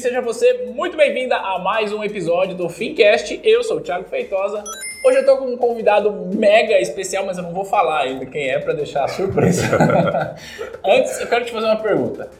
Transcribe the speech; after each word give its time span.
Seja 0.00 0.22
você 0.22 0.72
muito 0.74 0.96
bem-vinda 0.96 1.36
a 1.36 1.58
mais 1.58 1.92
um 1.92 2.02
episódio 2.02 2.56
do 2.56 2.70
Fincast. 2.70 3.38
Eu 3.44 3.62
sou 3.62 3.76
o 3.76 3.80
Thiago 3.82 4.08
Feitosa. 4.08 4.64
Hoje 5.04 5.18
eu 5.18 5.26
tô 5.26 5.36
com 5.36 5.44
um 5.44 5.58
convidado 5.58 6.10
mega 6.34 6.80
especial, 6.80 7.26
mas 7.26 7.36
eu 7.36 7.42
não 7.42 7.52
vou 7.52 7.66
falar 7.66 8.04
ainda 8.04 8.24
quem 8.24 8.48
é 8.48 8.58
para 8.58 8.72
deixar 8.72 9.04
a 9.04 9.08
surpresa. 9.08 10.34
Antes, 10.82 11.20
eu 11.20 11.26
quero 11.26 11.44
te 11.44 11.52
fazer 11.52 11.66
uma 11.66 11.76
pergunta. 11.76 12.30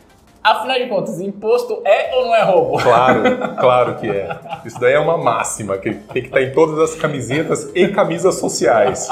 Afinal 0.43 0.79
de 0.79 0.87
contas, 0.87 1.21
imposto 1.21 1.83
é 1.85 2.15
ou 2.15 2.25
não 2.25 2.35
é 2.35 2.43
roubo? 2.43 2.83
Claro, 2.83 3.23
claro 3.61 3.97
que 3.97 4.09
é. 4.09 4.39
Isso 4.65 4.81
daí 4.81 4.95
é 4.95 4.99
uma 4.99 5.19
máxima 5.19 5.77
que 5.77 5.93
tem 5.93 6.23
que 6.23 6.29
estar 6.29 6.41
em 6.41 6.53
todas 6.53 6.79
as 6.79 6.95
camisetas 6.99 7.71
e 7.75 7.89
camisas 7.89 8.37
sociais 8.37 9.07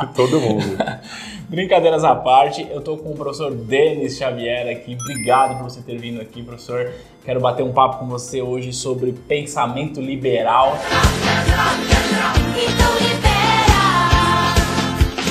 de 0.00 0.14
todo 0.14 0.40
mundo. 0.40 0.64
Brincadeiras 1.48 2.04
à 2.04 2.14
parte, 2.14 2.68
eu 2.70 2.82
tô 2.82 2.98
com 2.98 3.08
o 3.08 3.16
professor 3.16 3.50
Denis 3.50 4.18
Xavier 4.18 4.68
aqui. 4.68 4.98
Obrigado 5.00 5.56
por 5.56 5.70
você 5.70 5.80
ter 5.80 5.96
vindo 5.96 6.20
aqui, 6.20 6.42
professor. 6.42 6.92
Quero 7.24 7.40
bater 7.40 7.62
um 7.62 7.72
papo 7.72 8.00
com 8.00 8.06
você 8.06 8.42
hoje 8.42 8.70
sobre 8.70 9.12
pensamento 9.12 9.98
liberal. 9.98 10.76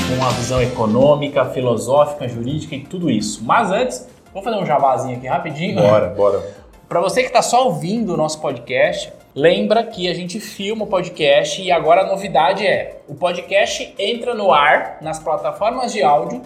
Com 0.07 0.15
uma 0.15 0.31
visão 0.31 0.59
econômica, 0.59 1.45
filosófica, 1.51 2.27
jurídica 2.27 2.73
e 2.73 2.79
tudo 2.79 3.11
isso. 3.11 3.43
Mas 3.43 3.71
antes, 3.71 4.09
vou 4.33 4.41
fazer 4.41 4.57
um 4.57 4.65
jabazinho 4.65 5.17
aqui 5.17 5.27
rapidinho. 5.27 5.79
Bora, 5.79 6.07
bora. 6.07 6.41
Para 6.89 6.99
você 6.99 7.21
que 7.21 7.27
está 7.27 7.43
só 7.43 7.67
ouvindo 7.67 8.15
o 8.15 8.17
nosso 8.17 8.41
podcast, 8.41 9.13
lembra 9.37 9.83
que 9.83 10.09
a 10.09 10.15
gente 10.15 10.39
filma 10.39 10.85
o 10.85 10.87
podcast 10.87 11.61
e 11.61 11.71
agora 11.71 12.01
a 12.01 12.07
novidade 12.07 12.65
é: 12.65 13.01
o 13.07 13.13
podcast 13.13 13.93
entra 13.99 14.33
no 14.33 14.51
ar 14.51 14.97
nas 14.99 15.19
plataformas 15.19 15.93
de 15.93 16.01
áudio 16.01 16.41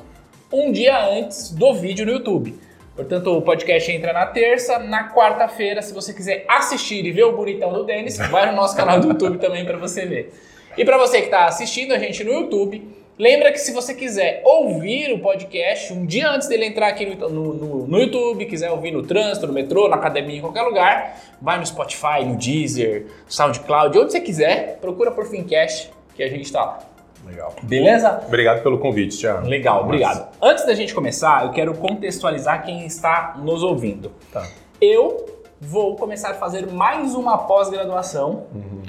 um 0.52 0.74
dia 0.74 1.02
antes 1.06 1.52
do 1.52 1.74
vídeo 1.74 2.06
no 2.06 2.12
YouTube. 2.12 2.60
Portanto, 2.94 3.38
o 3.38 3.42
podcast 3.42 3.90
entra 3.90 4.12
na 4.12 4.26
terça, 4.26 4.78
na 4.78 5.14
quarta-feira, 5.14 5.82
se 5.82 5.94
você 5.94 6.14
quiser 6.14 6.44
assistir 6.50 7.06
e 7.06 7.12
ver 7.12 7.24
o 7.24 7.32
bonitão 7.32 7.72
do 7.72 7.86
Denis, 7.86 8.18
vai 8.30 8.52
no 8.52 8.58
nosso 8.58 8.76
canal 8.76 9.00
do 9.00 9.08
YouTube 9.08 9.38
também 9.38 9.64
para 9.64 9.78
você 9.78 10.06
ver. 10.06 10.34
E 10.78 10.84
para 10.84 10.98
você 10.98 11.20
que 11.20 11.26
está 11.26 11.46
assistindo 11.46 11.94
a 11.94 11.98
gente 11.98 12.22
no 12.26 12.34
YouTube, 12.34 12.86
Lembra 13.20 13.52
que 13.52 13.60
se 13.60 13.72
você 13.72 13.94
quiser 13.94 14.42
ouvir 14.44 15.14
o 15.14 15.20
podcast 15.20 15.94
um 15.94 16.06
dia 16.06 16.30
antes 16.30 16.48
dele 16.48 16.66
entrar 16.66 16.88
aqui 16.88 17.06
no, 17.06 17.30
no, 17.30 17.88
no, 17.88 18.00
YouTube, 18.00 18.46
quiser 18.46 18.72
ouvir 18.72 18.92
no 18.92 19.04
trânsito, 19.04 19.46
no 19.46 19.54
metrô, 19.54 19.88
na 19.88 19.96
academia, 19.96 20.38
em 20.38 20.42
qualquer 20.42 20.64
lugar, 20.64 21.20
vai 21.42 21.60
no 21.60 21.66
Spotify, 21.66 22.26
no 22.26 22.36
Deezer, 22.36 23.08
SoundCloud, 23.28 23.98
onde 24.00 24.12
você 24.12 24.22
quiser, 24.22 24.78
procura 24.80 25.12
por 25.12 25.26
Fincast 25.26 25.92
que 26.16 26.24
a 26.24 26.30
gente 26.30 26.46
está 26.46 26.64
lá. 26.64 26.80
Legal. 27.26 27.54
Beleza? 27.62 28.24
Obrigado 28.26 28.64
pelo 28.64 28.80
convite, 28.80 29.18
Thiago. 29.18 29.48
Legal, 29.48 29.84
obrigado. 29.84 30.28
Antes 30.42 30.66
da 30.66 30.74
gente 30.74 30.94
começar, 30.94 31.46
eu 31.46 31.52
quero 31.52 31.76
contextualizar 31.76 32.66
quem 32.66 32.86
está 32.86 33.36
nos 33.38 33.62
ouvindo. 33.62 34.12
Tá. 34.34 34.48
Eu 34.82 35.44
vou 35.60 35.96
começar 35.96 36.32
a 36.32 36.34
fazer 36.34 36.66
mais 36.66 37.14
uma 37.14 37.38
pós-graduação. 37.38 38.48
Uhum. 38.54 38.82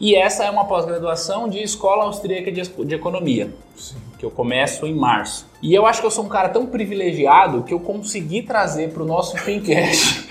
E 0.00 0.14
essa 0.14 0.44
é 0.44 0.50
uma 0.50 0.64
pós-graduação 0.64 1.48
de 1.48 1.62
Escola 1.62 2.04
Austríaca 2.04 2.52
de, 2.52 2.94
Economia, 2.94 3.50
Sim. 3.76 3.96
que 4.16 4.24
eu 4.24 4.30
começo 4.30 4.86
em 4.86 4.94
março. 4.94 5.46
E 5.60 5.74
eu 5.74 5.86
acho 5.86 6.00
que 6.00 6.06
eu 6.06 6.10
sou 6.10 6.24
um 6.24 6.28
cara 6.28 6.48
tão 6.48 6.66
privilegiado 6.66 7.64
que 7.64 7.74
eu 7.74 7.80
consegui 7.80 8.42
trazer 8.42 8.90
para 8.90 9.02
o 9.02 9.06
nosso 9.06 9.36
Fincast 9.42 10.28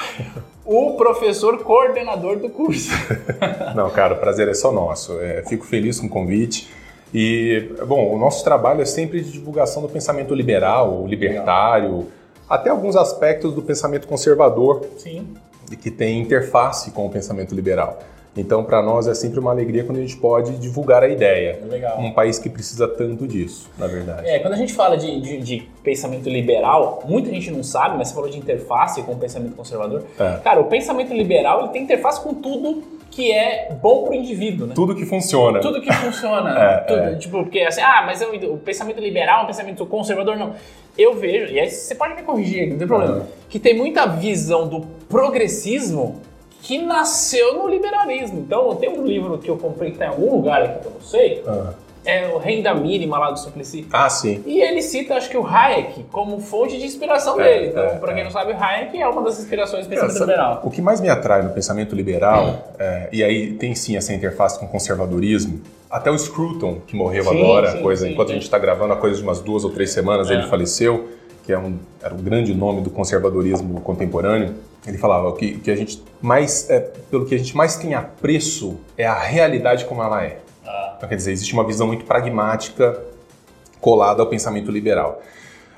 o 0.66 0.94
professor 0.94 1.64
coordenador 1.64 2.40
do 2.40 2.50
curso. 2.50 2.92
Não, 3.76 3.90
cara, 3.90 4.14
o 4.14 4.18
prazer 4.18 4.48
é 4.48 4.54
só 4.54 4.72
nosso. 4.72 5.20
É, 5.20 5.44
fico 5.48 5.66
feliz 5.66 6.00
com 6.00 6.08
o 6.08 6.10
convite. 6.10 6.70
E, 7.14 7.70
bom, 7.86 8.14
o 8.14 8.18
nosso 8.18 8.44
trabalho 8.44 8.82
é 8.82 8.86
sempre 8.86 9.22
de 9.22 9.32
divulgação 9.32 9.82
do 9.82 9.88
pensamento 9.88 10.34
liberal, 10.36 11.06
libertário, 11.08 12.08
até 12.50 12.70
alguns 12.70 12.96
aspectos 12.96 13.54
do 13.54 13.62
pensamento 13.62 14.08
conservador 14.08 14.86
Sim. 14.98 15.28
que 15.82 15.90
tem 15.90 16.22
interface 16.22 16.92
com 16.92 17.06
o 17.06 17.10
pensamento 17.10 17.56
liberal. 17.56 18.00
Então, 18.38 18.64
para 18.64 18.82
nós 18.82 19.08
é 19.08 19.14
sempre 19.14 19.40
uma 19.40 19.52
alegria 19.52 19.84
quando 19.84 19.98
a 19.98 20.02
gente 20.02 20.16
pode 20.16 20.58
divulgar 20.58 21.04
a 21.04 21.08
ideia. 21.10 21.60
Legal. 21.68 22.00
Um 22.00 22.12
país 22.12 22.38
que 22.38 22.50
precisa 22.50 22.88
tanto 22.88 23.28
disso, 23.28 23.70
na 23.78 23.88
verdade. 23.88 24.28
É, 24.28 24.40
quando 24.40 24.54
a 24.54 24.58
gente 24.58 24.74
fala 24.74 24.96
de, 24.96 25.20
de, 25.20 25.38
de, 25.40 25.70
pensamento 25.84 26.30
liberal, 26.30 27.04
muita 27.06 27.30
gente 27.32 27.50
não 27.50 27.64
sabe, 27.64 27.98
mas 27.98 28.10
você 28.10 28.14
falou 28.14 28.30
de 28.30 28.38
interface 28.38 29.02
com 29.04 29.14
o 29.14 29.18
pensamento 29.18 29.56
conservador. 29.56 30.04
É. 30.20 30.38
Cara, 30.44 30.60
o 30.60 30.66
pensamento 30.66 31.14
liberal 31.14 31.62
ele 31.62 31.70
tem 31.70 31.84
interface 31.84 32.22
com 32.22 32.34
tudo 32.34 32.84
que 33.10 33.32
é 33.32 33.76
bom 33.82 34.04
pro 34.04 34.14
indivíduo, 34.14 34.68
né? 34.68 34.76
Tudo 34.76 34.94
que 34.94 35.06
funciona. 35.06 35.60
Tudo 35.60 35.82
que 35.82 35.92
funciona. 35.92 36.48
É, 36.58 36.78
tudo, 36.80 37.00
é. 37.00 37.16
Tipo, 37.16 37.44
porque 37.44 37.62
assim, 37.62 37.82
ah, 37.82 38.04
mas 38.06 38.22
eu- 38.22 38.54
o 38.54 38.58
pensamento 38.58 39.00
liberal 39.00 39.42
é 39.42 39.44
um 39.44 39.48
pensamento 39.48 39.86
conservador, 39.86 40.36
não. 40.36 40.54
Eu 40.98 41.16
vejo, 41.16 41.54
e 41.54 41.60
aí 41.60 41.70
você 41.70 41.96
pode 41.96 42.16
me 42.16 42.24
corrigir, 42.24 42.70
não 42.70 42.78
tem 42.78 42.88
problema, 42.88 43.28
que 43.50 43.60
tem 43.60 43.76
muita 43.76 44.06
visão 44.06 44.68
do 44.68 44.82
progressismo 45.08 46.22
que 46.62 46.78
nasceu 46.80 47.54
no 47.56 47.68
liberalismo. 47.68 48.40
Então, 48.40 48.76
tem 48.76 48.90
um 48.90 49.06
livro 49.06 49.38
que 49.38 49.50
eu 49.50 49.58
comprei 49.58 49.92
que 49.92 49.98
tá 49.98 50.06
em 50.06 50.10
algum 50.10 50.36
lugar 50.36 50.62
aqui 50.62 50.80
que 50.82 50.86
eu 50.88 50.92
não 50.92 51.02
sei, 51.02 51.44
Ah. 51.48 51.74
é 52.06 52.28
o 52.28 52.38
Renda 52.38 52.74
Mínima 52.74 53.18
lá 53.20 53.32
do 53.32 53.40
Suplicy. 53.40 53.88
Ah, 53.92 54.10
sim. 54.10 54.44
E 54.46 54.60
ele 54.62 54.82
cita, 54.82 55.16
acho 55.16 55.30
que 55.30 55.38
o 55.38 55.46
Hayek 55.46 56.06
como 56.12 56.40
fonte 56.40 56.78
de 56.78 56.86
inspiração 56.86 57.40
É, 57.40 57.44
dele. 57.44 57.68
Então, 57.68 57.84
é, 57.84 57.90
pra 57.98 58.12
quem 58.14 58.22
é. 58.22 58.24
não 58.26 58.32
sabe, 58.32 58.52
o 58.54 58.56
Hayek 58.58 59.02
é 59.02 59.08
uma 59.08 59.22
das 59.22 59.40
inspirações 59.40 59.86
do 59.86 59.90
pensamento 59.90 60.20
liberal. 60.20 60.62
O 60.64 60.70
que 60.72 60.82
mais 60.82 61.00
me 61.02 61.10
atrai 61.10 61.42
no 61.44 61.50
pensamento 61.52 61.96
liberal, 61.96 62.74
é, 62.80 63.08
e 63.12 63.24
aí 63.24 63.54
tem 63.54 63.74
sim 63.76 63.96
essa 63.98 64.14
interface 64.14 64.60
com 64.60 64.66
o 64.66 64.70
conservadorismo, 64.70 65.62
até 65.90 66.12
o 66.12 66.18
Scruton, 66.18 66.82
que 66.86 66.96
morreu 66.98 67.24
Sim, 67.24 67.30
agora, 67.42 67.72
sim, 67.72 67.82
coisa, 67.82 68.06
sim, 68.06 68.12
enquanto 68.12 68.32
a 68.32 68.34
gente 68.34 68.44
está 68.44 68.58
gravando, 68.60 68.92
a 68.94 68.98
coisa 68.98 69.16
de 69.18 69.24
umas 69.24 69.40
duas 69.40 69.64
ou 69.64 69.70
três 69.70 69.92
semanas, 69.92 70.30
É. 70.30 70.34
ele 70.34 70.44
faleceu, 70.48 71.10
que 71.48 71.54
é 71.54 71.58
um, 71.58 71.78
era 72.04 72.14
um 72.14 72.18
grande 72.18 72.54
nome 72.54 72.82
do 72.82 72.90
conservadorismo 72.90 73.80
contemporâneo. 73.80 74.54
Ele 74.86 74.98
falava 74.98 75.34
que, 75.34 75.58
que 75.60 75.72
a 75.72 75.76
gente 75.78 76.04
mais, 76.22 76.70
é, 76.70 76.82
pelo 77.10 77.26
que 77.26 77.34
a 77.34 77.38
gente 77.38 77.56
mais 77.56 77.78
tem 77.78 77.94
apreço 77.94 78.76
é 78.98 79.08
a 79.08 79.18
realidade 79.18 79.86
como 79.86 80.04
ela 80.04 80.22
é. 80.26 80.40
Ah. 80.66 80.96
Então, 80.98 81.08
quer 81.08 81.16
dizer, 81.16 81.32
existe 81.32 81.54
uma 81.54 81.64
visão 81.64 81.88
muito 81.88 82.04
pragmática 82.04 83.02
colada 83.80 84.22
ao 84.22 84.28
pensamento 84.28 84.70
liberal. 84.70 85.22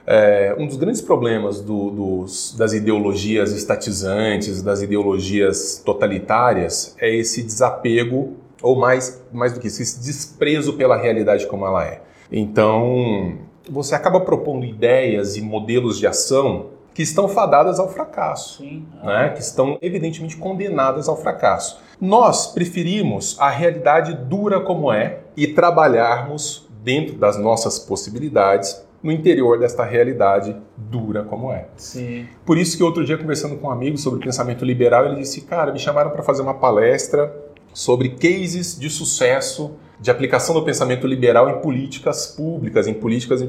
É, 0.08 0.56
um 0.58 0.66
dos 0.66 0.76
grandes 0.76 1.02
problemas 1.02 1.62
do- 1.62 1.92
dos- 1.92 2.56
das 2.58 2.74
ideologias 2.74 3.52
estatizantes, 3.54 4.64
das 4.64 4.82
ideologias 4.82 5.80
totalitárias, 5.86 6.96
é 7.00 7.14
esse 7.16 7.44
desapego, 7.44 8.34
ou 8.60 8.76
mais, 8.76 9.22
mais 9.32 9.54
do 9.54 9.60
que 9.60 9.68
isso, 9.68 9.84
esse 9.84 10.00
desprezo 10.00 10.74
pela 10.74 10.98
realidade 10.98 11.46
como 11.46 11.64
ela 11.64 11.86
é. 11.86 12.02
Então, 12.32 13.38
você 13.70 13.96
acaba 13.96 14.20
propondo 14.20 14.66
ideias 14.66 15.36
e 15.36 15.42
modelos 15.42 15.98
de 15.98 16.06
ação 16.06 16.68
que 16.94 17.04
estão 17.04 17.28
fadadas 17.28 17.80
ao 17.80 17.90
fracasso 17.90 18.58
Sim. 18.58 18.86
né, 19.04 19.30
que 19.30 19.42
estão 19.42 19.78
evidentemente 19.82 20.36
condenadas 20.36 21.08
ao 21.08 21.16
fracasso. 21.16 21.80
Nós 22.00 22.48
preferimos 22.48 23.38
a 23.40 23.50
realidade 23.50 24.14
dura 24.14 24.60
como 24.60 24.92
é 24.92 25.20
e 25.36 25.48
trabalharmos 25.48 26.68
dentro 26.84 27.16
das 27.16 27.38
nossas 27.38 27.80
possibilidades 27.80 28.86
no 29.02 29.12
interior 29.12 29.58
desta 29.58 29.86
realidade 29.86 30.56
dura 30.76 31.24
como 31.24 31.52
é. 31.52 31.68
Sim. 31.78 32.28
Por 32.46 32.58
isso 32.58 32.76
que 32.76 32.84
outro 32.84 33.06
dia 33.06 33.18
conversando 33.18 33.56
com 33.56 33.68
um 33.68 33.72
amigo 33.72 33.98
sobre 33.98 34.20
pensamento 34.20 34.66
liberal, 34.66 35.06
ele 35.06 35.16
disse: 35.16 35.42
"Cara, 35.42 35.72
me 35.72 35.80
chamaram 35.80 36.12
para 36.12 36.22
fazer 36.22 36.42
uma 36.42 36.54
palestra 36.54 37.34
sobre 37.74 38.10
cases 38.10 38.78
de 38.80 38.90
sucesso 38.90 39.72
de 40.00 40.10
aplicação 40.10 40.56
do 40.56 40.64
pensamento 40.64 41.06
liberal 41.06 41.50
em 41.50 41.62
políticas 41.62 42.28
públicas, 42.28 42.88
em 42.88 42.94
políticas 42.94 43.42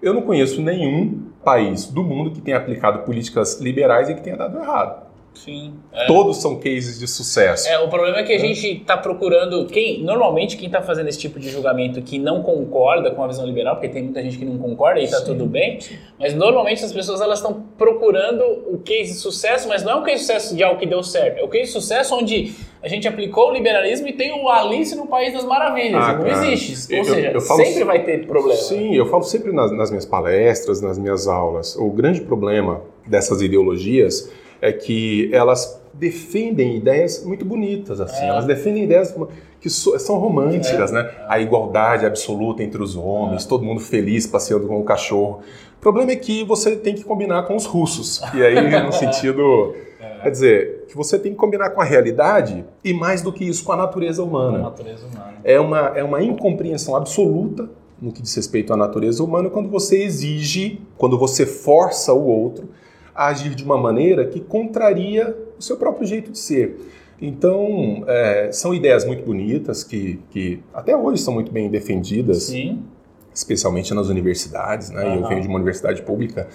eu 0.00 0.12
não 0.12 0.22
conheço 0.22 0.60
nenhum 0.60 1.26
país 1.44 1.86
do 1.86 2.02
mundo 2.02 2.30
que 2.32 2.40
tenha 2.40 2.56
aplicado 2.56 3.00
políticas 3.00 3.60
liberais 3.60 4.08
e 4.08 4.14
que 4.14 4.20
tenha 4.20 4.36
dado 4.36 4.58
errado. 4.58 5.11
Sim. 5.34 5.74
É. 5.92 6.06
Todos 6.06 6.36
são 6.40 6.56
cases 6.56 6.98
de 6.98 7.08
sucesso. 7.08 7.68
É, 7.68 7.78
o 7.80 7.88
problema 7.88 8.18
é 8.18 8.22
que 8.22 8.32
a 8.32 8.38
gente 8.38 8.80
tá 8.86 8.96
procurando. 8.96 9.66
Quem, 9.66 10.02
normalmente, 10.02 10.56
quem 10.56 10.68
tá 10.70 10.82
fazendo 10.82 11.08
esse 11.08 11.18
tipo 11.18 11.40
de 11.40 11.48
julgamento 11.48 12.00
que 12.02 12.18
não 12.18 12.42
concorda 12.42 13.10
com 13.10 13.24
a 13.24 13.26
visão 13.26 13.44
liberal, 13.46 13.74
porque 13.76 13.88
tem 13.88 14.02
muita 14.04 14.22
gente 14.22 14.38
que 14.38 14.44
não 14.44 14.58
concorda 14.58 15.00
e 15.00 15.08
tá 15.08 15.18
Sim. 15.18 15.24
tudo 15.26 15.46
bem, 15.46 15.78
mas 16.18 16.34
normalmente 16.34 16.84
as 16.84 16.92
pessoas 16.92 17.20
elas 17.20 17.38
estão 17.38 17.64
procurando 17.78 18.42
o 18.72 18.78
case 18.84 19.12
de 19.12 19.18
sucesso, 19.18 19.68
mas 19.68 19.82
não 19.82 19.92
é 19.92 19.94
um 19.96 20.02
case 20.02 20.18
de 20.18 20.26
sucesso 20.26 20.54
de 20.56 20.62
algo 20.62 20.78
que 20.78 20.86
deu 20.86 21.02
certo. 21.02 21.38
É 21.38 21.42
o 21.42 21.48
case 21.48 21.64
de 21.64 21.70
sucesso 21.72 22.14
onde 22.14 22.54
a 22.82 22.88
gente 22.88 23.08
aplicou 23.08 23.48
o 23.50 23.52
liberalismo 23.52 24.08
e 24.08 24.12
tem 24.12 24.32
o 24.32 24.48
Alice 24.48 24.94
no 24.94 25.06
País 25.06 25.32
das 25.32 25.44
Maravilhas. 25.44 26.04
Ah, 26.04 26.12
não 26.14 26.24
cara. 26.24 26.44
existe. 26.46 26.92
Ou 26.92 26.98
Eu- 26.98 27.04
seja, 27.04 27.30
eu 27.32 27.40
falo- 27.40 27.64
sempre 27.64 27.84
vai 27.84 28.04
ter 28.04 28.26
problema. 28.26 28.60
Sim, 28.60 28.94
eu 28.94 29.06
falo 29.06 29.22
sempre 29.22 29.50
nas, 29.52 29.72
nas 29.72 29.90
minhas 29.90 30.04
palestras, 30.06 30.80
nas 30.80 30.98
minhas 30.98 31.26
aulas. 31.26 31.74
O 31.76 31.90
grande 31.90 32.20
problema 32.20 32.82
dessas 33.06 33.40
ideologias 33.40 34.30
é 34.62 34.72
que 34.72 35.28
elas 35.32 35.82
defendem 35.92 36.76
ideias 36.76 37.24
muito 37.24 37.44
bonitas, 37.44 38.00
assim. 38.00 38.24
É. 38.24 38.28
Elas 38.28 38.46
defendem 38.46 38.84
ideias 38.84 39.12
que 39.60 39.68
são 39.68 40.18
românticas, 40.18 40.90
é. 40.92 40.94
né? 40.94 41.10
A 41.28 41.40
igualdade 41.40 42.06
absoluta 42.06 42.62
entre 42.62 42.80
os 42.80 42.96
homens, 42.96 43.44
é. 43.44 43.48
todo 43.48 43.64
mundo 43.64 43.80
feliz 43.80 44.24
passeando 44.24 44.68
com 44.68 44.78
o 44.78 44.84
cachorro. 44.84 45.40
O 45.76 45.80
problema 45.80 46.12
é 46.12 46.16
que 46.16 46.44
você 46.44 46.76
tem 46.76 46.94
que 46.94 47.02
combinar 47.02 47.42
com 47.42 47.56
os 47.56 47.66
russos. 47.66 48.22
E 48.32 48.42
aí, 48.42 48.84
no 48.84 48.92
sentido. 48.94 49.74
É. 50.00 50.22
Quer 50.22 50.30
dizer, 50.30 50.84
que 50.88 50.96
você 50.96 51.18
tem 51.18 51.32
que 51.32 51.38
combinar 51.38 51.70
com 51.70 51.80
a 51.80 51.84
realidade 51.84 52.64
e, 52.84 52.94
mais 52.94 53.20
do 53.20 53.32
que 53.32 53.44
isso, 53.44 53.64
com 53.64 53.72
a 53.72 53.76
natureza 53.76 54.22
humana. 54.22 54.58
A 54.58 54.62
natureza 54.62 55.06
humana. 55.06 55.34
É 55.42 55.58
uma, 55.58 55.92
é 55.96 56.04
uma 56.04 56.22
incompreensão 56.22 56.94
absoluta 56.94 57.68
no 58.00 58.12
que 58.12 58.22
diz 58.22 58.34
respeito 58.34 58.72
à 58.72 58.76
natureza 58.76 59.22
humana 59.22 59.50
quando 59.50 59.68
você 59.68 60.02
exige, 60.02 60.80
quando 60.96 61.18
você 61.18 61.46
força 61.46 62.12
o 62.12 62.26
outro 62.26 62.68
a 63.14 63.26
agir 63.26 63.54
de 63.54 63.64
uma 63.64 63.76
maneira 63.76 64.26
que 64.26 64.40
contraria 64.40 65.36
o 65.58 65.62
seu 65.62 65.76
próprio 65.76 66.06
jeito 66.06 66.30
de 66.30 66.38
ser. 66.38 66.78
Então, 67.20 68.04
é, 68.08 68.50
são 68.50 68.74
ideias 68.74 69.04
muito 69.04 69.24
bonitas 69.24 69.84
que, 69.84 70.18
que 70.30 70.60
até 70.74 70.96
hoje 70.96 71.22
são 71.22 71.32
muito 71.32 71.52
bem 71.52 71.70
defendidas, 71.70 72.44
Sim. 72.44 72.82
especialmente 73.32 73.94
nas 73.94 74.08
universidades, 74.08 74.90
né? 74.90 75.04
Uhum. 75.04 75.14
Eu 75.22 75.28
venho 75.28 75.40
de 75.40 75.46
uma 75.46 75.56
universidade 75.56 76.02
pública. 76.02 76.48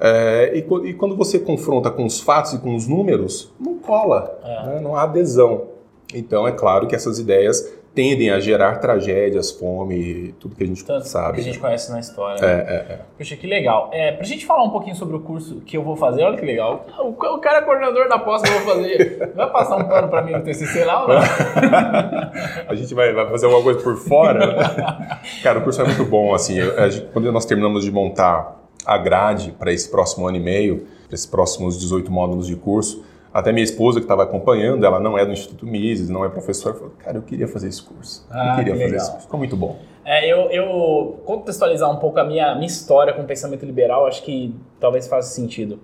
É, 0.00 0.52
e, 0.54 0.88
e, 0.88 0.94
quando 0.94 1.16
você 1.16 1.38
confronta 1.38 1.90
com 1.90 2.04
os 2.04 2.20
fatos 2.20 2.52
e 2.52 2.58
com 2.58 2.76
os 2.76 2.86
números, 2.86 3.52
não 3.58 3.78
cola, 3.78 4.38
é. 4.44 4.66
né? 4.66 4.80
não 4.80 4.94
há 4.94 5.02
adesão. 5.02 5.68
Então, 6.14 6.46
é 6.46 6.52
claro 6.52 6.86
que 6.86 6.94
essas 6.94 7.18
ideias 7.18 7.74
tendem 7.94 8.30
a 8.30 8.40
gerar 8.40 8.78
tragédias, 8.78 9.52
fome, 9.52 10.34
tudo 10.40 10.56
que 10.56 10.64
a 10.64 10.66
gente 10.66 10.84
Tanto 10.84 11.06
sabe. 11.06 11.34
Que 11.36 11.40
a 11.40 11.44
gente 11.44 11.58
conhece 11.60 11.92
na 11.92 12.00
história. 12.00 12.44
É, 12.44 12.56
né? 12.56 12.64
é, 12.66 12.74
é. 12.74 13.00
Poxa, 13.16 13.36
que 13.36 13.46
legal. 13.46 13.88
É, 13.92 14.12
pra 14.12 14.24
gente 14.24 14.44
falar 14.44 14.64
um 14.64 14.70
pouquinho 14.70 14.96
sobre 14.96 15.16
o 15.16 15.20
curso 15.20 15.60
que 15.60 15.76
eu 15.76 15.82
vou 15.82 15.96
fazer, 15.96 16.24
olha 16.24 16.36
que 16.36 16.44
legal. 16.44 16.84
O, 16.98 17.10
o 17.10 17.38
cara 17.38 17.58
é 17.58 17.62
coordenador 17.62 18.08
da 18.08 18.18
pós 18.18 18.42
que 18.42 18.48
eu 18.48 18.60
vou 18.60 18.74
fazer. 18.74 19.32
Vai 19.34 19.50
passar 19.50 19.76
um 19.76 19.84
pano 19.84 20.08
pra 20.08 20.22
mim 20.22 20.32
no 20.32 20.42
TCC 20.42 20.84
lá 20.84 21.02
ou 21.02 21.08
não? 21.08 21.18
a 22.68 22.74
gente 22.74 22.92
vai, 22.94 23.12
vai 23.12 23.30
fazer 23.30 23.46
alguma 23.46 23.62
coisa 23.62 23.80
por 23.80 23.96
fora? 23.96 25.20
cara, 25.42 25.60
o 25.60 25.62
curso 25.62 25.80
é 25.80 25.84
muito 25.84 26.04
bom, 26.04 26.34
assim. 26.34 26.56
Gente, 26.90 27.06
quando 27.12 27.30
nós 27.30 27.44
terminamos 27.44 27.84
de 27.84 27.92
montar 27.92 28.60
a 28.84 28.98
grade 28.98 29.52
para 29.52 29.72
esse 29.72 29.88
próximo 29.88 30.26
ano 30.26 30.36
e 30.36 30.40
meio, 30.40 30.86
para 31.06 31.14
esses 31.14 31.26
próximos 31.26 31.78
18 31.78 32.10
módulos 32.10 32.46
de 32.48 32.56
curso, 32.56 33.04
até 33.34 33.50
minha 33.50 33.64
esposa 33.64 33.98
que 33.98 34.04
estava 34.04 34.22
acompanhando, 34.22 34.86
ela 34.86 35.00
não 35.00 35.18
é 35.18 35.26
do 35.26 35.32
Instituto 35.32 35.66
Mises, 35.66 36.08
não 36.08 36.24
é 36.24 36.28
professora, 36.28 36.76
falou, 36.76 36.92
cara, 36.96 37.18
eu 37.18 37.22
queria 37.22 37.48
fazer 37.48 37.66
esse 37.66 37.82
curso. 37.82 38.24
Ah, 38.30 38.50
eu 38.52 38.56
queria 38.58 38.72
que 38.74 38.82
fazer 38.84 38.96
esse 38.96 39.10
curso. 39.10 39.24
Ficou 39.24 39.38
muito 39.38 39.56
bom. 39.56 39.76
É, 40.04 40.24
eu, 40.30 40.50
eu 40.52 41.20
contextualizar 41.24 41.90
um 41.90 41.96
pouco 41.96 42.20
a 42.20 42.24
minha, 42.24 42.54
minha 42.54 42.68
história 42.68 43.12
com 43.12 43.22
o 43.22 43.24
pensamento 43.24 43.66
liberal, 43.66 44.06
acho 44.06 44.22
que 44.22 44.54
talvez 44.78 45.08
faça 45.08 45.34
sentido. 45.34 45.80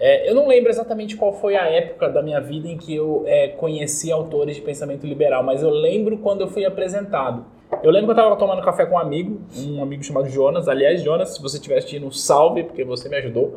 É, 0.00 0.28
eu 0.28 0.34
não 0.34 0.48
lembro 0.48 0.70
exatamente 0.70 1.14
qual 1.14 1.34
foi 1.34 1.56
a 1.56 1.66
época 1.66 2.08
da 2.08 2.22
minha 2.22 2.40
vida 2.40 2.68
em 2.68 2.78
que 2.78 2.94
eu 2.94 3.22
é, 3.26 3.48
conheci 3.48 4.10
autores 4.10 4.56
de 4.56 4.62
pensamento 4.62 5.06
liberal, 5.06 5.42
mas 5.42 5.62
eu 5.62 5.70
lembro 5.70 6.16
quando 6.18 6.40
eu 6.40 6.48
fui 6.48 6.64
apresentado. 6.64 7.44
Eu 7.84 7.90
lembro 7.90 8.06
que 8.06 8.18
eu 8.18 8.22
estava 8.22 8.36
tomando 8.36 8.62
café 8.62 8.86
com 8.86 8.94
um 8.94 8.98
amigo, 8.98 9.42
um 9.58 9.82
amigo 9.82 10.02
chamado 10.02 10.26
Jonas. 10.30 10.68
Aliás, 10.68 11.02
Jonas, 11.02 11.34
se 11.34 11.42
você 11.42 11.58
estiver 11.58 11.76
assistindo, 11.76 12.10
salve, 12.10 12.64
porque 12.64 12.82
você 12.82 13.10
me 13.10 13.16
ajudou. 13.16 13.52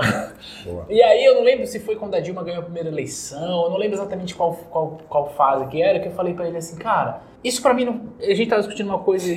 Boa. 0.65 0.85
E 0.89 1.01
aí 1.01 1.24
eu 1.24 1.35
não 1.35 1.44
lembro 1.44 1.65
se 1.65 1.79
foi 1.79 1.95
quando 1.95 2.13
a 2.13 2.19
Dilma 2.19 2.44
ganhou 2.44 2.59
a 2.59 2.63
primeira 2.63 2.89
eleição, 2.89 3.63
eu 3.63 3.69
não 3.69 3.77
lembro 3.77 3.95
exatamente 3.95 4.35
qual, 4.35 4.53
qual, 4.69 4.97
qual 5.07 5.29
fase 5.29 5.65
que 5.68 5.81
era, 5.81 5.97
que 6.01 6.09
eu 6.09 6.12
falei 6.12 6.33
para 6.33 6.45
ele 6.45 6.57
assim, 6.57 6.75
cara, 6.75 7.21
isso 7.41 7.62
para 7.62 7.74
mim, 7.74 7.85
não... 7.85 8.01
a 8.19 8.33
gente 8.33 8.50
tava 8.50 8.62
discutindo 8.62 8.88
uma 8.88 9.00
coisa 9.00 9.33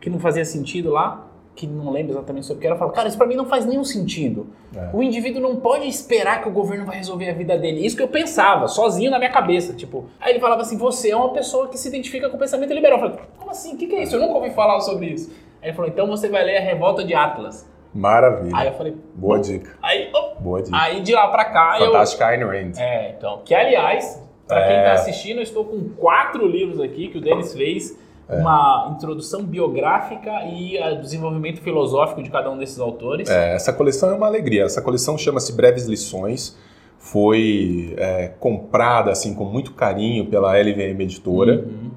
que 0.00 0.08
não 0.08 0.18
fazia 0.18 0.46
sentido 0.46 0.88
lá, 0.88 1.26
que 1.54 1.66
não 1.66 1.90
lembro 1.90 2.12
exatamente 2.12 2.46
sobre 2.46 2.58
o 2.58 2.60
que 2.60 2.66
era, 2.66 2.76
fala, 2.76 2.90
cara, 2.92 3.08
isso 3.08 3.16
pra 3.16 3.26
mim 3.26 3.36
não 3.36 3.46
faz 3.46 3.64
nenhum 3.64 3.84
sentido. 3.84 4.48
É. 4.74 4.90
O 4.92 5.02
indivíduo 5.02 5.40
não 5.40 5.56
pode 5.56 5.86
esperar 5.86 6.42
que 6.42 6.48
o 6.48 6.52
governo 6.52 6.84
vai 6.84 6.96
resolver 6.96 7.30
a 7.30 7.32
vida 7.32 7.56
dele. 7.56 7.86
Isso 7.86 7.96
que 7.96 8.02
eu 8.02 8.08
pensava, 8.08 8.66
sozinho 8.66 9.10
na 9.10 9.18
minha 9.18 9.30
cabeça, 9.30 9.72
tipo. 9.72 10.06
Aí 10.20 10.32
ele 10.32 10.40
falava 10.40 10.62
assim, 10.62 10.76
você 10.76 11.10
é 11.10 11.16
uma 11.16 11.32
pessoa 11.32 11.68
que 11.68 11.78
se 11.78 11.88
identifica 11.88 12.28
com 12.28 12.36
o 12.36 12.38
pensamento 12.38 12.72
liberal. 12.72 12.98
Eu 12.98 13.10
falei, 13.10 13.24
como 13.38 13.50
assim? 13.50 13.74
O 13.74 13.76
que, 13.76 13.86
que 13.86 13.94
é 13.94 14.02
isso? 14.02 14.16
Eu 14.16 14.20
nunca 14.20 14.34
ouvi 14.34 14.50
falar 14.50 14.80
sobre 14.80 15.06
isso. 15.06 15.30
Aí 15.62 15.68
ele 15.68 15.76
falou, 15.76 15.90
então 15.90 16.06
você 16.08 16.28
vai 16.28 16.44
ler 16.44 16.58
a 16.58 16.60
Revolta 16.60 17.04
de 17.04 17.14
Atlas. 17.14 17.70
Maravilha. 17.94 18.56
Aí 18.56 18.66
eu 18.66 18.74
falei, 18.74 18.96
boa 19.14 19.38
dica. 19.38 19.78
Aí, 19.80 20.10
oh, 20.12 20.40
boa 20.40 20.60
dica. 20.60 20.76
Aí 20.76 21.00
de 21.00 21.12
lá 21.12 21.28
pra 21.28 21.44
cá 21.44 21.76
Fantástica 21.78 22.26
Ayn 22.26 22.44
Rand. 22.44 22.72
É, 22.76 23.14
então, 23.16 23.42
que 23.44 23.54
aliás, 23.54 24.20
pra 24.48 24.58
é... 24.58 24.66
quem 24.66 24.84
tá 24.84 24.92
assistindo, 24.94 25.36
eu 25.36 25.42
estou 25.42 25.64
com 25.64 25.90
quatro 25.90 26.44
livros 26.48 26.80
aqui 26.80 27.06
que 27.06 27.18
o 27.18 27.20
Denis 27.20 27.54
fez 27.54 27.96
é. 28.28 28.36
uma 28.36 28.92
introdução 28.94 29.42
biográfica 29.42 30.30
e 30.46 30.78
o 30.78 31.00
desenvolvimento 31.00 31.60
filosófico 31.60 32.22
de 32.22 32.30
cada 32.30 32.50
um 32.50 32.58
desses 32.58 32.78
autores. 32.78 33.28
É, 33.28 33.54
essa 33.54 33.72
coleção 33.72 34.10
é 34.10 34.14
uma 34.14 34.26
alegria. 34.26 34.64
Essa 34.64 34.80
coleção 34.80 35.16
chama-se 35.18 35.52
Breves 35.52 35.86
Lições. 35.86 36.56
Foi 36.98 37.94
é, 37.98 38.28
comprada 38.40 39.10
assim 39.10 39.34
com 39.34 39.44
muito 39.44 39.72
carinho 39.72 40.26
pela 40.26 40.56
LVM 40.58 41.00
Editora. 41.02 41.64
Uhum. 41.66 41.90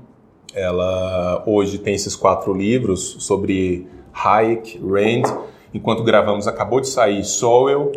Ela 0.54 1.44
hoje 1.46 1.78
tem 1.78 1.94
esses 1.94 2.16
quatro 2.16 2.54
livros 2.54 3.18
sobre 3.20 3.88
Hayek, 4.14 4.80
Rand. 4.80 5.34
Enquanto 5.74 6.04
gravamos, 6.04 6.48
acabou 6.48 6.82
de 6.82 6.88
sair 6.88 7.24
Sowell 7.24 7.92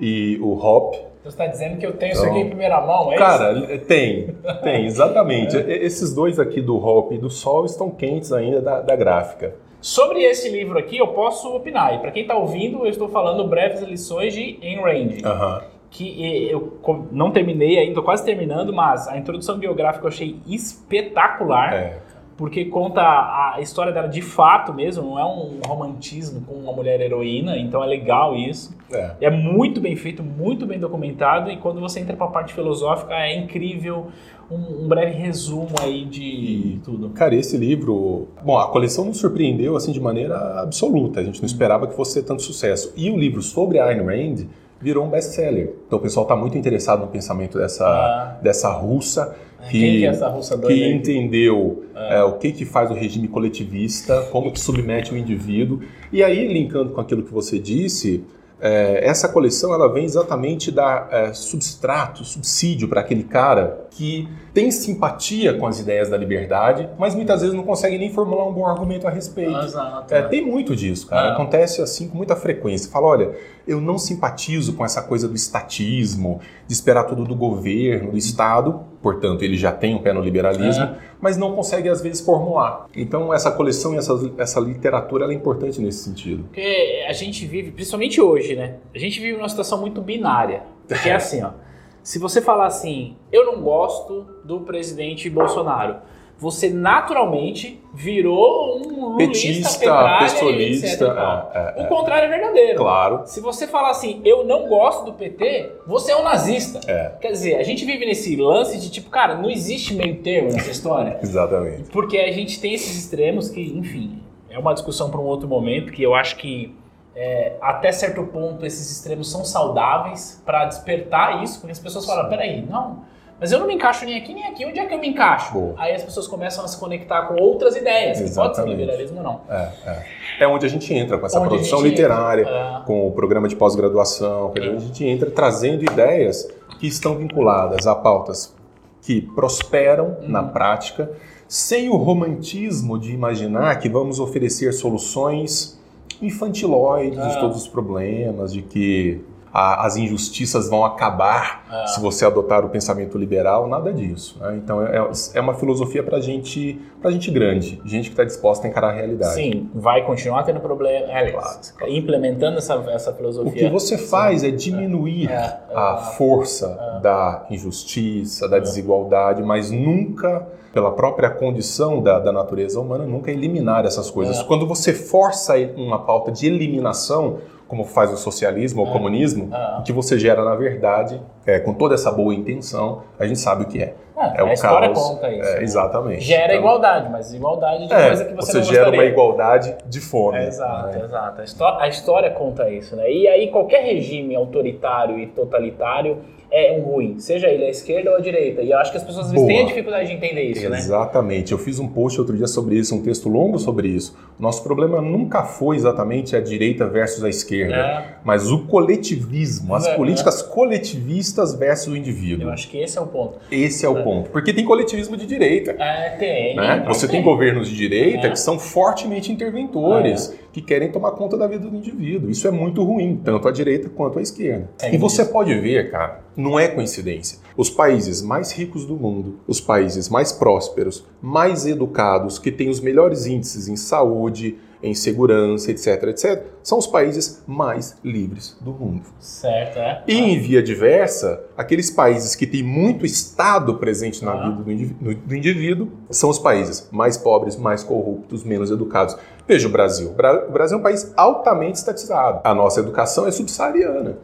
e 0.00 0.38
o 0.40 0.54
Hop, 0.54 0.94
você 1.26 1.42
está 1.42 1.46
dizendo 1.46 1.76
que 1.78 1.84
eu 1.84 1.92
tenho 1.92 2.12
então, 2.12 2.24
isso 2.24 2.30
aqui 2.30 2.40
em 2.40 2.48
primeira 2.48 2.80
mão, 2.80 3.12
é 3.12 3.16
cara, 3.16 3.52
isso? 3.52 3.66
Cara, 3.66 3.78
tem, 3.80 4.34
tem, 4.62 4.86
exatamente. 4.86 5.56
é. 5.58 5.84
Esses 5.84 6.14
dois 6.14 6.38
aqui 6.38 6.60
do 6.60 6.76
Hop 6.76 7.12
e 7.12 7.18
do 7.18 7.28
Sol 7.28 7.64
estão 7.64 7.90
quentes 7.90 8.32
ainda 8.32 8.60
da, 8.60 8.80
da 8.80 8.94
gráfica. 8.94 9.54
Sobre 9.80 10.22
esse 10.22 10.48
livro 10.48 10.78
aqui, 10.78 10.98
eu 10.98 11.08
posso 11.08 11.54
opinar. 11.54 11.94
E 11.94 11.98
para 11.98 12.10
quem 12.10 12.22
está 12.22 12.36
ouvindo, 12.36 12.78
eu 12.78 12.90
estou 12.90 13.08
falando 13.08 13.46
breves 13.46 13.82
lições 13.82 14.32
de 14.32 14.58
Ayn 14.62 14.80
Rand. 14.80 15.10
Uhum. 15.24 15.60
Que 15.90 16.48
eu 16.50 16.80
não 17.10 17.30
terminei 17.30 17.78
ainda, 17.78 17.90
estou 17.90 18.02
quase 18.02 18.24
terminando, 18.24 18.72
mas 18.72 19.08
a 19.08 19.16
introdução 19.16 19.58
biográfica 19.58 20.04
eu 20.04 20.08
achei 20.08 20.36
espetacular. 20.46 21.74
É 21.74 22.05
porque 22.36 22.66
conta 22.66 23.00
a 23.02 23.60
história 23.60 23.92
dela 23.92 24.08
de 24.08 24.20
fato 24.20 24.72
mesmo, 24.72 25.02
não 25.02 25.18
é 25.18 25.24
um 25.24 25.60
romantismo 25.66 26.42
com 26.42 26.54
uma 26.54 26.72
mulher 26.72 27.00
heroína, 27.00 27.56
então 27.56 27.82
é 27.82 27.86
legal 27.86 28.36
isso. 28.36 28.76
É, 28.92 29.12
é 29.22 29.30
muito 29.30 29.80
bem 29.80 29.96
feito, 29.96 30.22
muito 30.22 30.66
bem 30.66 30.78
documentado, 30.78 31.50
e 31.50 31.56
quando 31.56 31.80
você 31.80 32.00
entra 32.00 32.16
para 32.16 32.26
a 32.26 32.30
parte 32.30 32.52
filosófica 32.52 33.14
é 33.14 33.36
incrível. 33.36 34.08
Um, 34.48 34.84
um, 34.84 34.86
breve 34.86 35.10
resumo 35.10 35.70
aí 35.82 36.04
de 36.04 36.22
e, 36.22 36.80
tudo. 36.84 37.10
Cara, 37.10 37.34
esse 37.34 37.56
livro, 37.56 38.28
bom, 38.44 38.56
a 38.56 38.68
coleção 38.68 39.04
nos 39.04 39.18
surpreendeu 39.18 39.74
assim 39.74 39.90
de 39.90 40.00
maneira 40.00 40.60
absoluta. 40.62 41.18
A 41.18 41.24
gente 41.24 41.40
não 41.40 41.46
esperava 41.46 41.88
que 41.88 41.96
fosse 41.96 42.22
tanto 42.22 42.42
sucesso. 42.42 42.92
E 42.96 43.10
o 43.10 43.16
livro 43.16 43.42
sobre 43.42 43.80
a 43.80 43.86
Ayn 43.86 44.04
Rand 44.04 44.46
virou 44.86 45.04
um 45.04 45.10
best-seller. 45.10 45.74
Então 45.84 45.98
o 45.98 46.02
pessoal 46.02 46.22
está 46.22 46.36
muito 46.36 46.56
interessado 46.56 47.00
no 47.00 47.08
pensamento 47.08 47.58
dessa, 47.58 47.84
ah. 47.84 48.38
dessa 48.40 48.70
russa 48.70 49.34
que, 49.68 49.80
Quem 49.80 49.98
que 49.98 50.06
é 50.06 50.28
russa? 50.28 50.58
Que 50.58 50.88
entendeu 50.88 51.84
é. 51.92 52.18
É, 52.18 52.22
o 52.22 52.34
que, 52.34 52.52
que 52.52 52.64
faz 52.64 52.88
o 52.88 52.94
regime 52.94 53.26
coletivista, 53.26 54.28
como 54.30 54.52
que 54.52 54.60
submete 54.60 55.12
o 55.12 55.16
indivíduo. 55.16 55.80
E 56.12 56.22
aí, 56.22 56.46
linkando 56.46 56.90
com 56.90 57.00
aquilo 57.00 57.24
que 57.24 57.32
você 57.32 57.58
disse, 57.58 58.22
é, 58.60 59.00
essa 59.04 59.28
coleção 59.28 59.74
ela 59.74 59.92
vem 59.92 60.04
exatamente 60.04 60.70
dar 60.70 61.08
é, 61.10 61.32
substrato, 61.32 62.24
subsídio 62.24 62.86
para 62.86 63.00
aquele 63.00 63.24
cara 63.24 63.85
que 63.96 64.28
tem 64.52 64.70
simpatia 64.70 65.54
com 65.54 65.66
as 65.66 65.80
ideias 65.80 66.10
da 66.10 66.18
liberdade, 66.18 66.86
mas 66.98 67.14
muitas 67.14 67.40
vezes 67.40 67.56
não 67.56 67.62
consegue 67.62 67.96
nem 67.96 68.12
formular 68.12 68.46
um 68.46 68.52
bom 68.52 68.66
argumento 68.66 69.08
a 69.08 69.10
respeito. 69.10 69.56
Exato. 69.58 70.14
É, 70.14 70.20
tem 70.22 70.44
muito 70.44 70.76
disso, 70.76 71.06
cara. 71.06 71.30
É. 71.30 71.32
Acontece 71.32 71.80
assim 71.80 72.06
com 72.06 72.14
muita 72.14 72.36
frequência. 72.36 72.90
Fala, 72.90 73.06
olha, 73.06 73.34
eu 73.66 73.80
não 73.80 73.96
simpatizo 73.96 74.74
com 74.74 74.84
essa 74.84 75.00
coisa 75.00 75.26
do 75.26 75.34
estatismo, 75.34 76.40
de 76.66 76.74
esperar 76.74 77.04
tudo 77.04 77.24
do 77.24 77.34
governo, 77.34 78.10
do 78.10 78.18
Estado, 78.18 78.80
portanto, 79.00 79.42
ele 79.42 79.56
já 79.56 79.72
tem 79.72 79.94
um 79.94 80.02
pé 80.02 80.12
no 80.12 80.20
liberalismo, 80.20 80.84
é. 80.84 80.98
mas 81.18 81.38
não 81.38 81.54
consegue 81.54 81.88
às 81.88 82.02
vezes 82.02 82.20
formular. 82.20 82.86
Então, 82.94 83.32
essa 83.32 83.50
coleção 83.50 83.94
e 83.94 83.96
essa, 83.96 84.12
essa 84.36 84.60
literatura 84.60 85.24
é 85.24 85.34
importante 85.34 85.80
nesse 85.80 86.04
sentido. 86.04 86.44
Porque 86.44 87.04
a 87.08 87.12
gente 87.14 87.46
vive, 87.46 87.70
principalmente 87.70 88.20
hoje, 88.20 88.54
né? 88.54 88.74
A 88.94 88.98
gente 88.98 89.18
vive 89.20 89.38
uma 89.38 89.48
situação 89.48 89.80
muito 89.80 90.02
binária. 90.02 90.64
Porque 90.86 91.08
é 91.08 91.14
assim, 91.16 91.42
ó. 91.42 91.65
Se 92.06 92.20
você 92.20 92.40
falar 92.40 92.66
assim, 92.66 93.16
eu 93.32 93.44
não 93.44 93.60
gosto 93.60 94.28
do 94.44 94.60
presidente 94.60 95.28
Bolsonaro 95.28 95.96
você 96.38 96.68
naturalmente 96.68 97.80
virou 97.94 98.78
um 98.78 99.12
lulista, 99.12 99.16
Petista, 99.16 99.78
petralha, 99.78 100.18
pistolista. 100.18 101.50
É, 101.54 101.80
é, 101.80 101.84
o 101.84 101.88
contrário 101.88 102.26
é 102.26 102.28
verdadeiro. 102.28 102.78
Claro. 102.78 103.22
Se 103.24 103.40
você 103.40 103.66
falar 103.66 103.90
assim, 103.90 104.20
eu 104.22 104.44
não 104.44 104.68
gosto 104.68 105.06
do 105.06 105.14
PT, 105.14 105.72
você 105.86 106.12
é 106.12 106.16
um 106.16 106.22
nazista. 106.22 106.80
É. 106.86 107.12
Quer 107.20 107.32
dizer, 107.32 107.54
a 107.56 107.62
gente 107.62 107.86
vive 107.86 108.04
nesse 108.04 108.36
lance 108.36 108.78
de 108.78 108.90
tipo, 108.90 109.08
cara, 109.08 109.36
não 109.36 109.50
existe 109.50 109.94
meio 109.94 110.16
termo 110.16 110.52
nessa 110.52 110.70
história. 110.70 111.18
Exatamente. 111.24 111.84
Porque 111.90 112.18
a 112.18 112.30
gente 112.30 112.60
tem 112.60 112.74
esses 112.74 112.96
extremos 112.98 113.48
que, 113.48 113.62
enfim, 113.62 114.20
é 114.50 114.58
uma 114.58 114.74
discussão 114.74 115.10
para 115.10 115.20
um 115.20 115.24
outro 115.24 115.48
momento 115.48 115.90
que 115.90 116.02
eu 116.02 116.14
acho 116.14 116.36
que 116.36 116.74
é, 117.16 117.56
até 117.60 117.90
certo 117.90 118.22
ponto 118.24 118.64
esses 118.64 118.90
extremos 118.90 119.30
são 119.30 119.44
saudáveis 119.44 120.40
para 120.44 120.66
despertar 120.66 121.42
isso, 121.42 121.58
porque 121.60 121.72
as 121.72 121.78
pessoas 121.78 122.04
falam, 122.06 122.28
peraí, 122.28 122.64
não 122.64 123.04
mas 123.38 123.52
eu 123.52 123.58
não 123.58 123.66
me 123.66 123.74
encaixo 123.74 124.04
nem 124.06 124.16
aqui 124.16 124.32
nem 124.32 124.46
aqui. 124.46 124.64
Onde 124.64 124.78
é 124.78 124.86
que 124.86 124.94
eu 124.94 124.98
me 124.98 125.08
encaixo? 125.08 125.52
Boa. 125.52 125.74
Aí 125.76 125.94
as 125.94 126.02
pessoas 126.02 126.26
começam 126.26 126.64
a 126.64 126.68
se 126.68 126.78
conectar 126.78 127.26
com 127.26 127.34
outras 127.34 127.76
ideias, 127.76 128.18
Exatamente. 128.18 128.30
que 128.30 128.34
pode 128.34 128.56
ser 128.56 128.66
liberalismo 128.66 129.18
ou 129.18 129.22
não. 129.22 129.40
É, 129.48 129.68
é. 129.86 130.04
é 130.40 130.48
onde 130.48 130.64
a 130.64 130.68
gente 130.68 130.92
entra 130.94 131.18
com 131.18 131.26
essa 131.26 131.38
onde 131.38 131.48
produção 131.48 131.82
literária, 131.82 132.46
é. 132.46 132.86
com 132.86 133.06
o 133.06 133.12
programa 133.12 133.46
de 133.46 133.54
pós-graduação, 133.54 134.52
a 134.56 134.78
gente 134.78 135.04
entra 135.04 135.30
trazendo 135.30 135.84
ideias 135.84 136.48
que 136.80 136.86
estão 136.86 137.16
vinculadas 137.16 137.86
a 137.86 137.94
pautas 137.94 138.54
que 139.02 139.20
prosperam 139.20 140.16
na 140.22 140.42
prática, 140.42 141.10
sem 141.46 141.88
o 141.88 141.96
romantismo 141.96 142.98
de 142.98 143.12
imaginar 143.12 143.78
que 143.78 143.88
vamos 143.88 144.18
oferecer 144.18 144.72
soluções 144.72 145.75
infantiloides 146.22 147.18
de 147.20 147.36
Ah. 147.36 147.40
todos 147.40 147.56
os 147.58 147.68
problemas, 147.68 148.52
de 148.52 148.62
que 148.62 149.20
a- 149.58 149.86
as 149.86 149.96
injustiças 149.96 150.68
vão 150.68 150.84
acabar 150.84 151.64
Ah. 151.70 151.86
se 151.86 151.98
você 151.98 152.26
adotar 152.26 152.62
o 152.62 152.68
pensamento 152.68 153.16
liberal, 153.16 153.66
nada 153.66 153.90
disso. 153.90 154.36
né? 154.38 154.54
Então 154.62 154.82
é, 154.86 155.10
é 155.34 155.40
uma 155.40 155.54
filosofia 155.54 156.02
para 156.02 156.20
gente, 156.20 156.78
pra 157.00 157.10
gente 157.10 157.30
grande, 157.30 157.80
gente 157.84 158.04
que 158.04 158.12
está 158.12 158.22
disposta 158.24 158.66
a 158.66 158.70
encarar 158.70 158.88
a 158.90 158.92
realidade. 158.92 159.32
Sim, 159.34 159.70
vai 159.74 160.04
continuar 160.04 160.42
tendo 160.42 160.60
problema. 160.60 161.06
Aliás, 161.10 161.74
implementando 161.88 162.58
essa, 162.58 162.74
essa 162.90 163.14
filosofia. 163.14 163.50
O 163.50 163.54
que 163.54 163.68
você 163.70 163.96
faz 163.96 164.44
é 164.44 164.50
diminuir 164.50 165.30
É, 165.30 165.58
a 165.74 165.96
força 166.18 167.00
da 167.02 167.46
injustiça, 167.50 168.46
da 168.46 168.58
desigualdade, 168.58 169.42
mas 169.42 169.70
nunca, 169.70 170.46
pela 170.76 170.90
própria 170.92 171.30
condição 171.30 172.02
da, 172.02 172.18
da 172.18 172.30
natureza 172.30 172.78
humana, 172.78 173.06
nunca 173.06 173.30
eliminar 173.30 173.86
essas 173.86 174.10
coisas. 174.10 174.40
É. 174.40 174.44
Quando 174.44 174.66
você 174.66 174.92
força 174.92 175.54
uma 175.74 176.00
pauta 176.00 176.30
de 176.30 176.46
eliminação, 176.46 177.38
como 177.66 177.82
faz 177.82 178.12
o 178.12 178.16
socialismo 178.18 178.82
ou 178.82 178.88
o 178.88 178.92
comunismo, 178.92 179.48
É. 179.54 179.78
o 179.78 179.82
que 179.82 179.90
você 179.90 180.18
gera, 180.18 180.44
na 180.44 180.54
verdade, 180.54 181.18
é, 181.46 181.58
com 181.58 181.72
toda 181.72 181.94
essa 181.94 182.12
boa 182.12 182.34
intenção, 182.34 183.00
a 183.18 183.26
gente 183.26 183.38
sabe 183.40 183.62
o 183.64 183.66
que 183.66 183.82
é. 183.82 183.94
É, 184.18 184.40
É 184.40 184.42
o 184.42 184.46
a 184.48 184.52
história 184.52 184.88
caos. 184.90 185.08
conta 185.08 185.30
isso. 185.30 185.48
É, 185.48 185.62
exatamente. 185.62 186.24
Gera 186.24 186.44
Então, 186.54 186.56
igualdade, 186.58 187.08
mas 187.10 187.32
igualdade 187.32 187.86
de 187.86 187.92
É, 187.94 188.06
coisa 188.08 188.24
que 188.26 188.34
você, 188.34 188.52
você 188.52 188.58
não 188.58 188.64
gera 188.64 188.80
uma 188.82 188.90
gostaria. 188.90 189.10
igualdade 189.10 189.76
de 189.86 190.00
fome. 190.00 190.38
É, 190.38 190.46
exato, 190.48 190.88
né? 190.98 191.04
exato. 191.04 191.40
A 191.40 191.44
histó- 191.44 191.78
a 191.80 191.88
história 191.88 192.30
conta 192.30 192.68
isso, 192.70 192.94
né? 192.96 193.10
E 193.10 193.26
aí 193.28 193.48
qualquer 193.50 193.82
regime 193.82 194.34
autoritário 194.36 195.18
e 195.18 195.26
totalitário 195.26 196.18
é 196.50 196.72
um 196.78 196.82
ruim, 196.82 197.18
seja 197.18 197.48
ele 197.48 197.64
à 197.64 197.70
esquerda 197.70 198.10
ou 198.10 198.16
à 198.16 198.20
direita. 198.20 198.62
E 198.62 198.70
eu 198.70 198.78
acho 198.78 198.90
que 198.90 198.96
as 198.96 199.02
pessoas 199.04 199.26
às 199.26 199.32
vezes 199.32 199.46
Boa. 199.46 199.54
têm 199.56 199.64
a 199.64 199.68
dificuldade 199.68 200.08
de 200.08 200.14
entender 200.14 200.42
isso, 200.42 200.68
né? 200.68 200.78
Exatamente. 200.78 201.52
Eu 201.52 201.58
fiz 201.58 201.78
um 201.78 201.88
post 201.88 202.18
outro 202.20 202.36
dia 202.36 202.46
sobre 202.46 202.76
isso, 202.76 202.94
um 202.94 203.02
texto 203.02 203.28
longo 203.28 203.58
sobre 203.58 203.88
isso. 203.88 204.16
Nosso 204.38 204.62
problema 204.62 205.00
nunca 205.00 205.42
foi 205.44 205.76
exatamente 205.76 206.36
a 206.36 206.40
direita 206.40 206.86
versus 206.86 207.24
a 207.24 207.28
esquerda, 207.28 207.74
É, 207.76 208.04
mas 208.24 208.50
o 208.50 208.66
coletivismo, 208.66 209.74
as 209.74 209.86
É, 209.86 209.94
políticas 209.96 210.42
coletivistas 210.42 211.54
versus 211.54 211.88
o 211.92 211.96
indivíduo. 211.96 212.48
eu 212.48 212.52
acho 212.52 212.68
que 212.68 212.78
esse 212.78 212.96
é 212.98 213.00
o 213.00 213.06
ponto. 213.06 213.38
Esse 213.50 213.84
é 213.84 213.88
o 213.88 214.02
ponto. 214.02 214.30
Porque 214.30 214.52
tem 214.52 214.64
coletivismo 214.64 215.16
de 215.16 215.26
direita. 215.26 215.72
É, 215.78 216.10
tem. 216.18 216.56
Né? 216.56 216.84
Você 216.86 217.08
tem 217.08 217.22
governos 217.22 217.68
de 217.68 217.76
direita 217.76 218.26
É. 218.26 218.30
que 218.30 218.38
são 218.38 218.58
fortemente 218.58 219.32
interventores, 219.32 220.34
que 220.56 220.62
querem 220.62 220.90
tomar 220.90 221.10
conta 221.10 221.36
da 221.36 221.46
vida 221.46 221.68
do 221.68 221.76
indivíduo. 221.76 222.30
Isso 222.30 222.48
é 222.48 222.50
muito 222.50 222.82
ruim, 222.82 223.20
tanto 223.22 223.46
à 223.46 223.50
direita 223.50 223.90
quanto 223.90 224.18
à 224.18 224.22
esquerda. 224.22 224.70
É 224.80 224.94
e 224.94 224.96
você 224.96 225.22
pode 225.22 225.54
ver, 225.54 225.90
cara, 225.90 226.24
não 226.34 226.58
é 226.58 226.66
coincidência. 226.66 227.40
Os 227.54 227.68
países 227.68 228.22
mais 228.22 228.52
ricos 228.52 228.86
do 228.86 228.96
mundo, 228.96 229.38
os 229.46 229.60
países 229.60 230.08
mais 230.08 230.32
prósperos, 230.32 231.04
mais 231.20 231.66
educados, 231.66 232.38
que 232.38 232.50
têm 232.50 232.70
os 232.70 232.80
melhores 232.80 233.26
índices 233.26 233.68
em 233.68 233.76
saúde, 233.76 234.56
em 234.82 234.94
segurança, 234.94 235.70
etc, 235.70 236.02
etc, 236.04 236.44
são 236.62 236.78
os 236.78 236.86
países 236.86 237.42
mais 237.46 237.96
livres 238.04 238.56
do 238.60 238.72
mundo. 238.72 239.02
Certo, 239.18 239.78
é. 239.78 240.02
E 240.06 240.14
em 240.18 240.38
via 240.40 240.62
diversa, 240.62 241.42
aqueles 241.56 241.90
países 241.90 242.34
que 242.34 242.46
têm 242.46 242.62
muito 242.62 243.04
Estado 243.06 243.76
presente 243.76 244.24
na 244.24 244.32
Ah. 244.32 244.48
vida 244.50 244.62
do 244.62 244.70
indiví- 244.70 244.94
do- 245.00 245.34
indivíduo 245.34 245.88
são 246.10 246.28
os 246.30 246.38
países 246.38 246.88
mais 246.92 247.16
pobres, 247.16 247.56
mais 247.56 247.82
corruptos, 247.82 248.44
menos 248.44 248.70
educados. 248.70 249.16
Veja 249.48 249.66
o 249.68 249.70
Brasil. 249.70 250.10
O 250.10 250.14
Bra- 250.14 250.44
o 250.48 250.52
Brasil 250.52 250.76
é 250.76 250.80
um 250.80 250.82
país 250.82 251.12
altamente 251.16 251.78
estatizado. 251.78 252.40
A 252.44 252.54
nossa 252.54 252.80
educação 252.80 253.26
é 253.26 253.30
subsaariana. 253.30 254.18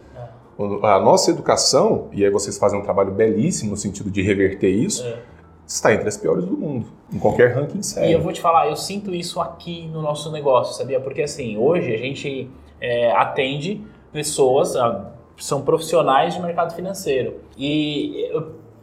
O- 0.59 0.85
A 0.85 1.01
nossa 1.01 1.31
educação, 1.31 2.09
e 2.13 2.25
aí 2.25 2.31
vocês 2.31 2.59
fazem 2.59 2.79
um 2.79 2.83
trabalho 2.83 3.11
belíssimo 3.11 3.71
no 3.71 3.77
sentido 3.77 4.11
de 4.11 4.21
reverter 4.21 4.69
isso, 4.69 5.03
É. 5.05 5.17
está 5.75 5.93
entre 5.95 6.09
as 6.09 6.17
piores 6.17 6.45
do 6.45 6.57
mundo, 6.57 6.87
em 7.13 7.19
qualquer 7.19 7.55
ranking 7.55 7.77
E 7.77 7.79
eu 7.79 7.83
sério. 7.83 8.23
vou 8.23 8.33
te 8.33 8.41
falar, 8.41 8.69
eu 8.69 8.77
sinto 8.77 9.15
isso 9.15 9.41
aqui 9.41 9.87
no 9.89 10.03
nosso 10.03 10.31
negócio, 10.31 10.75
sabia? 10.75 11.01
Porque 11.01 11.23
assim, 11.23 11.57
hoje 11.57 11.95
a 11.95 11.99
gente 11.99 12.51
é, 12.81 13.11
atende 13.13 13.81
pessoas, 14.13 14.77
ah, 14.77 15.13
são 15.39 15.63
profissionais 15.63 16.35
de 16.35 16.41
mercado 16.41 16.75
financeiro. 16.75 17.37
E 17.57 18.31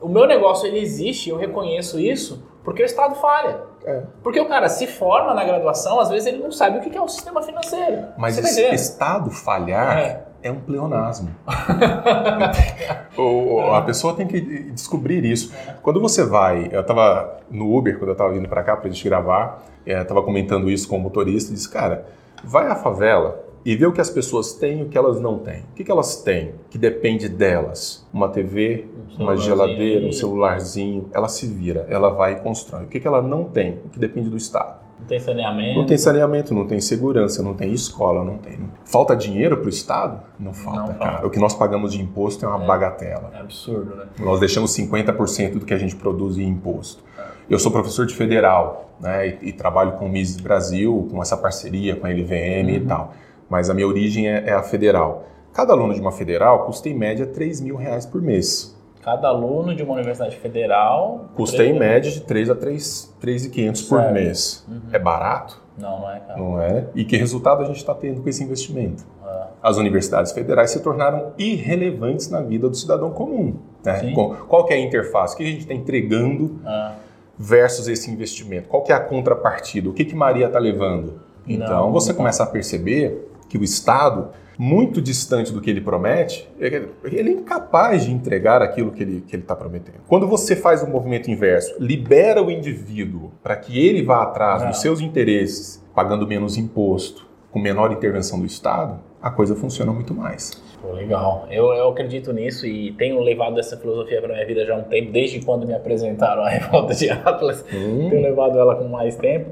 o 0.02 0.08
meu 0.10 0.26
negócio 0.26 0.68
ele 0.68 0.80
existe, 0.80 1.30
eu 1.30 1.38
reconheço 1.38 2.00
isso, 2.00 2.44
porque 2.64 2.84
o 2.84 2.86
Estado 2.86 3.16
falha. 3.16 3.62
É. 3.86 4.04
Porque 4.22 4.40
o 4.40 4.48
cara 4.48 4.68
se 4.70 4.86
forma 4.88 5.34
na 5.34 5.44
graduação, 5.44 6.00
às 6.00 6.10
vezes 6.10 6.28
ele 6.28 6.44
não 6.44 6.52
sabe 6.52 6.78
o 6.78 6.82
que 6.82 6.98
é 6.98 7.02
o 7.02 7.08
sistema 7.08 7.42
financeiro. 7.42 8.06
Mas 8.18 8.36
tá 8.36 8.42
esse 8.42 8.54
entendendo? 8.60 8.74
Estado 8.76 9.32
falhar 9.32 9.98
É. 9.98 10.26
é 10.44 10.52
um 10.52 10.60
pleonasmo. 10.60 11.30
O- 13.18 13.72
a 13.74 13.82
pessoa 13.82 14.14
tem 14.14 14.28
que 14.28 14.40
descobrir 14.72 15.26
isso. 15.26 15.54
Quando 15.82 16.00
você 16.00 16.24
vai, 16.24 16.70
eu 16.72 16.82
estava 16.82 17.38
no 17.50 17.76
Uber 17.76 17.98
quando 17.98 18.10
eu 18.10 18.14
estava 18.14 18.32
vindo 18.32 18.48
para 18.48 18.64
cá 18.64 18.78
para 18.78 18.88
a 18.88 18.92
gente 18.92 19.04
gravar, 19.04 19.62
estava 19.86 20.22
comentando 20.24 20.70
isso 20.70 20.88
com 20.88 20.96
o 20.98 21.00
motorista 21.00 21.52
e 21.52 21.56
disse, 21.56 21.70
cara, 21.70 22.06
vai 22.44 22.68
à 22.68 22.76
favela 22.76 23.44
e 23.66 23.76
vê 23.76 23.86
o 23.86 23.92
que 23.92 24.02
as 24.02 24.10
pessoas 24.10 24.54
têm 24.54 24.80
e 24.80 24.84
o 24.84 24.90
que 24.90 24.98
elas 24.98 25.20
não 25.20 25.38
têm. 25.40 25.62
O 25.72 25.74
que, 25.76 25.92
elas 25.92 26.22
têm 26.24 26.54
que 26.70 26.78
depende 26.78 27.28
delas? 27.28 28.08
Uma 28.14 28.30
TV, 28.30 28.86
Um 29.20 29.24
uma 29.24 29.36
geladeira, 29.38 30.06
um 30.08 30.12
celularzinho. 30.12 31.10
Ela 31.14 31.28
se 31.28 31.46
vira, 31.48 31.86
ela 31.90 32.10
vai 32.10 32.34
e 32.34 32.36
constrói. 32.38 32.84
O 32.86 32.88
que, 32.88 33.06
ela 33.06 33.22
não 33.22 33.44
tem? 33.46 33.80
O 33.86 33.90
que 33.90 34.00
depende 34.00 34.30
do 34.30 34.38
Estado. 34.38 34.80
Não 35.00 35.06
tem 35.08 35.20
saneamento. 35.20 35.80
Não 35.80 35.86
tem 35.86 35.98
saneamento, 35.98 36.54
não 36.54 36.68
tem 36.68 36.82
segurança, 36.82 37.42
não 37.42 37.54
tem 37.54 37.72
escola, 37.72 38.24
não 38.24 38.38
tem. 38.38 38.60
Falta 38.86 39.16
dinheiro 39.16 39.56
para 39.58 39.68
o 39.68 39.70
Estado? 39.70 40.22
Não 40.38 40.54
falta, 40.54 40.80
Não 40.80 40.88
cara. 41.00 41.12
falta. 41.14 41.28
O 41.28 41.30
que 41.30 41.40
nós 41.40 41.54
pagamos 41.54 41.94
de 41.94 42.02
imposto 42.02 42.46
é 42.46 42.50
uma 42.50 42.64
É. 42.64 42.68
bagatela. 42.68 43.32
É 43.34 43.40
absurdo, 43.40 43.96
né? 43.96 44.06
Nós 44.20 44.40
deixamos 44.42 44.72
50% 44.72 45.60
do 45.60 45.66
que 45.66 45.74
a 45.74 45.78
gente 45.78 45.96
produz 45.96 46.38
em 46.38 46.48
imposto. 46.48 47.04
Eu 47.50 47.58
sou 47.58 47.72
professor 47.72 48.06
de 48.06 48.14
federal, 48.14 48.92
né, 49.00 49.38
e, 49.42 49.50
e 49.50 49.54
trabalho 49.54 49.94
com 49.94 50.06
o 50.06 50.10
Mises 50.10 50.40
Brasil, 50.40 51.08
com 51.10 51.22
essa 51.22 51.36
parceria 51.38 51.96
com 51.96 52.06
a 52.06 52.10
LVM 52.10 52.70
e 52.70 52.80
Uhum. 52.80 52.86
tal. 52.86 53.14
Mas 53.50 53.70
a 53.70 53.74
minha 53.74 53.88
origem 53.88 54.28
é, 54.30 54.46
é 54.50 54.54
a 54.54 54.62
federal. 54.64 55.24
Cada 55.54 55.74
aluno 55.74 55.94
de 55.94 56.00
uma 56.02 56.12
federal 56.12 56.66
custa 56.66 56.88
em 56.90 56.94
média 56.94 57.26
3 57.26 57.62
mil 57.62 57.76
reais 57.76 58.06
por 58.06 58.22
mês. 58.22 58.78
Cada 59.02 59.30
aluno 59.30 59.74
de 59.74 59.82
uma 59.82 59.94
universidade 59.94 60.36
federal. 60.38 61.30
Custa 61.36 61.64
em 61.64 61.78
média 61.78 62.12
de 62.12 62.22
3 62.22 62.50
a 62.50 62.56
3, 62.56 63.16
3.500 63.22 63.88
por 63.90 64.00
Certo. 64.00 64.14
mês. 64.14 64.66
Uhum. 64.68 64.82
É 64.92 65.00
barato? 65.00 65.60
Não, 65.78 66.02
não 66.02 66.12
é, 66.12 66.20
cara. 66.20 66.40
Não 66.40 66.62
é? 66.62 66.86
E 66.94 67.06
que 67.06 67.16
resultado 67.18 67.64
a 67.64 67.66
gente 67.66 67.78
está 67.78 67.96
tendo 67.96 68.22
com 68.22 68.30
esse 68.30 68.44
investimento? 68.44 69.04
Ah, 69.24 69.48
As 69.64 69.78
universidades 69.78 70.32
federais 70.34 70.72
se 70.72 70.82
tornaram 70.82 71.32
irrelevantes 71.38 72.30
na 72.30 72.42
vida 72.42 72.70
do 72.70 72.76
cidadão 72.76 73.10
comum. 73.12 73.56
né? 73.84 74.14
Qual 74.48 74.66
que 74.66 74.74
é 74.74 74.78
a 74.78 74.80
interface? 74.80 75.34
O 75.34 75.38
que 75.38 75.44
a 75.44 75.48
gente 75.48 75.62
está 75.62 75.74
entregando 75.74 76.60
ah. 76.66 76.96
versus 77.38 77.88
esse 77.88 78.12
investimento? 78.12 78.68
Qual 78.68 78.84
que 78.84 78.92
é 78.92 78.96
a 78.96 79.00
contrapartida? 79.00 79.90
O 79.90 79.94
que, 79.94 80.04
que 80.04 80.14
Maria 80.16 80.48
está 80.48 80.60
levando? 80.60 81.22
Então 81.48 81.86
Não, 81.86 81.92
você 81.94 82.10
não. 82.10 82.18
começa 82.18 82.44
a 82.44 82.46
perceber 82.46 83.29
que 83.50 83.58
o 83.58 83.64
Estado, 83.64 84.30
muito 84.58 85.02
distante 85.02 85.52
do 85.52 85.60
que 85.60 85.70
ele 85.70 85.82
promete, 85.82 86.48
ele 86.60 87.30
é 87.30 87.34
incapaz 87.34 88.06
de 88.06 88.12
entregar 88.12 88.62
aquilo 88.62 88.92
que 88.92 89.04
ele 89.04 89.24
está 89.32 89.56
prometendo. 89.56 90.00
Quando 90.08 90.28
você 90.28 90.56
faz 90.56 90.84
o 90.84 90.88
movimento 90.88 91.30
inverso, 91.32 91.76
libera 91.80 92.42
o 92.42 92.52
indivíduo 92.52 93.32
para 93.42 93.56
que 93.56 93.78
ele 93.86 94.04
vá 94.04 94.24
atrás 94.24 94.62
Não. 94.62 94.70
dos 94.70 94.80
seus 94.82 95.02
interesses, 95.02 95.84
pagando 95.96 96.28
menos 96.28 96.58
imposto, 96.58 97.28
com 97.52 97.60
menor 97.60 97.92
intervenção 97.92 98.40
do 98.40 98.46
Estado, 98.46 99.00
a 99.22 99.30
coisa 99.32 99.56
funciona 99.56 99.92
muito 99.92 100.14
mais. 100.14 100.52
Pô, 100.82 100.94
legal. 100.94 101.46
Eu, 101.52 101.74
eu 101.74 101.90
acredito 101.90 102.32
nisso 102.32 102.66
e 102.66 102.94
tenho 102.94 103.20
levado 103.22 103.60
essa 103.60 103.76
filosofia 103.76 104.22
para 104.22 104.34
minha 104.34 104.46
vida 104.46 104.66
já 104.66 104.76
há 104.76 104.78
um 104.78 104.84
tempo, 104.84 105.12
desde 105.12 105.42
quando 105.42 105.68
me 105.68 105.74
apresentaram 105.74 106.42
a 106.44 106.50
Revolta 106.50 106.94
de 106.96 107.10
Atlas. 107.10 107.66
Hum, 107.74 108.10
Tenho 108.10 108.22
levado 108.22 108.58
ela 108.58 108.76
com 108.76 108.88
mais 108.88 109.16
tempo. 109.18 109.50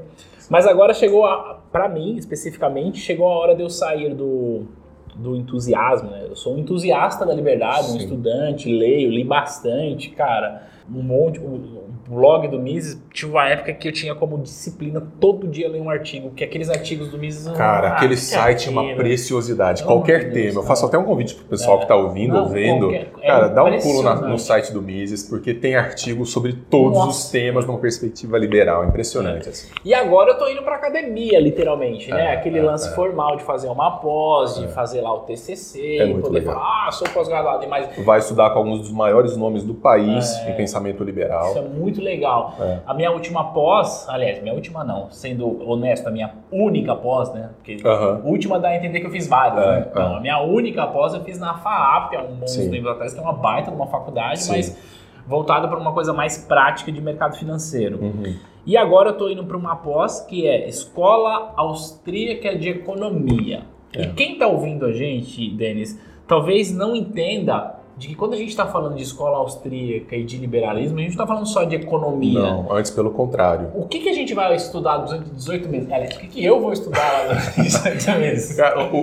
Mas 0.48 0.66
agora 0.66 0.94
chegou, 0.94 1.26
a, 1.26 1.60
pra 1.70 1.88
mim 1.88 2.16
especificamente, 2.16 2.98
chegou 2.98 3.28
a 3.28 3.36
hora 3.36 3.54
de 3.54 3.62
eu 3.62 3.70
sair 3.70 4.14
do, 4.14 4.66
do 5.14 5.36
entusiasmo, 5.36 6.10
né? 6.10 6.26
Eu 6.28 6.36
sou 6.36 6.54
um 6.54 6.58
entusiasta 6.58 7.26
da 7.26 7.34
liberdade, 7.34 7.88
um 7.88 7.92
Sim. 7.92 7.98
estudante, 7.98 8.72
leio, 8.72 9.10
li 9.10 9.24
bastante, 9.24 10.10
cara. 10.10 10.68
Um 10.92 11.02
monte. 11.02 11.38
O, 11.38 11.88
blog 12.08 12.48
do 12.48 12.58
Mises 12.58 12.98
tinha 13.12 13.30
uma 13.30 13.46
época 13.46 13.70
que 13.74 13.86
eu 13.86 13.92
tinha 13.92 14.14
como 14.14 14.38
disciplina 14.38 15.06
todo 15.20 15.46
dia 15.46 15.68
ler 15.68 15.78
um 15.82 15.90
artigo, 15.90 16.28
porque 16.30 16.42
aqueles 16.42 16.70
artigos 16.70 17.10
do 17.10 17.18
Mises. 17.18 17.46
Cara, 17.54 17.88
ah, 17.88 17.92
aquele 17.96 18.14
que 18.14 18.20
site 18.22 18.68
é 18.68 18.70
uma 18.70 18.94
preciosidade. 18.94 19.82
Pelo 19.82 19.96
Qualquer 19.96 20.30
Deus, 20.30 20.46
tema. 20.48 20.60
Eu 20.60 20.66
faço 20.66 20.82
não. 20.82 20.88
até 20.88 20.96
um 20.98 21.04
convite 21.04 21.34
pro 21.34 21.44
pessoal 21.44 21.74
É. 21.74 21.78
que 21.80 21.84
está 21.84 21.96
ouvindo 21.96 22.32
Não, 22.32 22.44
ou 22.44 22.48
vendo. 22.48 22.86
qualquer- 22.86 23.08
é 23.20 23.26
Cara, 23.26 23.48
dá 23.48 23.62
um 23.62 23.78
pulo 23.78 24.02
na- 24.02 24.14
no 24.14 24.38
site 24.38 24.72
do 24.72 24.80
Mises, 24.80 25.22
porque 25.28 25.52
tem 25.52 25.76
artigos 25.76 26.30
sobre 26.32 26.54
todos 26.54 26.98
os 26.98 27.04
Nossa. 27.06 27.32
temas 27.32 27.66
numa 27.66 27.78
perspectiva 27.78 28.38
liberal. 28.38 28.86
Impressionante. 28.86 29.48
assim. 29.48 29.68
E 29.84 29.92
agora 29.92 30.30
eu 30.30 30.38
tô 30.38 30.48
indo 30.48 30.62
pra 30.62 30.76
academia, 30.76 31.38
literalmente, 31.38 32.10
né? 32.10 32.32
É, 32.32 32.32
Aquele 32.38 32.58
é, 32.58 32.62
lance 32.62 32.88
é. 32.88 32.92
formal 32.92 33.36
de 33.36 33.42
fazer 33.42 33.68
uma 33.68 33.98
pós, 33.98 34.56
de 34.58 34.68
fazer 34.68 35.00
lá 35.02 35.12
o 35.14 35.20
TCC, 35.20 35.98
É 35.98 36.06
muito 36.06 36.22
poder 36.22 36.38
legal. 36.40 36.54
falar, 36.54 36.88
ah, 36.88 36.90
sou 36.92 37.06
pós-graduado, 37.08 37.66
mas 37.68 37.88
Vai 38.04 38.18
estudar 38.18 38.50
com 38.50 38.60
alguns 38.60 38.80
dos 38.80 38.92
maiores 38.92 39.36
nomes 39.36 39.62
do 39.62 39.74
país 39.74 40.24
É. 40.38 40.50
em 40.52 40.56
pensamento 40.78 41.04
liberal. 41.04 41.48
Isso 41.48 41.58
é 41.58 41.62
muito 41.62 42.00
legal. 42.00 42.54
É. 42.60 42.78
A 42.86 42.94
minha 42.94 43.10
última 43.10 43.52
pós, 43.52 44.08
aliás, 44.08 44.40
minha 44.40 44.54
última 44.54 44.84
não, 44.84 45.10
sendo 45.10 45.68
honesto, 45.68 46.06
a 46.06 46.10
minha 46.10 46.32
única 46.50 46.94
pós, 46.94 47.32
né? 47.32 47.50
Porque 47.56 47.76
uhum. 47.86 48.30
última 48.30 48.58
dá 48.58 48.68
a 48.68 48.76
entender 48.76 49.00
que 49.00 49.06
eu 49.06 49.10
fiz 49.10 49.28
várias, 49.28 49.62
é, 49.62 49.66
né? 49.66 49.86
Então, 49.90 50.16
a 50.16 50.20
minha 50.20 50.40
única 50.42 50.86
pós 50.86 51.14
eu 51.14 51.22
fiz 51.22 51.38
na 51.38 51.54
FAAP, 51.54 52.14
há 52.14 52.22
um 52.22 52.36
bons 52.36 52.56
tempos 52.56 52.90
atrás, 52.90 53.12
que 53.12 53.20
é 53.20 53.22
uma 53.22 53.32
baita 53.32 53.70
de 53.70 53.76
uma 53.76 53.86
faculdade, 53.86 54.42
Sim. 54.42 54.52
mas 54.52 54.98
voltada 55.26 55.68
para 55.68 55.78
uma 55.78 55.92
coisa 55.92 56.12
mais 56.12 56.38
prática 56.38 56.90
de 56.90 57.00
mercado 57.00 57.36
financeiro. 57.36 57.98
Uhum. 58.00 58.36
E 58.64 58.76
agora 58.76 59.10
eu 59.10 59.12
estou 59.12 59.30
indo 59.30 59.44
para 59.44 59.56
uma 59.56 59.76
pós 59.76 60.20
que 60.20 60.46
é 60.46 60.68
Escola 60.68 61.52
Austríaca 61.56 62.56
de 62.56 62.68
Economia. 62.68 63.62
É. 63.94 64.02
E 64.02 64.12
quem 64.12 64.34
está 64.34 64.46
ouvindo 64.46 64.84
a 64.84 64.92
gente, 64.92 65.50
Denis, 65.50 65.98
talvez 66.26 66.74
não 66.74 66.94
entenda 66.94 67.78
de 67.98 68.08
que 68.08 68.14
quando 68.14 68.34
a 68.34 68.36
gente 68.36 68.50
está 68.50 68.66
falando 68.66 68.94
de 68.94 69.02
escola 69.02 69.38
austríaca 69.38 70.14
e 70.14 70.24
de 70.24 70.38
liberalismo, 70.38 70.98
a 70.98 71.00
gente 71.00 71.16
não 71.16 71.24
está 71.24 71.26
falando 71.26 71.46
só 71.46 71.64
de 71.64 71.74
economia. 71.74 72.40
Não, 72.40 72.72
antes 72.72 72.92
pelo 72.92 73.10
contrário. 73.10 73.70
O 73.74 73.86
que, 73.86 73.98
que 73.98 74.08
a 74.08 74.14
gente 74.14 74.32
vai 74.34 74.54
estudar 74.54 74.98
durante 74.98 75.28
18 75.30 75.68
meses? 75.68 75.90
Aliás, 75.90 76.14
o 76.14 76.20
que, 76.20 76.28
que 76.28 76.44
eu 76.44 76.60
vou 76.60 76.72
estudar 76.72 77.26
durante 77.26 77.60
18 77.60 78.20
meses? 78.20 78.56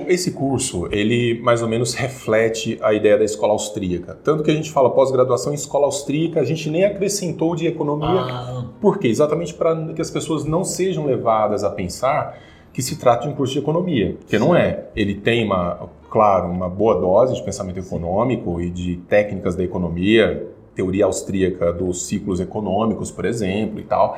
Esse 0.08 0.32
curso, 0.32 0.88
ele 0.92 1.40
mais 1.42 1.62
ou 1.62 1.68
menos 1.68 1.94
reflete 1.94 2.80
a 2.82 2.94
ideia 2.94 3.18
da 3.18 3.26
escola 3.26 3.52
austríaca. 3.52 4.18
Tanto 4.24 4.44
que 4.44 4.52
a 4.52 4.56
gente 4.56 4.72
fala 4.72 4.90
pós-graduação 4.90 5.52
em 5.52 5.56
escola 5.56 5.86
austríaca, 5.86 6.40
a 6.40 6.46
gente 6.46 6.70
nem 6.70 6.86
acrescentou 6.86 7.54
de 7.56 7.68
economia. 7.68 8.22
Ah. 8.22 8.66
Por 8.80 8.98
quê? 8.98 9.10
Exatamente 9.10 9.54
para 9.54 9.94
que 9.94 10.02
as 10.02 10.10
pessoas 10.10 10.46
não 10.46 10.64
sejam 10.64 11.06
levadas 11.06 11.66
a 11.66 11.70
pensar 11.70 12.38
que 12.76 12.82
se 12.82 12.98
trata 12.98 13.22
de 13.26 13.30
um 13.30 13.34
curso 13.34 13.54
de 13.54 13.60
economia, 13.60 14.18
que 14.28 14.38
não 14.38 14.54
é. 14.54 14.88
Ele 14.94 15.16
tem 15.16 15.46
uma, 15.46 15.88
claro, 16.12 16.52
uma 16.52 16.68
boa 16.68 17.00
dose 17.00 17.34
de 17.34 17.42
pensamento 17.42 17.80
econômico 17.80 18.60
e 18.60 18.70
de 18.70 18.98
técnicas 19.08 19.56
da 19.56 19.64
economia, 19.64 20.46
teoria 20.76 21.06
austríaca 21.06 21.72
dos 21.72 22.06
ciclos 22.06 22.42
econômicos, 22.42 23.10
por 23.10 23.24
exemplo, 23.24 23.80
e 23.80 23.84
tal. 23.84 24.18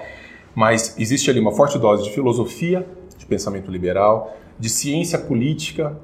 Mas 0.56 0.98
existe 0.98 1.30
ali 1.30 1.40
uma 1.40 1.52
forte 1.52 1.78
dose 1.78 2.06
de 2.06 2.10
filosofia, 2.10 2.84
de 3.16 3.28
pensamento 3.28 3.70
liberal, 3.70 4.36
de 4.58 4.70
ciência 4.70 5.20
política, 5.20 5.96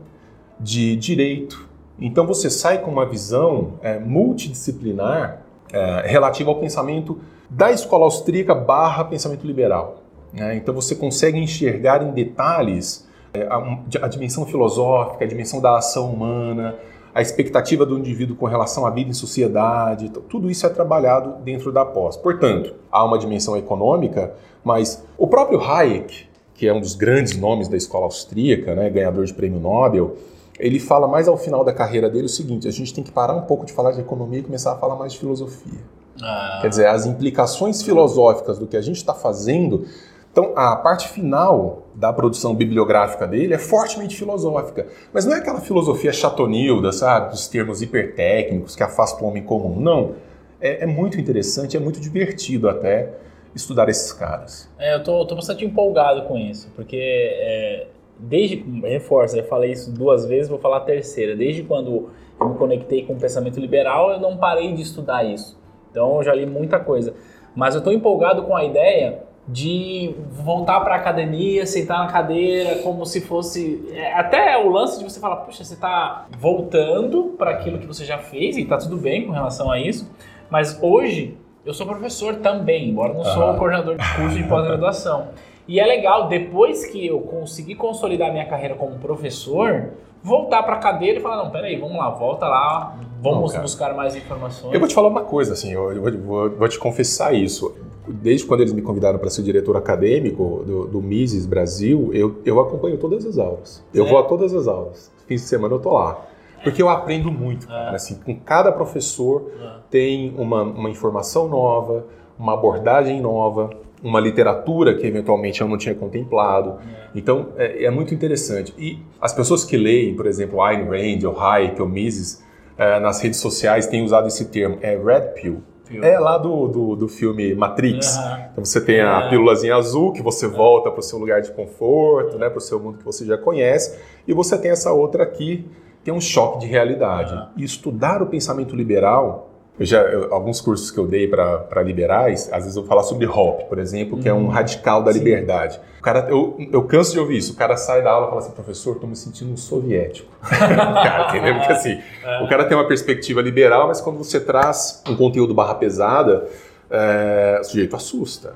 de 0.60 0.96
direito. 0.96 1.68
Então 2.00 2.28
você 2.28 2.52
sai 2.52 2.84
com 2.84 2.92
uma 2.92 3.08
visão 3.08 3.80
é, 3.82 3.98
multidisciplinar 3.98 5.42
é, 5.72 6.04
relativa 6.06 6.52
ao 6.52 6.60
pensamento 6.60 7.20
da 7.50 7.72
escola 7.72 8.04
austríaca 8.04 8.54
barra 8.54 9.04
pensamento 9.06 9.44
liberal. 9.44 10.03
Né? 10.34 10.56
Então 10.56 10.74
você 10.74 10.96
consegue 10.96 11.38
enxergar 11.38 12.02
em 12.02 12.12
detalhes 12.12 13.08
é, 13.34 13.44
a, 13.44 14.06
a 14.06 14.08
dimensão 14.08 14.46
filosófica, 14.46 15.24
a 15.24 15.28
dimensão 15.28 15.62
da 15.62 15.78
ação 15.78 16.12
humana, 16.12 16.76
a 17.14 17.22
expectativa 17.22 17.86
do 17.86 17.98
indivíduo 17.98 18.36
com 18.36 18.46
relação 18.46 18.86
à 18.86 18.90
vida 18.90 19.10
em 19.10 19.14
sociedade, 19.14 20.10
tudo 20.28 20.50
isso 20.50 20.66
é 20.66 20.70
trabalhado 20.70 21.44
dentro 21.44 21.72
da 21.72 21.86
pós. 21.86 22.18
Portanto, 22.18 22.74
há 22.92 23.04
uma 23.06 23.20
dimensão 23.20 23.56
econômica, 23.56 24.34
mas 24.64 25.04
o 25.18 25.28
próprio 25.28 25.62
Hayek, 25.62 26.26
que 26.56 26.68
é 26.68 26.74
um 26.74 26.82
dos 26.82 26.96
grandes 26.96 27.38
nomes 27.38 27.68
da 27.68 27.78
escola 27.78 28.06
austríaca, 28.06 28.74
né, 28.74 28.90
ganhador 28.90 29.26
de 29.26 29.34
prêmio 29.34 29.60
Nobel, 29.60 30.16
ele 30.60 30.80
fala 30.80 31.08
mais 31.08 31.28
ao 31.28 31.38
final 31.38 31.64
da 31.64 31.74
carreira 31.74 32.10
dele 32.10 32.26
o 32.26 32.30
seguinte: 32.30 32.68
a 32.68 32.72
gente 32.72 32.94
tem 32.94 33.04
que 33.04 33.12
parar 33.12 33.36
um 33.36 33.42
pouco 33.42 33.66
de 33.66 33.74
falar 33.74 33.92
de 33.92 34.02
economia 34.02 34.40
e 34.40 34.44
começar 34.44 34.74
a 34.74 34.76
falar 34.76 34.96
mais 34.96 35.14
de 35.14 35.20
filosofia. 35.20 35.80
Ah. 36.22 36.60
Quer 36.62 36.70
dizer, 36.70 36.88
as 36.88 37.06
implicações 37.06 37.82
filosóficas 37.82 38.60
do 38.60 38.68
que 38.68 38.78
a 38.78 38.82
gente 38.82 38.98
está 38.98 39.14
fazendo 39.14 39.86
então, 40.34 40.52
a 40.56 40.76
parte 40.76 41.10
final 41.10 41.84
da 41.94 42.12
produção 42.12 42.56
bibliográfica 42.56 43.28
dele 43.28 43.54
é 43.54 43.60
fortemente 43.60 44.18
filosófica. 44.18 44.88
Mas 45.14 45.28
não 45.28 45.36
é 45.36 45.38
aquela 45.38 45.62
filosofia 45.62 46.12
chatonilda, 46.12 46.92
sabe? 46.92 47.30
Dos 47.30 47.48
termos 47.48 47.84
hipertécnicos 47.84 48.76
que 48.76 48.82
afasta 48.82 49.24
o 49.24 49.28
homem 49.28 49.44
comum. 49.44 49.80
Não. 49.80 50.16
É, 50.60 50.86
é 50.86 50.88
muito 50.88 51.22
interessante, 51.22 51.78
é 51.78 51.80
muito 51.80 52.00
divertido 52.00 52.68
até 52.68 53.14
estudar 53.54 53.88
esses 53.90 54.12
caras. 54.12 54.68
É, 54.80 54.96
eu 54.96 55.04
tô, 55.04 55.24
tô 55.28 55.36
bastante 55.36 55.64
empolgado 55.64 56.24
com 56.24 56.36
isso, 56.36 56.72
porque 56.76 56.98
é, 56.98 57.88
desde. 58.18 58.56
Reforça, 58.82 59.38
já 59.38 59.44
falei 59.44 59.72
isso 59.72 59.94
duas 59.94 60.26
vezes, 60.26 60.50
vou 60.50 60.58
falar 60.58 60.78
a 60.78 60.82
terceira. 60.82 61.36
Desde 61.36 61.62
quando 61.62 62.10
eu 62.42 62.50
me 62.50 62.58
conectei 62.58 63.06
com 63.06 63.14
o 63.14 63.20
pensamento 63.20 63.60
liberal, 63.60 64.10
eu 64.10 64.20
não 64.20 64.36
parei 64.36 64.74
de 64.74 64.82
estudar 64.82 65.24
isso. 65.24 65.62
Então, 65.92 66.18
eu 66.18 66.24
já 66.24 66.34
li 66.34 66.48
muita 66.48 66.80
coisa. 66.80 67.14
Mas 67.56 67.76
eu 67.76 67.80
estou 67.80 67.94
empolgado 67.94 68.42
com 68.42 68.56
a 68.56 68.66
ideia 68.66 69.32
de 69.48 70.16
voltar 70.32 70.80
para 70.82 70.96
a 70.96 70.98
academia, 70.98 71.66
sentar 71.66 72.00
na 72.00 72.08
cadeira, 72.08 72.82
como 72.82 73.06
se 73.06 73.20
fosse. 73.20 73.86
É, 73.92 74.14
até 74.14 74.58
o 74.58 74.70
lance 74.70 74.98
de 74.98 75.04
você 75.04 75.20
falar, 75.20 75.38
puxa, 75.38 75.64
você 75.64 75.74
está 75.74 76.28
voltando 76.40 77.36
para 77.38 77.52
aquilo 77.52 77.78
que 77.78 77.86
você 77.86 78.06
já 78.06 78.18
fez 78.18 78.56
e 78.56 78.62
está 78.62 78.78
tudo 78.78 78.98
bem 78.98 79.26
com 79.26 79.34
relação 79.34 79.70
a 79.70 79.80
isso, 79.80 80.10
mas 80.50 80.80
hoje 80.82 81.38
eu 81.66 81.74
sou 81.74 81.86
professor 81.86 82.36
também, 82.36 82.90
embora 82.90 83.14
não 83.14 83.24
sou 83.24 83.54
coordenador 83.56 83.98
de 83.98 84.16
curso 84.16 84.36
de 84.36 84.44
pós-graduação. 84.44 85.30
E 85.68 85.80
é 85.80 85.86
legal, 85.86 86.28
depois 86.28 86.86
que 86.86 87.06
eu 87.06 87.22
consegui 87.22 87.76
consolidar 87.76 88.32
minha 88.32 88.46
carreira 88.46 88.76
como 88.76 88.98
professor, 89.00 89.92
voltar 90.22 90.64
para 90.64 90.76
a 90.76 90.80
cadeira 90.80 91.20
e 91.20 91.22
falar, 91.22 91.38
não, 91.38 91.52
peraí, 91.52 91.78
vamos 91.78 91.98
lá, 91.98 92.10
volta 92.10 92.48
lá, 92.48 92.98
vamos 93.22 93.54
não, 93.54 93.62
buscar 93.62 93.94
mais 93.94 94.16
informações. 94.16 94.74
Eu 94.74 94.80
vou 94.80 94.90
te 94.90 94.96
falar 94.96 95.08
uma 95.08 95.24
coisa, 95.24 95.54
assim, 95.54 95.72
eu 95.72 96.02
vou, 96.02 96.12
vou, 96.20 96.50
vou 96.50 96.68
te 96.68 96.78
confessar 96.78 97.34
isso 97.34 97.74
desde 98.08 98.46
quando 98.46 98.62
eles 98.62 98.74
me 98.74 98.82
convidaram 98.82 99.20
para 99.20 99.30
ser 99.30 99.44
diretor 99.44 99.78
acadêmico 99.78 100.64
do, 100.66 100.88
do 100.88 101.02
Mises 101.02 101.46
Brasil, 101.46 102.10
eu, 102.14 102.36
eu 102.46 102.60
acompanho 102.60 102.98
todas 102.98 103.26
as 103.26 103.38
aulas. 103.38 103.84
Eu 103.94 104.06
vou 104.06 104.18
a 104.18 104.24
todas 104.24 104.54
as 104.54 104.68
aulas. 104.68 105.12
Fim 105.28 105.36
de 105.36 105.42
semana 105.42 105.76
eu 105.76 105.80
tô 105.80 105.94
lá. 105.94 106.26
Porque 106.64 106.82
eu 106.82 106.90
aprendo 106.90 107.32
muito. 107.32 107.72
É. 107.72 107.96
Assim, 107.96 108.16
com 108.16 108.36
cada 108.36 108.72
professor 108.72 109.52
é. 109.62 109.72
tem 109.90 110.34
uma, 110.38 110.64
uma 110.64 110.90
informação 110.90 111.48
nova, 111.48 112.06
uma 112.40 112.54
abordagem 112.54 113.22
nova, 113.22 113.70
uma 114.02 114.20
literatura 114.20 114.96
que 114.96 115.06
eventualmente 115.06 115.62
eu 115.62 115.68
não 115.68 115.78
tinha 115.78 115.94
contemplado. 115.94 116.80
É. 116.82 117.10
Então 117.16 117.50
é, 117.58 117.86
é, 117.86 117.92
muito 117.92 118.14
interessante. 118.14 118.74
E 118.78 119.00
as 119.20 119.34
pessoas 119.34 119.64
que 119.64 119.78
leem, 119.78 120.16
por 120.16 120.26
exemplo, 120.26 120.62
Ayn 120.62 120.86
Rand, 120.86 121.28
ou 121.28 121.40
Hayek, 121.40 121.82
ou 121.82 121.88
Mises, 121.88 122.44
é, 122.78 123.00
nas 123.00 123.22
redes 123.22 123.40
sociais 123.40 123.88
têm 123.88 124.04
usado 124.04 124.28
esse 124.28 124.46
termo, 124.46 124.78
é 124.82 124.98
Red 124.98 125.34
Pill. 125.42 125.62
É 126.02 126.18
lá 126.18 126.38
do, 126.38 126.68
do, 126.68 126.96
do 126.96 127.08
filme 127.08 127.54
Matrix. 127.54 128.16
Uhum. 128.16 128.38
Então 128.52 128.66
você 128.66 128.80
tem 128.80 129.02
a 129.02 129.30
pílulazinha 129.30 129.76
azul 129.76 130.14
que 130.14 130.22
você 130.22 130.48
volta 130.48 130.90
para 130.90 131.00
o 131.00 131.04
seu 131.04 131.20
lugar 131.20 131.42
de 131.42 131.52
conforto, 131.52 132.38
né, 132.38 132.50
para 132.50 132.58
o 132.58 132.62
seu 132.62 132.80
mundo 132.80 132.98
que 132.98 133.06
você 133.06 133.26
já 133.26 133.38
conhece, 133.38 134.00
e 134.28 134.34
você 134.34 134.58
tem 134.58 134.72
essa 134.72 134.92
outra 134.92 135.24
aqui, 135.24 135.70
que 136.04 136.10
é 136.10 136.14
um 136.14 136.22
choque 136.22 136.60
de 136.60 136.68
realidade. 136.68 137.50
E 137.58 137.64
estudar 137.64 138.22
o 138.22 138.28
pensamento 138.28 138.76
liberal 138.76 139.53
eu 139.80 139.86
já, 139.86 140.02
eu, 140.02 140.34
alguns 140.34 140.62
cursos 140.62 140.92
que 140.92 140.98
eu 141.00 141.08
dei 141.08 141.28
para 141.28 141.82
liberais, 141.82 142.48
às 142.52 142.64
vezes 142.64 142.76
eu 142.76 142.84
vou 142.84 142.90
falar 142.90 143.04
sobre 143.04 143.26
Hoppe, 143.26 143.66
por 143.66 143.80
exemplo, 143.80 144.20
que 144.20 144.30
é 144.30 144.34
um 144.34 144.44
uhum. 144.44 144.48
radical 144.48 145.02
da 145.02 145.12
Sim. 145.12 145.20
liberdade. 145.20 145.80
O 146.00 146.02
cara, 146.04 146.28
eu, 146.30 146.56
eu 146.72 146.84
canso 146.84 147.14
de 147.14 147.20
ouvir 147.20 147.38
isso. 147.38 147.54
O 147.54 147.56
cara 147.56 147.76
sai 147.76 148.04
da 148.04 148.12
aula 148.12 148.28
e 148.28 148.30
fala 148.30 148.42
assim, 148.42 148.52
professor, 148.52 148.94
estou 148.94 149.10
me 149.10 149.16
sentindo 149.16 149.52
um 149.52 149.58
soviético. 149.58 150.30
cara, 150.42 151.30
entendeu? 151.30 151.56
Porque 151.56 151.74
assim, 151.74 152.00
é. 152.24 152.44
o 152.44 152.48
cara 152.48 152.66
tem 152.66 152.78
uma 152.78 152.88
perspectiva 152.88 153.42
liberal, 153.42 153.88
mas 153.88 154.00
quando 154.00 154.18
você 154.18 154.40
traz 154.40 155.02
um 155.08 155.16
conteúdo 155.16 155.54
barra 155.56 155.76
pesada, 155.76 156.48
é, 156.92 157.58
o 157.60 157.64
sujeito 157.64 157.96
assusta. 157.96 158.54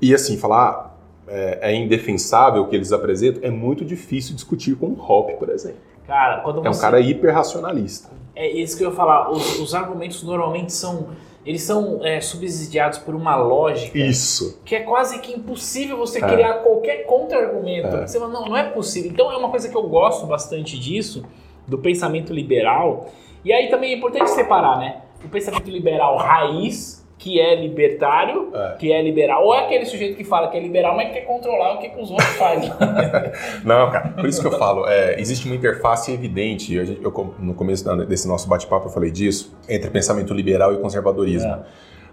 E 0.00 0.14
assim, 0.14 0.38
falar 0.38 0.94
é, 1.26 1.72
é 1.72 1.74
indefensável 1.74 2.62
o 2.62 2.68
que 2.68 2.76
eles 2.76 2.92
apresentam, 2.92 3.42
é 3.42 3.50
muito 3.50 3.84
difícil 3.84 4.34
discutir 4.34 4.76
com 4.76 4.86
o 4.86 4.98
Hoppe, 4.98 5.34
por 5.34 5.48
exemplo. 5.48 5.78
Cara, 6.06 6.40
quando 6.40 6.62
você... 6.62 6.68
É 6.68 6.70
um 6.70 6.80
cara 6.80 7.00
hiper 7.00 7.34
racionalista. 7.34 8.10
É 8.36 8.48
isso 8.48 8.76
que 8.76 8.84
eu 8.84 8.90
ia 8.90 8.94
falar. 8.94 9.30
Os, 9.30 9.58
os 9.60 9.74
argumentos 9.74 10.22
normalmente 10.22 10.72
são. 10.72 11.08
Eles 11.46 11.62
são 11.62 12.00
é, 12.02 12.22
subsidiados 12.22 12.98
por 12.98 13.14
uma 13.14 13.36
lógica. 13.36 13.98
Isso. 13.98 14.60
Que 14.64 14.76
é 14.76 14.80
quase 14.80 15.18
que 15.18 15.30
impossível 15.32 15.98
você 15.98 16.18
é. 16.18 16.26
criar 16.26 16.54
qualquer 16.54 17.04
contra-argumento. 17.04 17.88
É. 17.88 18.06
Você 18.06 18.18
fala, 18.18 18.32
não, 18.32 18.46
não 18.46 18.56
é 18.56 18.64
possível. 18.70 19.10
Então 19.10 19.30
é 19.30 19.36
uma 19.36 19.50
coisa 19.50 19.68
que 19.68 19.76
eu 19.76 19.82
gosto 19.82 20.26
bastante 20.26 20.78
disso, 20.78 21.22
do 21.66 21.76
pensamento 21.76 22.32
liberal. 22.32 23.10
E 23.44 23.52
aí 23.52 23.68
também 23.68 23.92
é 23.92 23.96
importante 23.98 24.30
separar, 24.30 24.78
né? 24.78 25.02
O 25.22 25.28
pensamento 25.28 25.68
liberal 25.70 26.16
raiz 26.16 27.03
que 27.18 27.40
é 27.40 27.54
libertário, 27.54 28.50
é. 28.54 28.76
que 28.78 28.92
é 28.92 29.00
liberal, 29.00 29.44
ou 29.44 29.54
é 29.54 29.64
aquele 29.64 29.84
sujeito 29.86 30.16
que 30.16 30.24
fala 30.24 30.48
que 30.48 30.56
é 30.56 30.60
liberal, 30.60 30.96
mas 30.96 31.12
quer 31.12 31.22
controlar 31.22 31.74
o 31.74 31.78
que, 31.78 31.88
que 31.88 32.00
os 32.00 32.10
outros 32.10 32.30
fazem. 32.30 32.70
Não, 33.64 33.90
cara, 33.90 34.08
por 34.08 34.28
isso 34.28 34.40
que 34.40 34.46
eu 34.46 34.58
falo, 34.58 34.86
é, 34.86 35.20
existe 35.20 35.46
uma 35.46 35.54
interface 35.54 36.12
evidente, 36.12 36.74
eu, 36.74 36.84
eu, 36.84 37.34
no 37.38 37.54
começo 37.54 37.84
desse 38.06 38.26
nosso 38.26 38.48
bate-papo 38.48 38.88
eu 38.88 38.92
falei 38.92 39.10
disso, 39.10 39.56
entre 39.68 39.90
pensamento 39.90 40.34
liberal 40.34 40.74
e 40.74 40.78
conservadorismo. 40.78 41.50
É. 41.50 41.60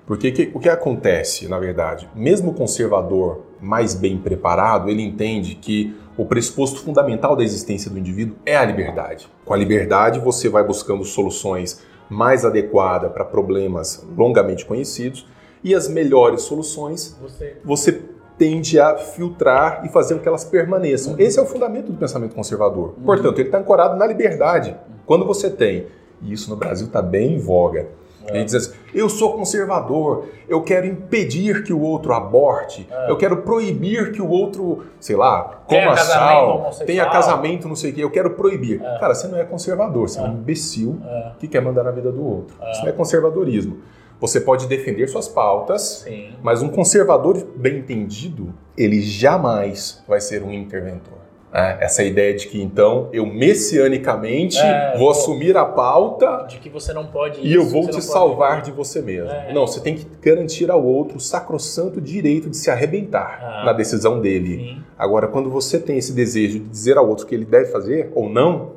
Porque 0.06 0.32
que, 0.32 0.52
o 0.54 0.60
que 0.60 0.68
acontece, 0.68 1.48
na 1.48 1.60
verdade? 1.60 2.10
Mesmo 2.16 2.52
o 2.52 2.54
conservador 2.54 3.46
mais 3.62 3.96
bem 3.96 4.18
preparado, 4.18 4.90
ele 4.90 5.02
entende 5.02 5.56
que 5.56 5.96
o 6.18 6.26
pressuposto 6.26 6.82
fundamental 6.82 7.36
da 7.36 7.44
existência 7.44 7.90
do 7.90 7.98
indivíduo 7.98 8.36
é 8.46 8.58
a 8.58 8.66
liberdade. 8.66 9.28
Com 9.46 9.54
a 9.54 9.58
liberdade, 9.58 10.20
você 10.20 10.50
vai 10.50 10.64
buscando 10.64 11.04
soluções 11.06 11.82
mais 12.12 12.43
adequada 12.43 13.10
para 13.10 13.24
problemas 13.24 14.06
longamente 14.17 14.65
conhecidos 14.65 15.26
e 15.63 15.74
as 15.74 15.88
melhores 15.88 16.41
soluções 16.41 17.17
você, 17.21 17.58
você 17.63 18.02
tende 18.38 18.78
a 18.78 18.97
filtrar 18.97 19.86
e 19.86 19.89
fazer 19.89 20.15
com 20.15 20.19
que 20.19 20.28
elas 20.28 20.43
permaneçam. 20.43 21.13
Uhum. 21.13 21.19
Esse 21.19 21.39
é 21.39 21.41
o 21.41 21.45
fundamento 21.45 21.89
do 21.89 21.97
pensamento 21.97 22.36
conservador. 22.36 22.95
Uhum. 22.97 23.04
Portanto, 23.06 23.39
ele 23.39 23.47
está 23.47 23.60
ancorado 23.60 23.95
na 23.95 24.06
liberdade. 24.06 24.76
Quando 25.06 25.24
você 25.26 25.50
tem, 25.50 25.88
e 26.21 26.34
isso 26.34 26.50
no 26.50 26.58
Brasil 26.58 26.88
está 26.88 27.02
bem 27.02 27.36
em 27.36 27.39
voga, 27.39 27.88
É. 28.27 28.36
Ele 28.36 28.45
diz 28.45 28.55
assim: 28.55 28.73
eu 28.93 29.10
sou 29.10 29.34
conservador, 29.34 30.25
eu 30.47 30.62
quero 30.62 30.86
impedir 30.86 31.63
que 31.63 31.73
o 31.73 31.81
outro 31.81 32.13
aborte, 32.13 32.88
é. 32.89 33.10
eu 33.10 33.17
quero 33.17 33.38
proibir 33.38 34.12
que 34.12 34.21
o 34.21 34.27
outro, 34.27 34.86
sei 34.99 35.15
lá, 35.15 35.63
coma 35.65 35.97
sal, 35.97 36.71
tenha 36.86 37.10
casamento, 37.10 37.67
não 37.67 37.75
sei 37.75 37.91
o 37.91 37.93
quê, 37.93 38.03
eu 38.03 38.12
quero 38.12 38.31
proibir. 38.31 38.81
É. 38.81 38.99
Cara, 38.99 39.13
você 39.13 39.27
não 39.27 39.38
é 39.38 39.43
conservador, 39.43 40.10
você 40.10 40.19
é, 40.19 40.23
um 40.23 40.27
é. 40.27 40.29
imbecil 40.29 40.99
é. 41.05 41.31
que 41.39 41.47
quer 41.47 41.62
mandar 41.62 41.84
na 41.84 41.91
vida 41.91 42.12
do 42.12 42.23
outro. 42.23 42.55
Isso 42.71 42.81
não 42.81 42.89
é 42.89 42.93
conservadorismo. 42.93 43.79
Você 44.19 44.39
pode 44.39 44.67
defender 44.67 45.07
suas 45.07 45.27
pautas, 45.27 46.03
Sim. 46.03 46.36
mas 46.43 46.62
um 46.62 46.69
conservador 46.69 47.43
bem 47.55 47.79
entendido, 47.79 48.53
ele 48.77 49.01
jamais 49.01 50.03
vai 50.07 50.21
ser 50.21 50.43
um 50.43 50.51
interventor. 50.51 51.20
É, 51.54 51.84
essa 51.84 52.02
ideia 52.02 52.34
de 52.34 52.48
que 52.48 52.62
então 52.62 53.10
eu 53.12 53.26
messianicamente 53.26 54.58
é, 54.58 54.98
vou 54.98 55.10
assumir 55.10 55.58
a 55.58 55.66
pauta 55.66 56.46
de 56.48 56.58
que 56.60 56.70
você 56.70 56.94
não 56.94 57.08
pode 57.08 57.42
e 57.42 57.54
eu 57.54 57.66
vou 57.66 57.90
te 57.90 58.02
salvar 58.02 58.62
de 58.62 58.72
você 58.72 59.02
mesmo. 59.02 59.30
É. 59.30 59.52
Não, 59.54 59.68
você 59.68 59.82
tem 59.82 59.96
que 59.96 60.08
garantir 60.22 60.72
ao 60.72 60.82
outro 60.82 61.18
o 61.18 61.20
sacrossanto 61.20 62.00
direito 62.00 62.50
de 62.50 62.56
se 62.56 62.72
arrebentar 62.72 63.40
ah, 63.42 63.66
na 63.66 63.74
decisão 63.74 64.22
dele. 64.22 64.58
Sim. 64.58 64.84
Agora, 64.98 65.28
quando 65.28 65.50
você 65.50 65.78
tem 65.78 65.98
esse 65.98 66.14
desejo 66.14 66.60
de 66.60 66.70
dizer 66.70 66.98
ao 66.98 67.10
outro 67.10 67.26
que 67.26 67.36
ele 67.36 67.46
deve 67.46 67.70
fazer 67.70 68.10
ou 68.16 68.30
não, 68.30 68.72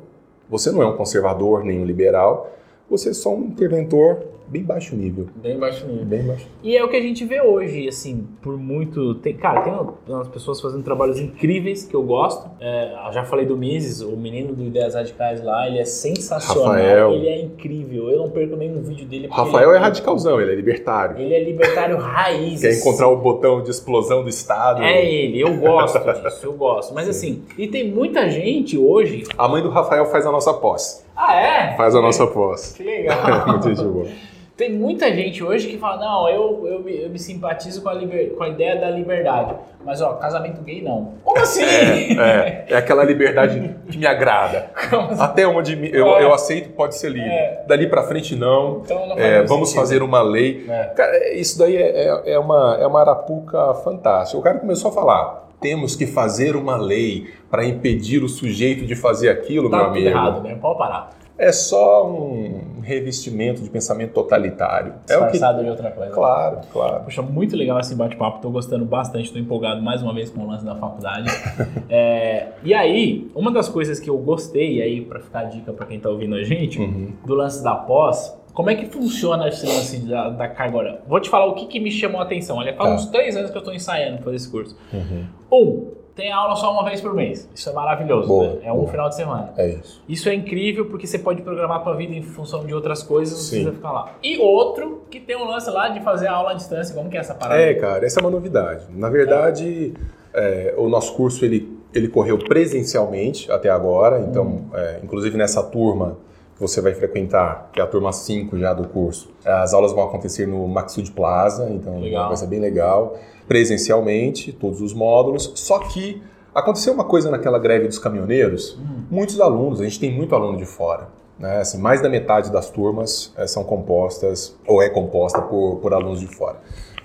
você 0.49 0.69
não 0.69 0.81
é 0.81 0.85
um 0.85 0.97
conservador 0.97 1.63
nem 1.63 1.79
um 1.79 1.85
liberal, 1.85 2.51
você 2.89 3.09
é 3.09 3.13
só 3.13 3.33
um 3.33 3.45
interventor 3.45 4.34
bem 4.47 4.63
baixo 4.63 4.95
nível. 4.95 5.27
Bem 5.35 5.57
baixo 5.57 5.85
nível. 5.87 6.05
Bem 6.05 6.23
baixo. 6.23 6.47
E 6.63 6.75
é 6.75 6.83
o 6.83 6.89
que 6.89 6.95
a 6.95 7.01
gente 7.01 7.25
vê 7.25 7.41
hoje, 7.41 7.87
assim, 7.87 8.27
por 8.41 8.57
muito. 8.57 9.15
Tem, 9.15 9.35
cara, 9.35 9.61
tem 9.61 10.15
umas 10.15 10.27
pessoas 10.27 10.61
fazendo 10.61 10.83
trabalhos 10.83 11.19
incríveis 11.19 11.85
que 11.85 11.95
eu 11.95 12.03
gosto. 12.03 12.49
É, 12.59 12.93
já 13.11 13.23
falei 13.23 13.45
do 13.45 13.57
Mises, 13.57 14.01
o 14.01 14.15
menino 14.15 14.53
do 14.53 14.63
Ideias 14.63 14.95
Radicais 14.95 15.43
lá, 15.43 15.67
ele 15.67 15.79
é 15.79 15.85
sensacional. 15.85 16.73
Rafael. 16.73 17.11
Ele 17.13 17.27
é 17.27 17.41
incrível. 17.41 18.09
Eu 18.09 18.19
não 18.19 18.29
perco 18.29 18.55
nenhum 18.55 18.81
vídeo 18.81 19.05
dele. 19.05 19.27
Rafael 19.31 19.73
é, 19.73 19.77
é 19.77 19.79
radicalzão, 19.79 20.39
ele 20.41 20.51
é 20.51 20.55
libertário. 20.55 21.17
Ele 21.19 21.33
é 21.33 21.43
libertário 21.43 21.97
raiz. 21.97 22.61
Quer 22.61 22.77
encontrar 22.77 23.07
o 23.07 23.17
botão 23.17 23.61
de 23.63 23.69
explosão 23.69 24.23
do 24.23 24.29
Estado. 24.29 24.83
É 24.83 25.05
ele, 25.05 25.41
eu 25.41 25.55
gosto 25.57 25.99
disso, 25.99 26.45
eu 26.45 26.53
gosto. 26.53 26.93
Mas 26.93 27.05
Sim. 27.05 27.11
assim, 27.11 27.43
e 27.57 27.67
tem 27.67 27.89
muita 27.89 28.29
gente 28.29 28.77
hoje. 28.77 29.23
A 29.37 29.47
mãe 29.47 29.61
do 29.61 29.69
Rafael 29.69 30.05
faz 30.07 30.25
a 30.25 30.31
nossa 30.31 30.53
posse. 30.53 31.03
Ah, 31.15 31.35
é? 31.35 31.77
Faz 31.77 31.95
a 31.95 32.01
nossa 32.01 32.27
posse. 32.27 32.75
Que 32.75 32.83
legal. 32.83 33.47
Muito 33.47 33.69
gente 33.69 33.83
boa. 33.83 34.07
Tem 34.57 34.71
muita 34.71 35.13
gente 35.13 35.43
hoje 35.43 35.67
que 35.67 35.77
fala, 35.77 35.97
não, 35.97 36.29
eu, 36.29 36.65
eu, 36.65 36.79
me, 36.79 37.03
eu 37.03 37.09
me 37.09 37.19
simpatizo 37.19 37.81
com 37.81 37.89
a, 37.89 37.93
liber, 37.93 38.33
com 38.35 38.43
a 38.43 38.47
ideia 38.47 38.79
da 38.79 38.89
liberdade. 38.89 39.53
Mas, 39.83 40.01
ó, 40.01 40.13
casamento 40.13 40.61
gay 40.61 40.81
não. 40.81 41.13
Como 41.23 41.37
assim? 41.37 41.61
É, 41.61 42.13
é, 42.17 42.65
é 42.69 42.75
aquela 42.77 43.03
liberdade 43.03 43.75
que 43.89 43.97
me 43.97 44.07
agrada. 44.07 44.71
Assim? 45.11 45.21
Até 45.21 45.45
onde 45.45 45.73
eu, 45.93 46.07
é. 46.07 46.23
eu 46.23 46.33
aceito 46.33 46.69
pode 46.69 46.95
ser 46.95 47.09
livre. 47.09 47.29
É. 47.29 47.63
Dali 47.67 47.87
pra 47.87 48.03
frente 48.03 48.35
não. 48.35 48.81
Então 48.83 49.07
não 49.07 49.17
é, 49.17 49.43
vamos 49.43 49.69
sentido. 49.69 49.81
fazer 49.81 50.01
uma 50.01 50.21
lei. 50.21 50.65
É. 50.67 50.85
Cara, 50.85 51.33
isso 51.33 51.59
daí 51.59 51.75
é, 51.75 52.23
é, 52.25 52.39
uma, 52.39 52.77
é 52.79 52.87
uma 52.87 53.01
arapuca 53.01 53.73
fantástica. 53.75 54.39
O 54.39 54.41
cara 54.41 54.57
começou 54.57 54.89
a 54.89 54.93
falar, 54.93 55.49
temos 55.59 55.95
que 55.95 56.07
fazer 56.07 56.55
uma 56.55 56.77
lei 56.77 57.29
para 57.51 57.65
impedir 57.65 58.23
o 58.23 58.29
sujeito 58.29 58.85
de 58.85 58.95
fazer 58.95 59.29
aquilo, 59.29 59.69
tá 59.69 59.77
meu 59.77 59.85
amigo. 59.87 60.07
errado, 60.07 60.41
né? 60.41 60.57
Pode 60.59 60.77
parar 60.79 61.24
é 61.37 61.51
só 61.51 62.07
um 62.09 62.79
revestimento 62.81 63.61
de 63.61 63.69
pensamento 63.69 64.13
totalitário. 64.13 64.93
Disfarçado 65.05 65.43
é 65.43 65.55
o 65.55 65.57
que... 65.57 65.63
de 65.63 65.69
outra 65.69 65.91
coisa. 65.91 66.11
Claro, 66.11 66.61
claro. 66.71 67.03
Poxa, 67.03 67.21
muito 67.21 67.55
legal 67.55 67.79
esse 67.79 67.95
bate-papo, 67.95 68.37
estou 68.37 68.51
gostando 68.51 68.85
bastante, 68.85 69.25
estou 69.25 69.41
empolgado 69.41 69.81
mais 69.81 70.01
uma 70.01 70.13
vez 70.13 70.29
com 70.29 70.41
o 70.41 70.47
lance 70.47 70.63
da 70.63 70.75
faculdade. 70.75 71.29
é, 71.89 72.49
e 72.63 72.73
aí, 72.73 73.29
uma 73.35 73.51
das 73.51 73.67
coisas 73.67 73.99
que 73.99 74.09
eu 74.09 74.17
gostei, 74.17 74.81
aí 74.81 75.01
para 75.01 75.19
ficar 75.19 75.43
dica 75.45 75.73
para 75.73 75.85
quem 75.85 75.97
está 75.97 76.09
ouvindo 76.09 76.35
a 76.35 76.43
gente, 76.43 76.79
uhum. 76.79 77.11
do 77.25 77.33
lance 77.33 77.63
da 77.63 77.75
pós, 77.75 78.33
como 78.53 78.69
é 78.69 78.75
que 78.75 78.85
funciona 78.85 79.49
esse 79.49 79.65
lance 79.65 79.99
da, 80.07 80.29
da 80.29 80.47
carga 80.47 80.77
horária? 80.77 81.01
Vou 81.05 81.19
te 81.19 81.29
falar 81.29 81.47
o 81.47 81.55
que, 81.55 81.65
que 81.65 81.79
me 81.79 81.91
chamou 81.91 82.21
a 82.21 82.23
atenção. 82.23 82.55
Olha, 82.57 82.73
faz 82.73 82.89
tá. 82.89 82.95
uns 82.95 83.05
três 83.07 83.35
anos 83.35 83.51
que 83.51 83.57
eu 83.57 83.59
estou 83.59 83.73
ensaiando 83.73 84.21
fazer 84.23 84.37
esse 84.37 84.49
curso. 84.49 84.77
Uhum. 84.93 85.25
Um, 85.51 85.91
tem 86.15 86.31
aula 86.31 86.55
só 86.55 86.71
uma 86.71 86.85
vez 86.85 87.01
por 87.01 87.13
mês. 87.13 87.47
Isso 87.53 87.69
é 87.69 87.73
maravilhoso. 87.73 88.27
Boa, 88.27 88.53
né? 88.53 88.59
É 88.63 88.71
um 88.71 88.77
boa. 88.77 88.87
final 88.87 89.09
de 89.09 89.15
semana. 89.15 89.53
É 89.57 89.67
isso. 89.67 90.01
Isso 90.07 90.29
é 90.29 90.33
incrível 90.33 90.85
porque 90.85 91.05
você 91.05 91.19
pode 91.19 91.41
programar 91.41 91.77
a 91.77 91.79
tua 91.81 91.93
vida 91.95 92.13
em 92.13 92.21
função 92.21 92.65
de 92.65 92.73
outras 92.73 93.03
coisas, 93.03 93.33
não 93.33 93.49
precisa 93.49 93.71
ficar 93.73 93.91
lá. 93.91 94.13
E 94.23 94.37
outro 94.37 95.01
que 95.11 95.19
tem 95.19 95.35
um 95.35 95.45
lance 95.45 95.69
lá 95.69 95.89
de 95.89 95.99
fazer 96.01 96.27
a 96.27 96.33
aula 96.33 96.51
à 96.51 96.53
distância. 96.53 96.95
Como 96.95 97.09
que 97.09 97.17
é 97.17 97.19
essa 97.19 97.35
parada? 97.35 97.61
É, 97.61 97.73
cara, 97.73 98.05
essa 98.05 98.19
é 98.19 98.23
uma 98.23 98.31
novidade. 98.31 98.85
Na 98.91 99.09
verdade, 99.09 99.93
é. 100.33 100.71
É, 100.71 100.73
o 100.77 100.87
nosso 100.87 101.13
curso 101.15 101.43
ele, 101.43 101.77
ele 101.93 102.07
correu 102.07 102.39
presencialmente 102.39 103.51
até 103.51 103.69
agora. 103.69 104.21
Então, 104.21 104.45
hum. 104.45 104.69
é, 104.73 105.01
inclusive 105.03 105.37
nessa 105.37 105.61
turma 105.63 106.17
que 106.55 106.61
você 106.61 106.79
vai 106.79 106.93
frequentar, 106.93 107.69
que 107.73 107.81
é 107.81 107.83
a 107.83 107.87
turma 107.87 108.13
5 108.13 108.57
já 108.57 108.73
do 108.73 108.87
curso, 108.87 109.29
as 109.43 109.73
aulas 109.73 109.91
vão 109.91 110.05
acontecer 110.05 110.47
no 110.47 110.65
Maxud 110.69 111.11
Plaza, 111.11 111.69
então 111.69 111.99
legal. 111.99 112.29
vai 112.29 112.37
ser 112.37 112.47
bem 112.47 112.61
legal 112.61 113.17
presencialmente, 113.47 114.51
todos 114.51 114.81
os 114.81 114.93
módulos, 114.93 115.51
só 115.55 115.79
que 115.79 116.21
aconteceu 116.53 116.93
uma 116.93 117.03
coisa 117.03 117.29
naquela 117.29 117.59
greve 117.59 117.87
dos 117.87 117.99
caminhoneiros, 117.99 118.75
uhum. 118.75 119.03
muitos 119.09 119.39
alunos, 119.39 119.81
a 119.81 119.83
gente 119.83 119.99
tem 119.99 120.11
muito 120.11 120.33
aluno 120.33 120.57
de 120.57 120.65
fora, 120.65 121.09
né? 121.37 121.57
assim, 121.57 121.77
mais 121.77 122.01
da 122.01 122.09
metade 122.09 122.51
das 122.51 122.69
turmas 122.69 123.33
é, 123.37 123.45
são 123.45 123.63
compostas, 123.63 124.57
ou 124.67 124.81
é 124.81 124.89
composta 124.89 125.41
por, 125.41 125.77
por 125.77 125.93
alunos 125.93 126.19
de 126.19 126.27
fora. 126.27 126.59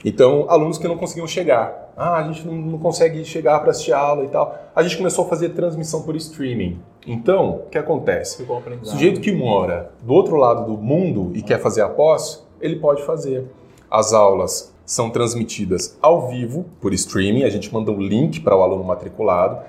Então, 0.04 0.46
alunos 0.48 0.78
que 0.78 0.88
não 0.88 0.96
conseguiam 0.96 1.26
chegar. 1.26 1.92
Ah, 1.96 2.16
a 2.16 2.22
gente 2.22 2.46
não, 2.46 2.54
não 2.54 2.78
consegue 2.78 3.24
chegar 3.24 3.60
para 3.60 3.70
assistir 3.70 3.92
a 3.92 3.98
aula 3.98 4.24
e 4.24 4.28
tal. 4.28 4.56
A 4.74 4.82
gente 4.82 4.96
começou 4.96 5.26
a 5.26 5.28
fazer 5.28 5.50
transmissão 5.50 6.02
por 6.02 6.16
streaming. 6.16 6.80
Então, 7.06 7.56
o 7.66 7.70
que 7.70 7.76
acontece? 7.76 8.42
O 8.42 8.86
sujeito 8.86 9.20
que 9.20 9.32
mora 9.32 9.92
do 10.02 10.12
outro 10.14 10.36
lado 10.36 10.64
do 10.64 10.80
mundo 10.80 11.30
e 11.34 11.42
quer 11.42 11.60
fazer 11.60 11.82
a 11.82 11.88
pós, 11.88 12.46
ele 12.60 12.76
pode 12.76 13.02
fazer. 13.04 13.44
As 13.90 14.12
aulas 14.12 14.69
são 14.90 15.08
transmitidas 15.08 15.96
ao 16.02 16.26
vivo 16.28 16.66
por 16.80 16.92
streaming, 16.92 17.44
a 17.44 17.48
gente 17.48 17.72
manda 17.72 17.92
um 17.92 18.00
link 18.00 18.40
para 18.40 18.56
o 18.56 18.60
aluno 18.60 18.82
matriculado. 18.82 19.60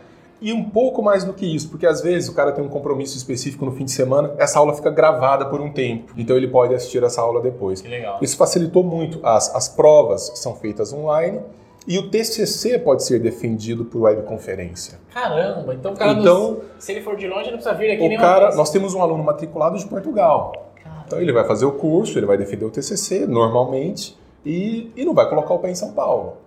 E 0.41 0.51
um 0.51 0.63
pouco 0.63 1.03
mais 1.03 1.23
do 1.23 1.31
que 1.31 1.45
isso, 1.45 1.69
porque 1.69 1.85
às 1.85 2.01
vezes 2.01 2.27
o 2.27 2.33
cara 2.33 2.51
tem 2.51 2.65
um 2.65 2.67
compromisso 2.67 3.15
específico 3.15 3.63
no 3.63 3.71
fim 3.71 3.85
de 3.85 3.91
semana, 3.91 4.33
essa 4.39 4.57
aula 4.57 4.73
fica 4.73 4.89
gravada 4.89 5.45
por 5.45 5.61
um 5.61 5.71
tempo, 5.71 6.11
então 6.17 6.35
ele 6.35 6.47
pode 6.47 6.73
assistir 6.73 7.03
essa 7.03 7.21
aula 7.21 7.39
depois. 7.39 7.81
Que 7.81 7.87
legal. 7.87 8.17
Isso 8.19 8.35
facilitou 8.35 8.83
muito. 8.83 9.19
As, 9.23 9.55
as 9.55 9.69
provas 9.69 10.31
são 10.33 10.55
feitas 10.55 10.91
online 10.91 11.39
e 11.87 11.99
o 11.99 12.09
TCC 12.09 12.79
pode 12.79 13.03
ser 13.03 13.19
defendido 13.19 13.85
por 13.85 14.01
webconferência. 14.01 14.97
Caramba, 15.13 15.75
então 15.75 15.93
o 15.93 15.95
cara, 15.95 16.13
então, 16.13 16.51
nos, 16.53 16.63
se 16.79 16.93
ele 16.93 17.01
for 17.01 17.15
de 17.15 17.27
longe, 17.27 17.51
não 17.51 17.59
precisa 17.59 17.75
vir 17.75 17.91
aqui 17.91 18.15
o 18.15 18.19
cara, 18.19 18.55
Nós 18.55 18.71
temos 18.71 18.95
um 18.95 19.01
aluno 19.03 19.23
matriculado 19.23 19.77
de 19.77 19.85
Portugal. 19.85 20.71
Caramba. 20.83 21.03
Então 21.05 21.21
ele 21.21 21.31
vai 21.31 21.45
fazer 21.45 21.65
o 21.65 21.73
curso, 21.73 22.17
ele 22.17 22.25
vai 22.25 22.39
defender 22.39 22.65
o 22.65 22.71
TCC 22.71 23.27
normalmente 23.27 24.19
e, 24.45 24.91
e 24.95 25.05
não 25.05 25.13
vai 25.13 25.27
colocar 25.29 25.53
o 25.53 25.59
pé 25.59 25.71
em 25.71 25.75
São 25.75 25.91
Paulo. 25.91 26.37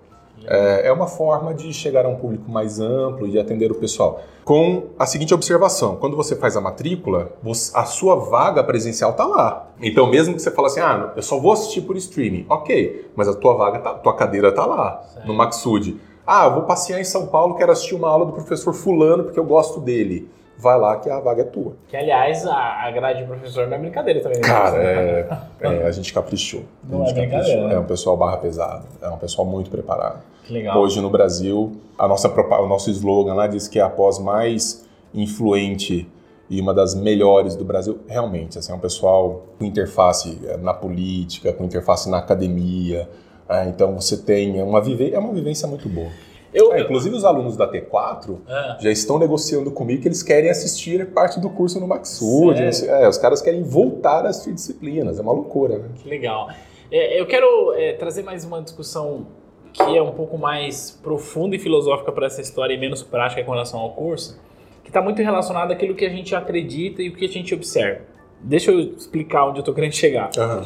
É, 0.46 0.88
é, 0.88 0.92
uma 0.92 1.07
forma 1.07 1.54
de 1.54 1.72
chegar 1.72 2.04
a 2.04 2.09
um 2.09 2.16
público 2.16 2.50
mais 2.50 2.78
amplo 2.78 3.26
e 3.26 3.38
atender 3.38 3.70
o 3.70 3.74
pessoal. 3.76 4.20
Com 4.44 4.88
a 4.98 5.07
seguinte 5.07 5.33
observação: 5.33 5.96
quando 5.96 6.16
você 6.16 6.37
faz 6.37 6.57
a 6.57 6.61
matrícula, 6.61 7.33
você, 7.42 7.74
a 7.74 7.85
sua 7.85 8.16
vaga 8.16 8.62
presencial 8.62 9.12
está 9.12 9.24
lá. 9.24 9.68
Então, 9.80 10.07
mesmo 10.07 10.35
que 10.35 10.42
você 10.42 10.50
fale 10.50 10.66
assim, 10.66 10.80
ah, 10.80 11.12
eu 11.16 11.22
só 11.22 11.38
vou 11.38 11.52
assistir 11.52 11.83
por 11.83 11.96
streaming, 11.96 12.44
ok, 12.48 13.11
mas 13.16 13.28
a 13.28 13.35
tua 13.35 13.54
vaga, 13.54 13.78
tá, 13.78 13.94
tua 13.94 14.14
cadeira 14.14 14.48
está 14.48 14.66
lá, 14.66 15.02
certo. 15.12 15.26
no 15.26 15.35
Maxud. 15.35 15.98
Ah, 16.26 16.46
eu 16.46 16.54
vou 16.54 16.62
passear 16.62 17.00
em 17.00 17.04
São 17.04 17.26
Paulo, 17.26 17.54
quero 17.54 17.72
assistir 17.72 17.94
uma 17.94 18.09
aula 18.09 18.26
do 18.26 18.33
professor 18.33 18.72
Fulano 18.72 19.24
porque 19.24 19.38
eu 19.38 19.44
gosto 19.44 19.80
dele 19.80 20.28
vai 20.59 20.79
lá 20.79 20.97
que 20.97 21.11
a 21.11 21.21
vaga 21.21 21.43
é 21.43 21.45
tua. 21.45 21.77
Que, 21.88 21.97
aliás, 21.97 22.47
a, 22.47 22.90
grade 22.90 23.21
de 23.21 23.27
professor 23.27 23.67
não 23.67 23.77
é 23.77 23.79
brincadeira 23.79 24.21
também. 24.21 24.38
Né? 24.38 24.47
Cara, 24.47 24.83
é, 24.83 25.29
é, 25.61 25.87
a 25.87 25.90
gente 25.90 26.12
caprichou. 26.12 26.62
Não 26.83 27.07
gente 27.07 27.19
é 27.19 27.27
brincadeira. 27.27 27.69
Né? 27.69 27.75
É 27.75 27.79
um 27.79 27.85
pessoal 27.85 28.17
barra 28.17 28.37
pesado, 28.37 28.87
é 29.01 29.09
um 29.09 29.19
pessoal 29.19 29.47
muito 29.47 29.71
preparado. 29.71 30.23
Que 30.45 30.53
legal. 30.53 30.79
Hoje 30.79 31.01
no 31.01 31.11
Brasil, 31.11 31.73
a 31.99 32.07
nossa, 32.07 32.29
o 32.29 32.67
nosso 32.67 32.90
slogan 32.90 33.35
lá 33.35 33.47
diz 33.47 33.69
que 33.69 33.79
é 33.79 33.83
a 33.83 33.88
pós 33.88 34.19
mais 34.19 34.87
influente 35.14 36.09
e 36.51 36.61
uma 36.61 36.75
das 36.75 36.95
melhores 36.95 37.57
do 37.57 37.64
Brasil, 37.64 38.01
realmente, 38.07 38.59
assim, 38.59 38.71
é 38.71 38.75
um 38.75 38.79
pessoal 38.79 39.45
com 39.59 39.64
interface 39.64 40.38
é, 40.45 40.57
na 40.59 40.75
política, 40.75 41.53
com 41.53 41.64
interface 41.64 42.09
na 42.11 42.19
academia, 42.19 43.09
é, 43.49 43.67
então 43.67 43.95
você 43.95 44.17
tem 44.17 44.62
uma, 44.62 44.81
vive, 44.81 45.12
é 45.12 45.19
uma 45.19 45.33
vivência 45.33 45.67
muito 45.67 45.88
boa. 45.88 46.11
Eu, 46.55 46.73
é, 46.73 46.83
inclusive 46.83 47.17
os 47.17 47.25
alunos 47.25 47.57
da 47.57 47.71
T4 47.71 48.38
é. 48.47 48.77
já 48.81 48.90
estão 48.90 49.19
negociando 49.19 49.71
comigo 49.73 50.03
que 50.03 50.09
eles 50.09 50.23
querem 50.23 50.49
assistir 50.49 51.05
parte 51.07 51.40
do 51.40 51.51
curso 51.51 51.81
no 51.81 51.88
Maxud. 51.88 52.61
É, 52.61 53.09
os 53.09 53.19
caras 53.19 53.43
querem 53.43 53.62
voltar 53.62 54.25
assistir 54.25 54.53
disciplinas. 54.53 55.19
É 55.19 55.23
uma 55.23 55.33
loucura, 55.33 55.79
né? 55.79 55.88
Que 55.97 56.09
legal. 56.09 56.49
É, 56.90 57.21
eu 57.21 57.27
quero 57.27 57.73
é, 57.73 57.95
trazer 57.95 58.23
mais 58.23 58.45
uma 58.45 58.62
discussão 58.62 59.27
que 59.73 59.83
é 59.83 60.01
um 60.01 60.12
pouco 60.12 60.38
mais 60.38 60.93
profunda 61.03 61.57
e 61.57 61.59
filosófica 61.59 62.12
para 62.12 62.27
essa 62.27 62.40
história 62.40 62.73
e 62.73 62.79
menos 62.79 63.03
prática 63.03 63.43
com 63.43 63.51
relação 63.51 63.81
ao 63.81 63.90
curso, 63.90 64.40
que 64.85 64.90
está 64.90 65.03
muito 65.03 65.21
relacionado 65.21 65.73
àquilo 65.73 65.95
que 65.97 66.05
a 66.05 66.09
gente 66.09 66.33
acredita 66.35 67.03
e 67.03 67.09
o 67.09 67.12
que 67.12 67.25
a 67.25 67.29
gente 67.29 67.53
observa. 67.53 68.03
Deixa 68.40 68.71
eu 68.71 68.79
explicar 68.79 69.49
onde 69.49 69.59
eu 69.59 69.62
estou 69.62 69.75
querendo 69.75 69.95
chegar. 69.95 70.31
Uhum. 70.38 70.64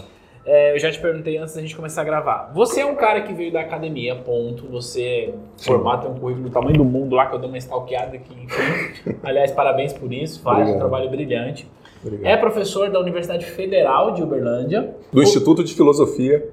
É, 0.48 0.72
eu 0.74 0.78
já 0.78 0.90
te 0.90 0.98
perguntei 0.98 1.36
antes 1.36 1.54
da 1.54 1.60
gente 1.60 1.76
começar 1.76 2.00
a 2.00 2.04
gravar. 2.04 2.50
Você 2.54 2.80
é 2.80 2.86
um 2.86 2.94
cara 2.94 3.20
que 3.20 3.34
veio 3.34 3.52
da 3.52 3.60
academia, 3.60 4.16
ponto. 4.16 4.66
Você 4.68 5.34
formata 5.58 6.08
um 6.08 6.14
currículo 6.14 6.48
do 6.48 6.50
tamanho 6.50 6.78
do 6.78 6.86
mundo 6.86 7.14
lá, 7.14 7.26
que 7.26 7.34
eu 7.34 7.38
dei 7.38 7.50
uma 7.50 7.58
stalkeada 7.58 8.16
aqui. 8.16 8.34
Enfim. 8.44 9.16
Aliás, 9.22 9.50
parabéns 9.52 9.92
por 9.92 10.10
isso. 10.10 10.40
Faz 10.40 10.60
Obrigado. 10.60 10.76
um 10.76 10.78
trabalho 10.78 11.10
brilhante. 11.10 11.68
Obrigado. 12.02 12.32
É 12.32 12.34
professor 12.38 12.90
da 12.90 12.98
Universidade 12.98 13.44
Federal 13.44 14.12
de 14.12 14.22
Uberlândia. 14.22 14.96
Do 15.12 15.20
o... 15.20 15.22
Instituto 15.22 15.62
de 15.62 15.74
Filosofia. 15.74 16.48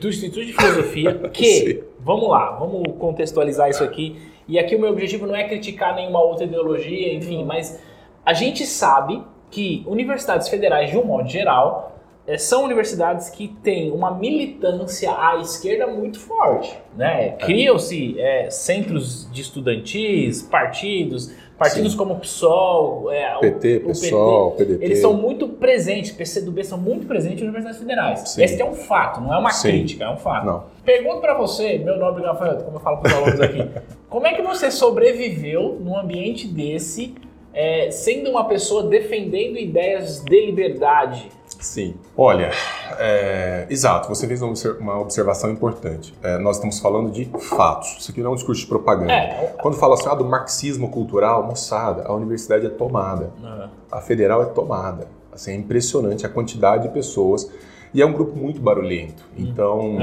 Do 0.00 0.08
Instituto 0.08 0.46
de 0.46 0.52
Filosofia, 0.52 1.14
que, 1.34 1.82
vamos 1.98 2.28
lá, 2.28 2.52
vamos 2.52 2.84
contextualizar 3.00 3.68
isso 3.68 3.82
aqui. 3.82 4.16
E 4.46 4.60
aqui 4.60 4.76
o 4.76 4.78
meu 4.78 4.90
objetivo 4.90 5.26
não 5.26 5.34
é 5.34 5.42
criticar 5.48 5.96
nenhuma 5.96 6.22
outra 6.22 6.44
ideologia, 6.44 7.12
enfim, 7.14 7.44
mas 7.44 7.82
a 8.24 8.32
gente 8.32 8.64
sabe 8.64 9.20
que 9.50 9.82
universidades 9.88 10.48
federais, 10.48 10.90
de 10.90 10.96
um 10.96 11.04
modo 11.04 11.28
geral, 11.28 11.89
é, 11.89 11.89
são 12.38 12.64
universidades 12.64 13.30
que 13.30 13.48
têm 13.62 13.90
uma 13.90 14.10
militância 14.10 15.10
à 15.10 15.38
esquerda 15.40 15.86
muito 15.86 16.18
forte. 16.18 16.76
Né? 16.96 17.28
É. 17.28 17.30
Criam-se 17.32 18.20
é, 18.20 18.50
centros 18.50 19.30
de 19.32 19.40
estudantis, 19.40 20.42
partidos, 20.42 21.32
partidos 21.60 21.92
Sim. 21.92 21.98
como 21.98 22.14
o 22.14 22.18
PSOL, 22.18 23.12
é, 23.12 23.38
PT, 23.38 23.82
o, 23.84 23.88
PSOL, 23.88 24.50
PT, 24.52 24.64
PDT. 24.64 24.84
Eles 24.84 24.98
são 24.98 25.12
muito 25.12 25.46
presentes, 25.46 26.10
PCdoB 26.10 26.64
são 26.64 26.78
muito 26.78 27.06
presentes 27.06 27.40
em 27.40 27.44
universidades 27.44 27.78
federais. 27.78 28.20
Sim. 28.30 28.42
Esse 28.42 28.62
é 28.62 28.64
um 28.64 28.74
fato, 28.74 29.20
não 29.20 29.34
é 29.34 29.38
uma 29.38 29.50
Sim. 29.50 29.68
crítica, 29.68 30.04
é 30.04 30.10
um 30.10 30.16
fato. 30.16 30.46
Não. 30.46 30.64
Pergunto 30.84 31.20
para 31.20 31.34
você, 31.34 31.76
meu 31.76 31.98
nome 31.98 32.22
é 32.22 32.26
Rafael, 32.26 32.56
como 32.64 32.76
eu 32.76 32.80
falo 32.80 32.96
para 32.98 33.08
os 33.08 33.14
alunos 33.14 33.40
aqui, 33.40 33.68
como 34.08 34.26
é 34.26 34.32
que 34.32 34.40
você 34.40 34.70
sobreviveu 34.70 35.78
num 35.78 35.98
ambiente 35.98 36.48
desse, 36.48 37.14
é, 37.52 37.90
sendo 37.90 38.30
uma 38.30 38.44
pessoa 38.44 38.84
defendendo 38.84 39.58
ideias 39.58 40.24
de 40.24 40.46
liberdade? 40.46 41.28
Sim. 41.60 41.94
Olha, 42.16 42.50
é, 42.98 43.66
exato, 43.68 44.08
você 44.08 44.26
fez 44.26 44.42
uma 44.42 44.98
observação 44.98 45.50
importante. 45.50 46.14
É, 46.22 46.38
nós 46.38 46.56
estamos 46.56 46.80
falando 46.80 47.10
de 47.10 47.26
fatos. 47.38 47.96
Isso 47.98 48.10
aqui 48.10 48.20
não 48.20 48.30
é 48.30 48.32
um 48.32 48.36
discurso 48.36 48.62
de 48.62 48.66
propaganda. 48.66 49.12
É. 49.12 49.54
Quando 49.60 49.76
fala 49.76 49.94
assim, 49.94 50.08
ah, 50.08 50.14
do 50.14 50.24
marxismo 50.24 50.88
cultural, 50.90 51.46
moçada, 51.46 52.04
a 52.06 52.12
universidade 52.12 52.66
é 52.66 52.70
tomada. 52.70 53.30
Uhum. 53.40 53.68
A 53.92 54.00
federal 54.00 54.42
é 54.42 54.46
tomada. 54.46 55.08
Assim, 55.32 55.52
é 55.52 55.54
impressionante 55.54 56.26
a 56.26 56.28
quantidade 56.28 56.84
de 56.84 56.88
pessoas. 56.88 57.50
E 57.92 58.00
é 58.00 58.06
um 58.06 58.12
grupo 58.12 58.36
muito 58.36 58.60
barulhento. 58.60 59.24
Uhum. 59.36 59.44
Então. 59.44 59.98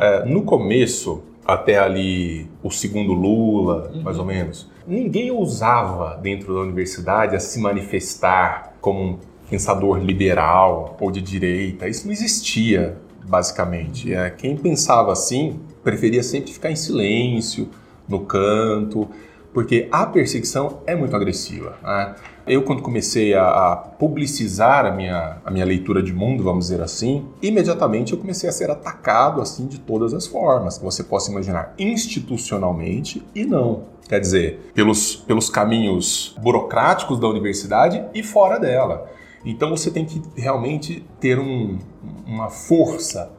É, 0.00 0.24
no 0.24 0.42
começo, 0.42 1.22
até 1.46 1.78
ali 1.78 2.50
o 2.62 2.70
segundo 2.70 3.12
Lula, 3.12 3.90
uhum. 3.94 4.02
mais 4.02 4.18
ou 4.18 4.24
menos, 4.24 4.68
ninguém 4.86 5.30
ousava 5.30 6.18
dentro 6.20 6.52
da 6.54 6.60
universidade 6.60 7.36
a 7.36 7.40
se 7.40 7.60
manifestar 7.60 8.74
como 8.80 9.00
um 9.00 9.18
pensador 9.48 9.98
liberal 9.98 10.96
ou 11.00 11.10
de 11.10 11.20
direita. 11.20 11.88
Isso 11.88 12.06
não 12.06 12.12
existia, 12.12 12.96
basicamente. 13.26 14.12
É, 14.12 14.30
quem 14.30 14.56
pensava 14.56 15.12
assim 15.12 15.60
preferia 15.82 16.22
sempre 16.22 16.52
ficar 16.52 16.70
em 16.70 16.76
silêncio, 16.76 17.68
no 18.08 18.20
canto, 18.20 19.08
porque 19.52 19.88
a 19.90 20.06
perseguição 20.06 20.80
é 20.86 20.94
muito 20.94 21.14
agressiva. 21.14 21.76
Né? 21.82 22.14
Eu, 22.46 22.62
quando 22.62 22.80
comecei 22.80 23.34
a, 23.34 23.72
a, 23.72 23.76
publicizar 23.76 24.86
a 24.86 24.90
minha, 24.90 25.38
a 25.44 25.50
minha 25.50 25.64
leitura 25.64 26.02
de 26.02 26.12
mundo, 26.12 26.42
vamos 26.42 26.68
dizer 26.68 26.80
assim, 26.80 27.26
imediatamente 27.42 28.12
eu 28.12 28.18
comecei 28.18 28.48
a 28.48 28.52
ser 28.52 28.70
atacado 28.70 29.42
assim 29.42 29.66
de 29.66 29.78
todas 29.78 30.14
as 30.14 30.26
formas 30.26 30.78
que 30.78 30.84
você 30.84 31.02
possa 31.02 31.30
imaginar, 31.30 31.74
institucionalmente 31.78 33.22
e 33.34 33.44
não. 33.44 33.82
Quer 34.08 34.20
dizer, 34.20 34.70
pelos, 34.74 35.16
pelos 35.16 35.50
caminhos 35.50 36.34
burocráticos 36.40 37.20
da 37.20 37.28
universidade 37.28 38.02
e 38.14 38.22
fora 38.22 38.58
dela. 38.58 39.10
Então 39.44 39.70
você 39.70 39.90
tem 39.90 40.04
que 40.04 40.22
realmente 40.36 41.04
ter 41.20 41.38
um, 41.38 41.78
uma 42.26 42.50
força 42.50 43.30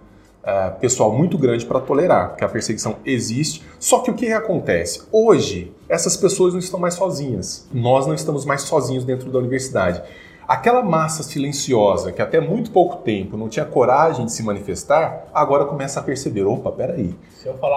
uh, 0.43 0.79
pessoal 0.79 1.11
muito 1.11 1.37
grande 1.37 1.65
para 1.65 1.79
tolerar, 1.79 2.29
porque 2.29 2.43
a 2.43 2.49
perseguição 2.49 2.97
existe. 3.05 3.63
Só 3.79 3.99
que 3.99 4.11
o 4.11 4.13
que 4.13 4.31
acontece? 4.31 5.03
Hoje, 5.11 5.71
essas 5.87 6.15
pessoas 6.17 6.53
não 6.53 6.59
estão 6.59 6.79
mais 6.79 6.93
sozinhas. 6.93 7.67
Nós 7.73 8.07
não 8.07 8.13
estamos 8.13 8.45
mais 8.45 8.61
sozinhos 8.63 9.03
dentro 9.03 9.29
da 9.31 9.39
universidade. 9.39 10.01
Aquela 10.47 10.81
massa 10.81 11.21
silenciosa 11.21 12.11
que 12.11 12.23
até 12.23 12.39
muito 12.39 12.71
pouco 12.71 13.03
tempo 13.03 13.37
não 13.37 13.47
tinha 13.47 13.63
coragem 13.63 14.25
de 14.25 14.31
se 14.31 14.41
manifestar, 14.41 15.27
agora 15.31 15.63
começa 15.65 15.99
a 15.99 16.03
perceber: 16.03 16.43
opa, 16.43 16.71
peraí. 16.71 17.13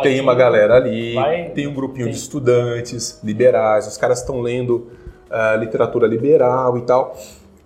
tem 0.02 0.18
uma 0.18 0.34
galera 0.34 0.76
ali, 0.76 1.12
vai... 1.14 1.50
tem 1.50 1.66
um 1.66 1.74
grupinho 1.74 2.06
tem. 2.06 2.14
de 2.14 2.18
estudantes 2.18 3.20
liberais, 3.22 3.86
os 3.86 3.98
caras 3.98 4.20
estão 4.20 4.40
lendo 4.40 4.90
uh, 5.28 5.58
literatura 5.58 6.06
liberal 6.06 6.78
e 6.78 6.80
tal. 6.80 7.14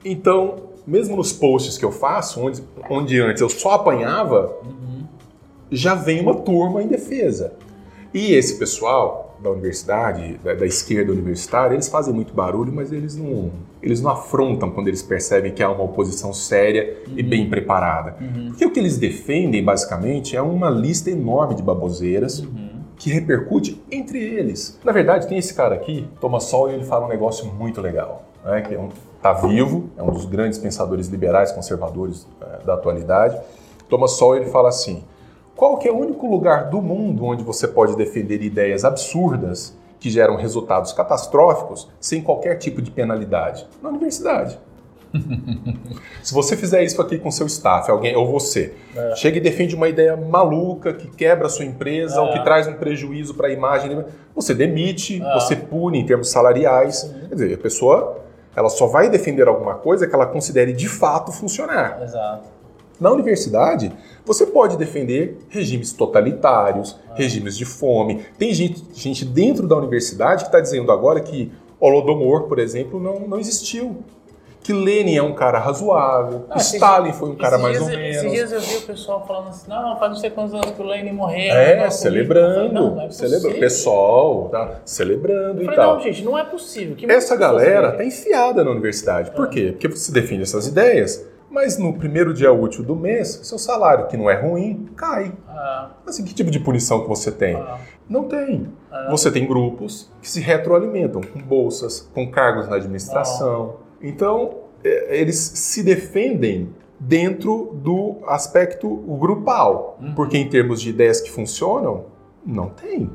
Então, 0.09 0.55
mesmo 0.87 1.17
nos 1.17 1.33
posts 1.33 1.77
que 1.77 1.85
eu 1.85 1.91
faço, 1.91 2.41
onde, 2.41 2.63
onde 2.89 3.21
antes 3.21 3.43
eu 3.43 3.49
só 3.49 3.73
apanhava, 3.73 4.57
uhum. 4.63 5.05
já 5.69 5.97
vem 5.97 6.21
uma 6.21 6.37
turma 6.37 6.81
em 6.81 6.87
defesa. 6.87 7.55
E 8.15 8.33
esse 8.33 8.57
pessoal 8.57 9.37
da 9.43 9.51
universidade, 9.51 10.39
da, 10.45 10.55
da, 10.55 10.65
esquerda 10.65 11.13
universitária, 11.13 11.75
eles 11.75 11.89
fazem 11.89 12.15
muito 12.15 12.33
barulho, 12.33 12.73
mas 12.73 12.93
eles 12.93 13.17
não, 13.17 13.51
eles 13.83 14.01
não 14.01 14.13
afrontam 14.13 14.71
quando 14.71 14.87
eles 14.87 15.03
percebem 15.03 15.53
que 15.53 15.63
há 15.63 15.69
uma 15.69 15.83
oposição 15.83 16.33
séria 16.33 17.03
uhum. 17.09 17.15
e 17.17 17.23
bem 17.25 17.51
preparada. 17.51 18.17
Uhum. 18.21 18.51
Porque 18.51 18.65
o 18.65 18.71
que 18.71 18.79
eles 18.79 18.97
defendem, 18.97 19.63
basicamente, 19.63 20.37
é 20.37 20.41
uma 20.41 20.71
lista 20.71 21.11
enorme 21.11 21.57
de 21.57 21.65
baboseiras 21.65 22.39
uhum. 22.39 22.81
que 22.97 23.11
repercute 23.11 23.83
entre 23.91 24.23
eles. 24.23 24.79
Na 24.85 24.93
verdade, 24.93 25.27
tem 25.27 25.37
esse 25.37 25.53
cara 25.53 25.75
aqui, 25.75 26.09
Thomas 26.21 26.45
Sowell, 26.45 26.75
e 26.75 26.77
ele 26.77 26.85
fala 26.85 27.07
um 27.07 27.09
negócio 27.09 27.53
muito 27.53 27.81
legal, 27.81 28.25
né, 28.45 28.61
que 28.63 28.73
é 28.73 28.79
um 28.79 28.89
está 29.27 29.33
vivo, 29.33 29.91
é 29.97 30.03
um 30.03 30.13
dos 30.13 30.25
grandes 30.25 30.59
pensadores 30.59 31.09
liberais 31.09 31.51
conservadores 31.51 32.27
é, 32.41 32.65
da 32.65 32.75
atualidade. 32.75 33.39
Thomas 33.89 34.13
Sowell 34.13 34.43
ele 34.43 34.51
fala 34.51 34.69
assim: 34.69 35.03
qual 35.57 35.79
que 35.79 35.89
é 35.89 35.93
o 35.93 35.99
único 35.99 36.27
lugar 36.29 36.71
do 36.71 36.81
mundo 36.81 37.25
onde 37.25 37.43
você 37.43 37.67
pode 37.67 37.97
defender 37.97 38.43
ideias 38.43 38.85
absurdas 38.85 39.77
que 39.99 40.11
geram 40.11 40.37
resultados 40.37 40.93
catastróficos 40.93 41.89
sem 41.99 42.23
qualquer 42.23 42.57
tipo 42.57 42.81
de 42.81 42.91
penalidade? 42.91 43.67
Na 43.83 43.89
universidade. 43.89 44.59
Se 46.23 46.35
você 46.35 46.57
fizer 46.57 46.85
isso 46.85 47.01
aqui 47.01 47.19
com 47.19 47.31
seu 47.31 47.47
staff, 47.47 47.91
alguém 47.91 48.15
ou 48.15 48.31
você, 48.31 48.75
é. 48.95 49.17
chega 49.17 49.39
e 49.39 49.41
defende 49.41 49.75
uma 49.75 49.89
ideia 49.89 50.17
maluca 50.17 50.93
que 50.93 51.09
quebra 51.09 51.47
a 51.47 51.49
sua 51.49 51.65
empresa 51.65 52.17
é. 52.17 52.21
ou 52.21 52.33
que 52.33 52.45
traz 52.45 52.67
um 52.67 52.75
prejuízo 52.75 53.35
para 53.35 53.49
a 53.49 53.51
imagem, 53.51 54.05
você 54.35 54.53
demite, 54.53 55.23
é. 55.23 55.35
você 55.35 55.57
pune 55.57 55.99
em 55.99 56.05
termos 56.05 56.29
salariais. 56.29 57.11
Quer 57.29 57.35
dizer, 57.35 57.55
a 57.55 57.59
pessoa 57.59 58.26
ela 58.57 58.71
só 58.71 58.87
vai 58.87 59.11
defender 59.11 59.47
alguma 59.47 59.75
coisa 59.75 60.07
que 60.07 60.15
ela 60.15 60.27
considere 60.27 60.73
de 60.73 60.89
fato 60.89 61.31
funcionar. 61.31 62.03
Exato. 62.03 62.49
Na 62.99 63.13
universidade, 63.13 63.93
você 64.25 64.47
pode 64.47 64.79
defender 64.79 65.37
regimes 65.51 65.93
totalitários, 65.93 66.99
ah. 67.11 67.15
regimes 67.15 67.57
de 67.57 67.67
fome. 67.67 68.25
Tem 68.39 68.55
gente, 68.55 68.83
gente 68.95 69.25
dentro 69.27 69.69
da 69.69 69.77
universidade 69.77 70.45
que 70.45 70.49
está 70.49 70.61
dizendo 70.61 70.91
agora 70.91 71.21
que 71.21 71.53
Holodomor, 71.79 72.45
por 72.45 72.59
exemplo, 72.59 72.99
não, 72.99 73.29
não 73.29 73.39
existiu 73.39 73.99
que 74.67 74.73
Lenin 74.73 75.15
é 75.15 75.23
um 75.23 75.33
cara 75.33 75.61
razoável, 75.61 76.45
ah, 76.51 76.59
Stalin 76.59 77.13
foi 77.13 77.29
um 77.29 77.37
cara 77.37 77.57
mais 77.57 77.79
dias, 77.79 77.89
ou 77.89 77.97
menos. 77.97 78.17
Esses 78.17 78.33
dias 78.33 78.51
eu 78.51 78.61
vi 78.61 78.77
o 78.79 78.83
pessoal 78.83 79.25
falando 79.25 79.51
assim, 79.51 79.71
não, 79.71 79.97
faz 79.97 80.11
não 80.11 80.19
sei 80.19 80.29
quantos 80.29 80.55
anos 80.55 80.73
que 80.73 80.83
o 80.83 80.85
Lenin 80.85 81.13
morreu. 81.13 81.55
É, 81.55 81.89
celebrando, 81.89 82.55
falei, 82.55 82.73
não, 82.73 83.01
é 83.01 83.11
celebrando, 83.11 83.61
pessoal, 83.61 84.49
tá 84.49 84.81
celebrando 84.85 85.61
eu 85.61 85.67
falei, 85.67 85.73
e 85.73 85.77
tal. 85.77 85.95
Não, 85.95 86.03
gente, 86.03 86.25
não 86.25 86.37
é 86.37 86.43
possível. 86.43 86.97
Que 86.97 87.07
Essa 87.07 87.37
galera 87.37 87.93
tá 87.93 88.05
enfiada 88.05 88.65
na 88.65 88.73
universidade. 88.73 89.31
Por 89.31 89.47
ah. 89.47 89.49
quê? 89.49 89.69
Porque 89.71 89.87
você 89.87 90.11
defende 90.11 90.43
essas 90.43 90.67
ideias, 90.67 91.25
mas 91.49 91.79
no 91.79 91.93
primeiro 91.97 92.35
dia 92.35 92.53
útil 92.53 92.83
do 92.83 92.97
mês, 92.97 93.39
seu 93.45 93.61
salário, 93.61 94.09
que 94.09 94.17
não 94.17 94.29
é 94.29 94.35
ruim, 94.35 94.89
cai. 94.97 95.33
Ah. 95.49 95.91
Assim, 96.05 96.25
que 96.25 96.35
tipo 96.35 96.51
de 96.51 96.59
punição 96.59 97.03
que 97.03 97.09
você 97.09 97.31
tem? 97.31 97.55
Ah. 97.55 97.79
Não 98.09 98.25
tem. 98.25 98.67
Ah. 98.91 99.07
Você 99.13 99.31
tem 99.31 99.47
grupos 99.47 100.11
que 100.21 100.29
se 100.29 100.41
retroalimentam 100.41 101.21
com 101.21 101.39
bolsas, 101.39 102.11
com 102.13 102.29
cargos 102.29 102.67
na 102.67 102.75
administração 102.75 103.86
então, 104.09 104.59
é, 104.85 105.21
eles 105.21 105.37
se 105.37 105.83
defendem 105.83 106.71
dentro 106.99 107.79
do 107.83 108.19
aspecto 108.27 108.89
grupal, 109.19 109.99
uhum. 110.01 110.15
porque 110.15 110.39
em 110.39 110.49
termos 110.49 110.81
de 110.81 110.91
ideias 110.91 111.21
que 111.21 111.31
funcionam, 111.31 112.07
não 112.45 112.71
tem. 112.71 113.11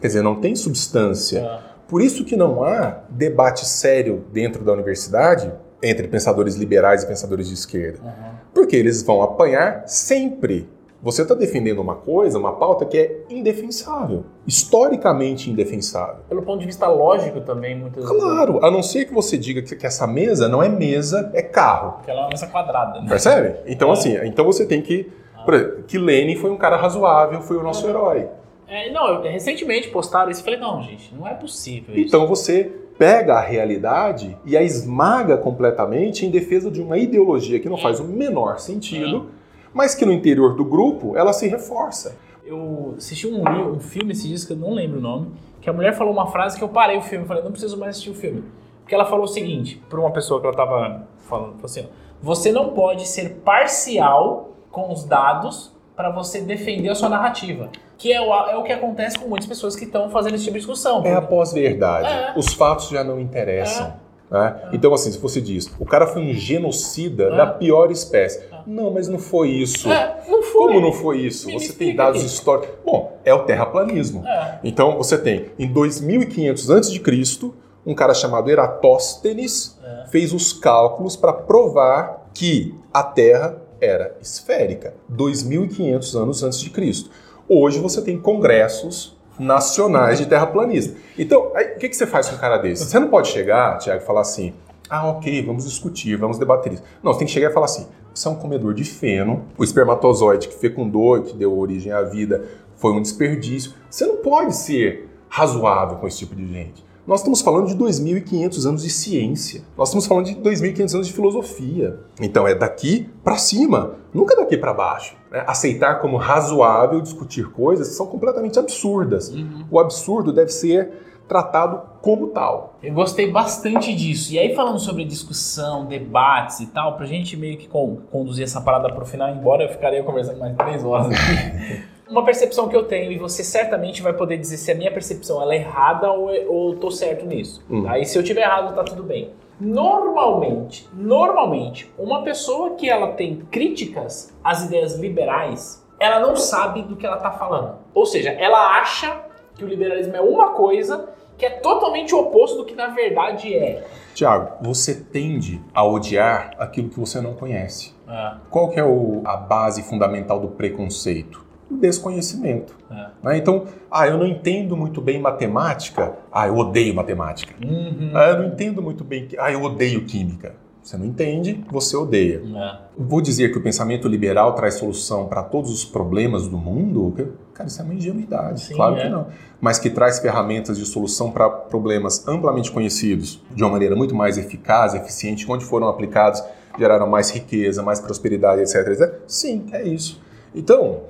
Quer 0.00 0.06
dizer, 0.06 0.22
não 0.22 0.40
tem 0.40 0.54
substância. 0.54 1.42
Uhum. 1.42 1.58
Por 1.88 2.02
isso 2.02 2.24
que 2.24 2.36
não 2.36 2.62
há 2.62 3.02
debate 3.10 3.66
sério 3.66 4.24
dentro 4.32 4.64
da 4.64 4.72
universidade 4.72 5.52
entre 5.82 6.08
pensadores 6.08 6.54
liberais 6.54 7.02
e 7.02 7.06
pensadores 7.06 7.48
de 7.48 7.54
esquerda. 7.54 8.00
Uhum. 8.02 8.34
Porque 8.54 8.76
eles 8.76 9.02
vão 9.02 9.22
apanhar 9.22 9.84
sempre 9.86 10.68
você 11.00 11.22
está 11.22 11.34
defendendo 11.34 11.78
uma 11.78 11.94
coisa, 11.94 12.38
uma 12.38 12.52
pauta 12.54 12.84
que 12.84 12.98
é 12.98 13.20
indefensável, 13.30 14.24
historicamente 14.46 15.48
indefensável. 15.48 16.22
Pelo 16.28 16.42
ponto 16.42 16.58
de 16.58 16.66
vista 16.66 16.88
lógico 16.88 17.40
também, 17.40 17.76
muitas 17.78 18.04
vezes. 18.04 18.20
Claro, 18.20 18.64
a 18.64 18.70
não 18.70 18.82
ser 18.82 19.04
que 19.04 19.14
você 19.14 19.38
diga 19.38 19.62
que, 19.62 19.86
essa 19.86 20.06
mesa 20.06 20.48
não 20.48 20.62
é 20.62 20.68
mesa, 20.68 21.30
é 21.34 21.42
carro. 21.42 22.02
Que 22.02 22.10
ela 22.10 22.20
é 22.20 22.22
uma 22.24 22.30
mesa 22.30 22.48
quadrada. 22.48 23.00
Né? 23.00 23.08
Percebe? 23.08 23.58
Então, 23.66 23.90
é. 23.90 23.92
assim, 23.92 24.16
então 24.24 24.44
você 24.44 24.66
tem 24.66 24.82
que. 24.82 25.10
Por 25.44 25.54
exemplo, 25.54 25.84
que 25.84 25.96
Lenin 25.96 26.36
foi 26.36 26.50
um 26.50 26.56
cara 26.56 26.76
razoável, 26.76 27.40
foi 27.42 27.56
o 27.56 27.62
nosso 27.62 27.86
é. 27.86 27.90
herói. 27.90 28.28
É, 28.66 28.92
não, 28.92 29.22
recentemente 29.22 29.88
postaram 29.88 30.30
isso 30.30 30.42
e 30.42 30.44
falei, 30.44 30.58
não, 30.58 30.82
gente, 30.82 31.14
não 31.14 31.26
é 31.26 31.32
possível 31.32 31.94
isso. 31.94 32.06
Então 32.06 32.26
você 32.26 32.70
pega 32.98 33.34
a 33.34 33.40
realidade 33.40 34.36
e 34.44 34.56
a 34.56 34.62
esmaga 34.62 35.38
completamente 35.38 36.26
em 36.26 36.30
defesa 36.30 36.70
de 36.70 36.82
uma 36.82 36.98
ideologia 36.98 37.60
que 37.60 37.68
não 37.68 37.78
é. 37.78 37.80
faz 37.80 38.00
o 38.00 38.04
menor 38.04 38.58
sentido 38.58 39.30
é 39.34 39.37
mas 39.78 39.94
que 39.94 40.04
no 40.04 40.10
interior 40.10 40.56
do 40.56 40.64
grupo 40.64 41.16
ela 41.16 41.32
se 41.32 41.46
reforça. 41.46 42.16
Eu 42.44 42.94
assisti 42.96 43.28
um, 43.28 43.74
um 43.74 43.78
filme 43.78 44.10
esses 44.10 44.26
dias 44.26 44.44
que 44.44 44.52
eu 44.52 44.56
não 44.56 44.74
lembro 44.74 44.98
o 44.98 45.00
nome, 45.00 45.30
que 45.60 45.70
a 45.70 45.72
mulher 45.72 45.94
falou 45.94 46.12
uma 46.12 46.26
frase 46.26 46.58
que 46.58 46.64
eu 46.64 46.68
parei 46.68 46.98
o 46.98 47.00
filme, 47.00 47.24
falei, 47.26 47.44
não 47.44 47.52
preciso 47.52 47.78
mais 47.78 47.90
assistir 47.90 48.10
o 48.10 48.14
filme. 48.14 48.42
que 48.88 48.92
ela 48.92 49.04
falou 49.04 49.26
o 49.26 49.28
seguinte 49.28 49.80
para 49.88 50.00
uma 50.00 50.10
pessoa 50.10 50.40
que 50.40 50.46
ela 50.48 50.52
estava 50.52 51.06
falando, 51.28 51.52
falou 51.52 51.64
assim, 51.64 51.86
você 52.20 52.50
não 52.50 52.70
pode 52.70 53.06
ser 53.06 53.36
parcial 53.44 54.50
com 54.72 54.92
os 54.92 55.04
dados 55.04 55.72
para 55.94 56.10
você 56.10 56.40
defender 56.40 56.88
a 56.88 56.96
sua 56.96 57.08
narrativa. 57.08 57.70
Que 57.96 58.12
é 58.12 58.20
o, 58.20 58.32
é 58.32 58.56
o 58.56 58.64
que 58.64 58.72
acontece 58.72 59.16
com 59.16 59.28
muitas 59.28 59.46
pessoas 59.46 59.76
que 59.76 59.84
estão 59.84 60.10
fazendo 60.10 60.34
esse 60.34 60.44
tipo 60.44 60.54
de 60.54 60.60
discussão. 60.60 61.04
É 61.04 61.14
a 61.14 61.22
pós-verdade. 61.22 62.08
É. 62.08 62.34
Os 62.36 62.52
fatos 62.52 62.88
já 62.88 63.04
não 63.04 63.20
interessam. 63.20 63.94
Né? 64.30 64.68
Então, 64.72 64.92
assim, 64.92 65.10
se 65.10 65.18
você 65.18 65.40
diz, 65.40 65.70
o 65.78 65.84
cara 65.84 66.06
foi 66.06 66.22
um 66.22 66.32
genocida 66.34 67.30
da 67.30 67.46
pior 67.46 67.90
espécie. 67.90 68.42
Não, 68.66 68.90
mas 68.90 69.08
não 69.08 69.18
foi 69.18 69.48
isso. 69.50 69.90
É, 69.90 70.22
não 70.28 70.42
foi. 70.42 70.66
Como 70.66 70.80
não 70.80 70.92
foi 70.92 71.18
isso? 71.20 71.50
Você 71.50 71.72
tem 71.72 71.96
dados 71.96 72.22
históricos. 72.22 72.70
Bom, 72.84 73.18
é 73.24 73.32
o 73.32 73.44
terraplanismo. 73.44 74.26
É. 74.26 74.58
Então, 74.62 74.96
você 74.98 75.16
tem, 75.16 75.46
em 75.58 75.66
2500 75.72 76.70
a.C., 76.70 77.50
um 77.86 77.94
cara 77.94 78.12
chamado 78.12 78.50
Eratóstenes 78.50 79.78
É. 79.82 80.08
fez 80.10 80.32
os 80.34 80.52
cálculos 80.52 81.16
para 81.16 81.32
provar 81.32 82.28
que 82.34 82.74
a 82.92 83.02
Terra 83.02 83.62
era 83.80 84.16
esférica, 84.20 84.94
2500 85.08 86.14
anos 86.16 86.42
antes 86.42 86.60
de 86.60 86.68
Cristo. 86.70 87.10
Hoje 87.48 87.78
você 87.78 88.02
tem 88.02 88.18
congressos 88.18 89.16
nacionais 89.38 90.18
de 90.18 90.26
terraplanistas. 90.26 90.96
Então, 91.16 91.52
aí, 91.54 91.74
o 91.74 91.78
que, 91.78 91.88
que 91.88 91.96
você 91.96 92.06
faz 92.06 92.28
com 92.28 92.36
um 92.36 92.38
cara 92.38 92.58
desse? 92.58 92.84
Você 92.84 92.98
não 92.98 93.08
pode 93.08 93.28
chegar, 93.28 93.78
Tiago, 93.78 94.02
e 94.02 94.06
falar 94.06 94.22
assim: 94.22 94.52
ah, 94.88 95.06
ok, 95.08 95.44
vamos 95.44 95.64
discutir, 95.64 96.16
vamos 96.16 96.38
debater 96.38 96.72
isso. 96.72 96.82
Não, 97.02 97.12
você 97.12 97.20
tem 97.20 97.26
que 97.26 97.32
chegar 97.32 97.50
e 97.50 97.54
falar 97.54 97.66
assim: 97.66 97.86
você 98.14 98.26
é 98.26 98.30
um 98.30 98.36
comedor 98.36 98.74
de 98.74 98.84
feno, 98.84 99.44
o 99.56 99.62
espermatozoide 99.62 100.48
que 100.48 100.54
fecundou 100.54 101.18
e 101.18 101.22
que 101.22 101.36
deu 101.36 101.56
origem 101.56 101.92
à 101.92 102.02
vida 102.02 102.44
foi 102.76 102.92
um 102.92 103.02
desperdício. 103.02 103.72
Você 103.90 104.06
não 104.06 104.16
pode 104.16 104.56
ser 104.56 105.08
razoável 105.28 105.98
com 105.98 106.06
esse 106.06 106.18
tipo 106.18 106.34
de 106.34 106.46
gente. 106.46 106.87
Nós 107.08 107.20
estamos 107.20 107.40
falando 107.40 107.68
de 107.68 107.74
2.500 107.74 108.66
anos 108.68 108.82
de 108.82 108.90
ciência. 108.90 109.62
Nós 109.78 109.88
estamos 109.88 110.06
falando 110.06 110.26
de 110.26 110.34
2.500 110.36 110.94
anos 110.94 111.06
de 111.06 111.12
filosofia. 111.14 111.98
Então 112.20 112.46
é 112.46 112.54
daqui 112.54 113.08
para 113.24 113.38
cima, 113.38 113.94
nunca 114.12 114.36
daqui 114.36 114.58
para 114.58 114.74
baixo. 114.74 115.16
né? 115.30 115.42
Aceitar 115.46 116.00
como 116.02 116.18
razoável 116.18 117.00
discutir 117.00 117.50
coisas 117.50 117.88
que 117.88 117.94
são 117.94 118.06
completamente 118.06 118.58
absurdas. 118.58 119.32
O 119.70 119.80
absurdo 119.80 120.34
deve 120.34 120.50
ser 120.50 121.06
tratado 121.26 121.80
como 122.02 122.28
tal. 122.28 122.78
Eu 122.82 122.92
gostei 122.92 123.30
bastante 123.30 123.94
disso. 123.94 124.32
E 124.34 124.38
aí, 124.38 124.54
falando 124.54 124.78
sobre 124.78 125.04
discussão, 125.04 125.86
debates 125.86 126.60
e 126.60 126.66
tal, 126.66 126.96
pra 126.96 127.06
gente 127.06 127.36
meio 127.38 127.56
que 127.58 127.68
con- 127.68 127.98
conduzir 128.10 128.44
essa 128.44 128.60
parada 128.60 128.92
pro 128.94 129.04
final, 129.06 129.28
embora 129.30 129.64
eu 129.64 129.68
ficaria 129.70 130.02
conversando 130.02 130.38
mais 130.40 130.54
três 130.56 130.84
horas 130.84 131.06
aqui. 131.06 131.82
Uma 132.10 132.24
percepção 132.24 132.68
que 132.68 132.76
eu 132.76 132.84
tenho, 132.84 133.12
e 133.12 133.18
você 133.18 133.44
certamente 133.44 134.00
vai 134.02 134.12
poder 134.14 134.38
dizer 134.38 134.56
se 134.56 134.70
a 134.72 134.74
minha 134.74 134.90
percepção 134.90 135.42
ela 135.42 135.52
é 135.54 135.58
errada 135.58 136.10
ou, 136.10 136.28
ou 136.48 136.72
eu 136.72 136.78
tô 136.78 136.90
certo 136.90 137.26
nisso. 137.26 137.62
Hum. 137.70 137.86
Aí, 137.88 138.06
se 138.06 138.18
eu 138.18 138.22
tiver 138.22 138.42
errado, 138.42 138.74
tá 138.74 138.82
tudo 138.82 139.02
bem. 139.02 139.30
Normalmente, 139.60 140.88
normalmente, 140.94 141.92
uma 141.98 142.22
pessoa 142.22 142.70
que 142.76 142.88
ela 142.88 143.12
tem 143.12 143.36
críticas 143.50 144.34
às 144.42 144.64
ideias 144.64 144.94
liberais, 144.98 145.84
ela 146.00 146.20
não 146.20 146.34
sabe 146.36 146.82
do 146.82 146.96
que 146.96 147.04
ela 147.04 147.16
tá 147.18 147.30
falando. 147.32 147.76
Ou 147.92 148.06
seja, 148.06 148.30
ela 148.30 148.78
acha 148.80 149.20
que 149.56 149.64
o 149.64 149.68
liberalismo 149.68 150.16
é 150.16 150.20
uma 150.20 150.50
coisa 150.50 151.08
que 151.36 151.44
é 151.44 151.50
totalmente 151.50 152.14
o 152.14 152.20
oposto 152.20 152.56
do 152.58 152.64
que 152.64 152.74
na 152.74 152.88
verdade 152.88 153.54
é. 153.54 153.84
Tiago, 154.14 154.52
você 154.60 154.94
tende 154.94 155.60
a 155.74 155.84
odiar 155.84 156.50
aquilo 156.58 156.88
que 156.88 156.98
você 156.98 157.20
não 157.20 157.34
conhece. 157.34 157.94
É, 158.08 158.32
Qual 158.50 158.70
que 158.70 158.80
é 158.80 158.84
o- 158.84 159.22
a 159.24 159.36
base 159.36 159.82
fundamental 159.82 160.40
do 160.40 160.48
preconceito? 160.48 161.44
O 161.70 161.76
desconhecimento. 161.76 162.74
é. 162.90 163.06
né? 163.22 163.38
Então, 163.38 163.64
ah, 163.90 164.06
eu 164.06 164.16
não 164.16 164.26
entendo 164.26 164.76
muito 164.76 165.00
bem 165.00 165.20
matemática. 165.20 166.14
Ah, 166.32 166.46
eu 166.48 166.56
odeio 166.56 166.94
matemática. 166.94 167.54
Uhum. 167.64 168.10
Ah, 168.14 168.30
eu 168.30 168.38
não 168.38 168.48
entendo 168.48 168.82
muito 168.82 169.04
bem. 169.04 169.28
Ah, 169.38 169.52
eu 169.52 169.62
odeio 169.62 170.04
química. 170.04 170.54
Você 170.88 170.96
não 170.96 171.04
entende, 171.04 171.62
você 171.70 171.94
odeia. 171.94 172.40
É. 172.42 172.78
Vou 172.96 173.20
dizer 173.20 173.52
que 173.52 173.58
o 173.58 173.62
pensamento 173.62 174.08
liberal 174.08 174.54
traz 174.54 174.74
solução 174.74 175.26
para 175.26 175.42
todos 175.42 175.70
os 175.70 175.84
problemas 175.84 176.48
do 176.48 176.56
mundo? 176.56 177.34
Cara, 177.52 177.68
isso 177.68 177.82
é 177.82 177.84
uma 177.84 177.92
ingenuidade. 177.92 178.62
Sim, 178.62 178.74
claro 178.74 178.96
é. 178.96 179.02
que 179.02 179.08
não. 179.10 179.26
Mas 179.60 179.78
que 179.78 179.90
traz 179.90 180.18
ferramentas 180.18 180.78
de 180.78 180.86
solução 180.86 181.30
para 181.30 181.50
problemas 181.50 182.26
amplamente 182.26 182.72
conhecidos 182.72 183.42
de 183.54 183.62
uma 183.62 183.70
maneira 183.72 183.94
muito 183.94 184.14
mais 184.14 184.38
eficaz, 184.38 184.94
eficiente, 184.94 185.44
onde 185.50 185.62
foram 185.62 185.88
aplicados, 185.88 186.42
geraram 186.78 187.06
mais 187.06 187.30
riqueza, 187.30 187.82
mais 187.82 188.00
prosperidade, 188.00 188.62
etc. 188.62 188.76
etc. 188.88 189.14
Sim, 189.26 189.66
é 189.72 189.82
isso. 189.82 190.18
Então, 190.54 191.00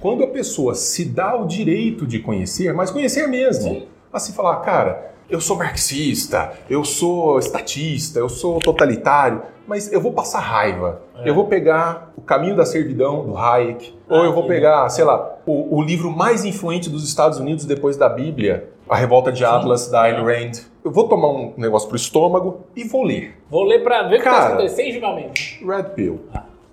quando 0.00 0.24
a 0.24 0.26
pessoa 0.28 0.74
se 0.74 1.04
dá 1.04 1.34
o 1.36 1.46
direito 1.46 2.06
de 2.06 2.18
conhecer, 2.18 2.72
mas 2.72 2.90
conhecer 2.90 3.26
mesmo, 3.26 3.74
Sim. 3.74 3.86
assim 4.12 4.32
falar, 4.32 4.56
cara, 4.56 5.12
eu 5.28 5.40
sou 5.40 5.56
marxista, 5.56 6.52
eu 6.70 6.84
sou 6.84 7.38
estatista, 7.38 8.18
eu 8.18 8.28
sou 8.28 8.60
totalitário, 8.60 9.42
mas 9.66 9.92
eu 9.92 10.00
vou 10.00 10.12
passar 10.12 10.38
raiva. 10.40 11.02
É. 11.18 11.28
Eu 11.28 11.34
vou 11.34 11.46
pegar 11.46 12.12
O 12.16 12.20
Caminho 12.22 12.54
da 12.54 12.64
Servidão, 12.64 13.24
do 13.24 13.36
Hayek, 13.36 13.94
ou 14.08 14.24
eu 14.24 14.32
vou 14.32 14.46
pegar, 14.46 14.88
sei 14.88 15.04
lá, 15.04 15.36
o, 15.44 15.78
o 15.78 15.82
livro 15.82 16.10
mais 16.10 16.44
influente 16.44 16.88
dos 16.88 17.02
Estados 17.06 17.38
Unidos 17.38 17.64
depois 17.64 17.96
da 17.96 18.08
Bíblia, 18.08 18.68
A 18.88 18.96
Revolta 18.96 19.32
de 19.32 19.44
Atlas, 19.44 19.88
da 19.88 20.02
Ayn 20.02 20.22
Rand. 20.22 20.52
Eu 20.84 20.92
vou 20.92 21.08
tomar 21.08 21.28
um 21.28 21.52
negócio 21.56 21.88
pro 21.88 21.96
estômago 21.96 22.60
e 22.76 22.84
vou 22.84 23.02
ler. 23.02 23.36
Vou 23.50 23.64
ler 23.64 23.82
pra 23.82 24.04
ver 24.04 24.16
o 24.16 24.18
que 24.18 24.24
tá 24.24 24.46
acontecendo 24.46 24.76
sem 24.76 24.92
julgamento. 24.92 25.40
Red 25.64 25.84
Pill. 25.94 26.20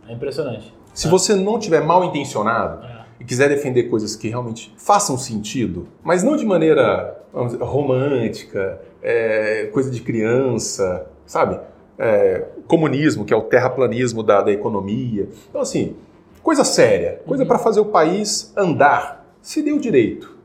É 0.08 0.14
impressionante. 0.14 0.72
Se 0.94 1.08
você 1.08 1.34
não 1.34 1.58
tiver 1.58 1.82
mal 1.82 2.04
intencionado 2.04 2.86
É. 2.86 3.03
e 3.24 3.26
quiser 3.26 3.48
defender 3.48 3.84
coisas 3.84 4.16
que 4.18 4.28
realmente 4.28 4.74
façam 4.78 5.18
sentido, 5.18 5.88
mas 6.04 6.24
não 6.24 6.36
de 6.36 6.46
maneira 6.46 7.18
dizer, 7.46 7.64
romântica, 7.64 8.82
é, 9.02 9.70
coisa 9.72 9.90
de 9.90 10.02
criança, 10.02 11.08
sabe? 11.26 11.58
É, 11.98 12.46
comunismo, 12.68 13.24
que 13.24 13.34
é 13.34 13.38
o 13.38 13.44
terraplanismo 13.44 14.22
da, 14.22 14.42
da 14.42 14.52
economia. 14.52 15.30
Então, 15.50 15.62
assim, 15.62 15.96
coisa 16.42 16.66
séria, 16.66 17.22
coisa 17.26 17.46
para 17.46 17.58
fazer 17.58 17.80
o 17.80 17.86
país 17.86 18.52
andar. 18.58 19.26
Se 19.42 19.62
deu 19.62 19.80
direito. 19.80 20.36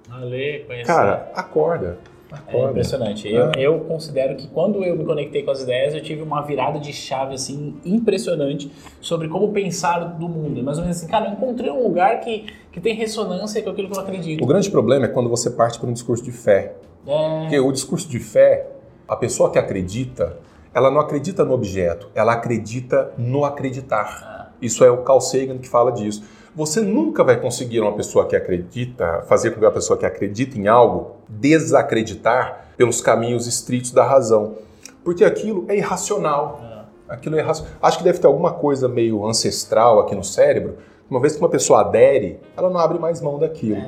Conhecer. 0.67 0.87
Cara, 0.87 1.33
acorda. 1.35 1.99
É 2.31 2.35
Acorda. 2.37 2.71
impressionante. 2.71 3.27
Eu, 3.27 3.47
É. 3.47 3.53
eu 3.57 3.81
considero 3.81 4.37
que 4.37 4.47
quando 4.49 4.85
eu 4.85 4.97
me 4.97 5.05
conectei 5.05 5.43
com 5.43 5.51
as 5.51 5.63
ideias, 5.63 5.95
eu 5.95 6.03
tive 6.03 6.21
uma 6.23 6.43
virada 6.43 6.79
de 6.79 6.93
chave 6.93 7.35
assim 7.35 7.77
impressionante 7.85 8.71
sobre 9.01 9.29
como 9.29 9.51
pensar 9.51 9.99
do 10.01 10.29
mundo. 10.29 10.63
Mais 10.63 10.77
ou 10.79 10.85
menos 10.85 10.99
assim, 10.99 11.07
cara, 11.07 11.27
eu 11.27 11.33
encontrei 11.33 11.71
um 11.71 11.83
lugar 11.83 12.21
que, 12.21 12.45
que 12.71 12.81
tem 12.81 12.95
ressonância 12.95 13.63
com 13.63 13.71
aquilo 13.71 13.89
que 13.89 13.97
eu 13.97 14.01
acredito. 14.01 14.45
O 14.45 14.47
grande 14.47 14.71
problema 14.71 15.07
é 15.07 15.09
quando 15.09 15.31
você 15.31 15.51
parte 15.51 15.79
para 15.79 15.89
um 15.89 15.93
discurso 15.93 16.23
de 16.23 16.33
fé. 16.33 16.75
É, 17.07 17.41
Porque 17.41 17.59
o 17.59 17.73
discurso 17.73 18.07
de 18.09 18.19
fé, 18.19 18.67
a 19.09 19.17
pessoa 19.17 19.51
que 19.51 19.59
acredita, 19.59 20.37
ela 20.75 20.91
não 20.91 21.01
acredita 21.01 21.45
no 21.47 21.55
objeto, 21.55 22.11
ela 22.15 22.35
acredita 22.35 23.11
no 23.17 23.45
acreditar. 23.45 24.53
Isso 24.61 24.85
é 24.85 24.91
o 24.91 24.99
Carl 24.99 25.21
Sagan 25.21 25.57
que 25.57 25.69
fala 25.69 25.91
disso. 25.93 26.23
Você 26.59 26.81
nunca 26.81 27.23
vai 27.23 27.41
conseguir 27.41 27.81
uma 27.81 27.93
pessoa 27.93 28.27
que 28.27 28.35
acredita, 28.35 29.23
fazer 29.29 29.53
com 29.53 29.61
que 29.61 29.67
a 29.67 29.71
pessoa 29.71 29.97
que 29.97 30.05
acredita 30.05 30.59
em 30.59 30.67
algo 30.67 31.13
desacreditar 31.29 32.73
pelos 32.77 33.01
caminhos 33.01 33.47
estritos 33.47 33.93
da 33.93 34.03
razão. 34.05 34.57
Porque 35.05 35.25
aquilo 35.25 35.67
é 35.69 35.77
irracional. 35.77 36.61
Aquilo 37.09 37.37
é 37.37 37.39
irracional. 37.39 37.75
Acho 37.81 37.99
que 37.99 38.03
deve 38.03 38.19
ter 38.19 38.27
alguma 38.27 38.51
coisa 38.55 38.89
meio 38.89 39.25
ancestral 39.25 40.01
aqui 40.01 40.17
no 40.17 40.25
cérebro. 40.25 40.79
Uma 41.09 41.21
vez 41.21 41.35
que 41.35 41.39
uma 41.39 41.49
pessoa 41.49 41.83
adere, 41.83 42.41
ela 42.57 42.69
não 42.69 42.81
abre 42.81 42.99
mais 42.99 43.21
mão 43.21 43.39
daquilo. 43.39 43.81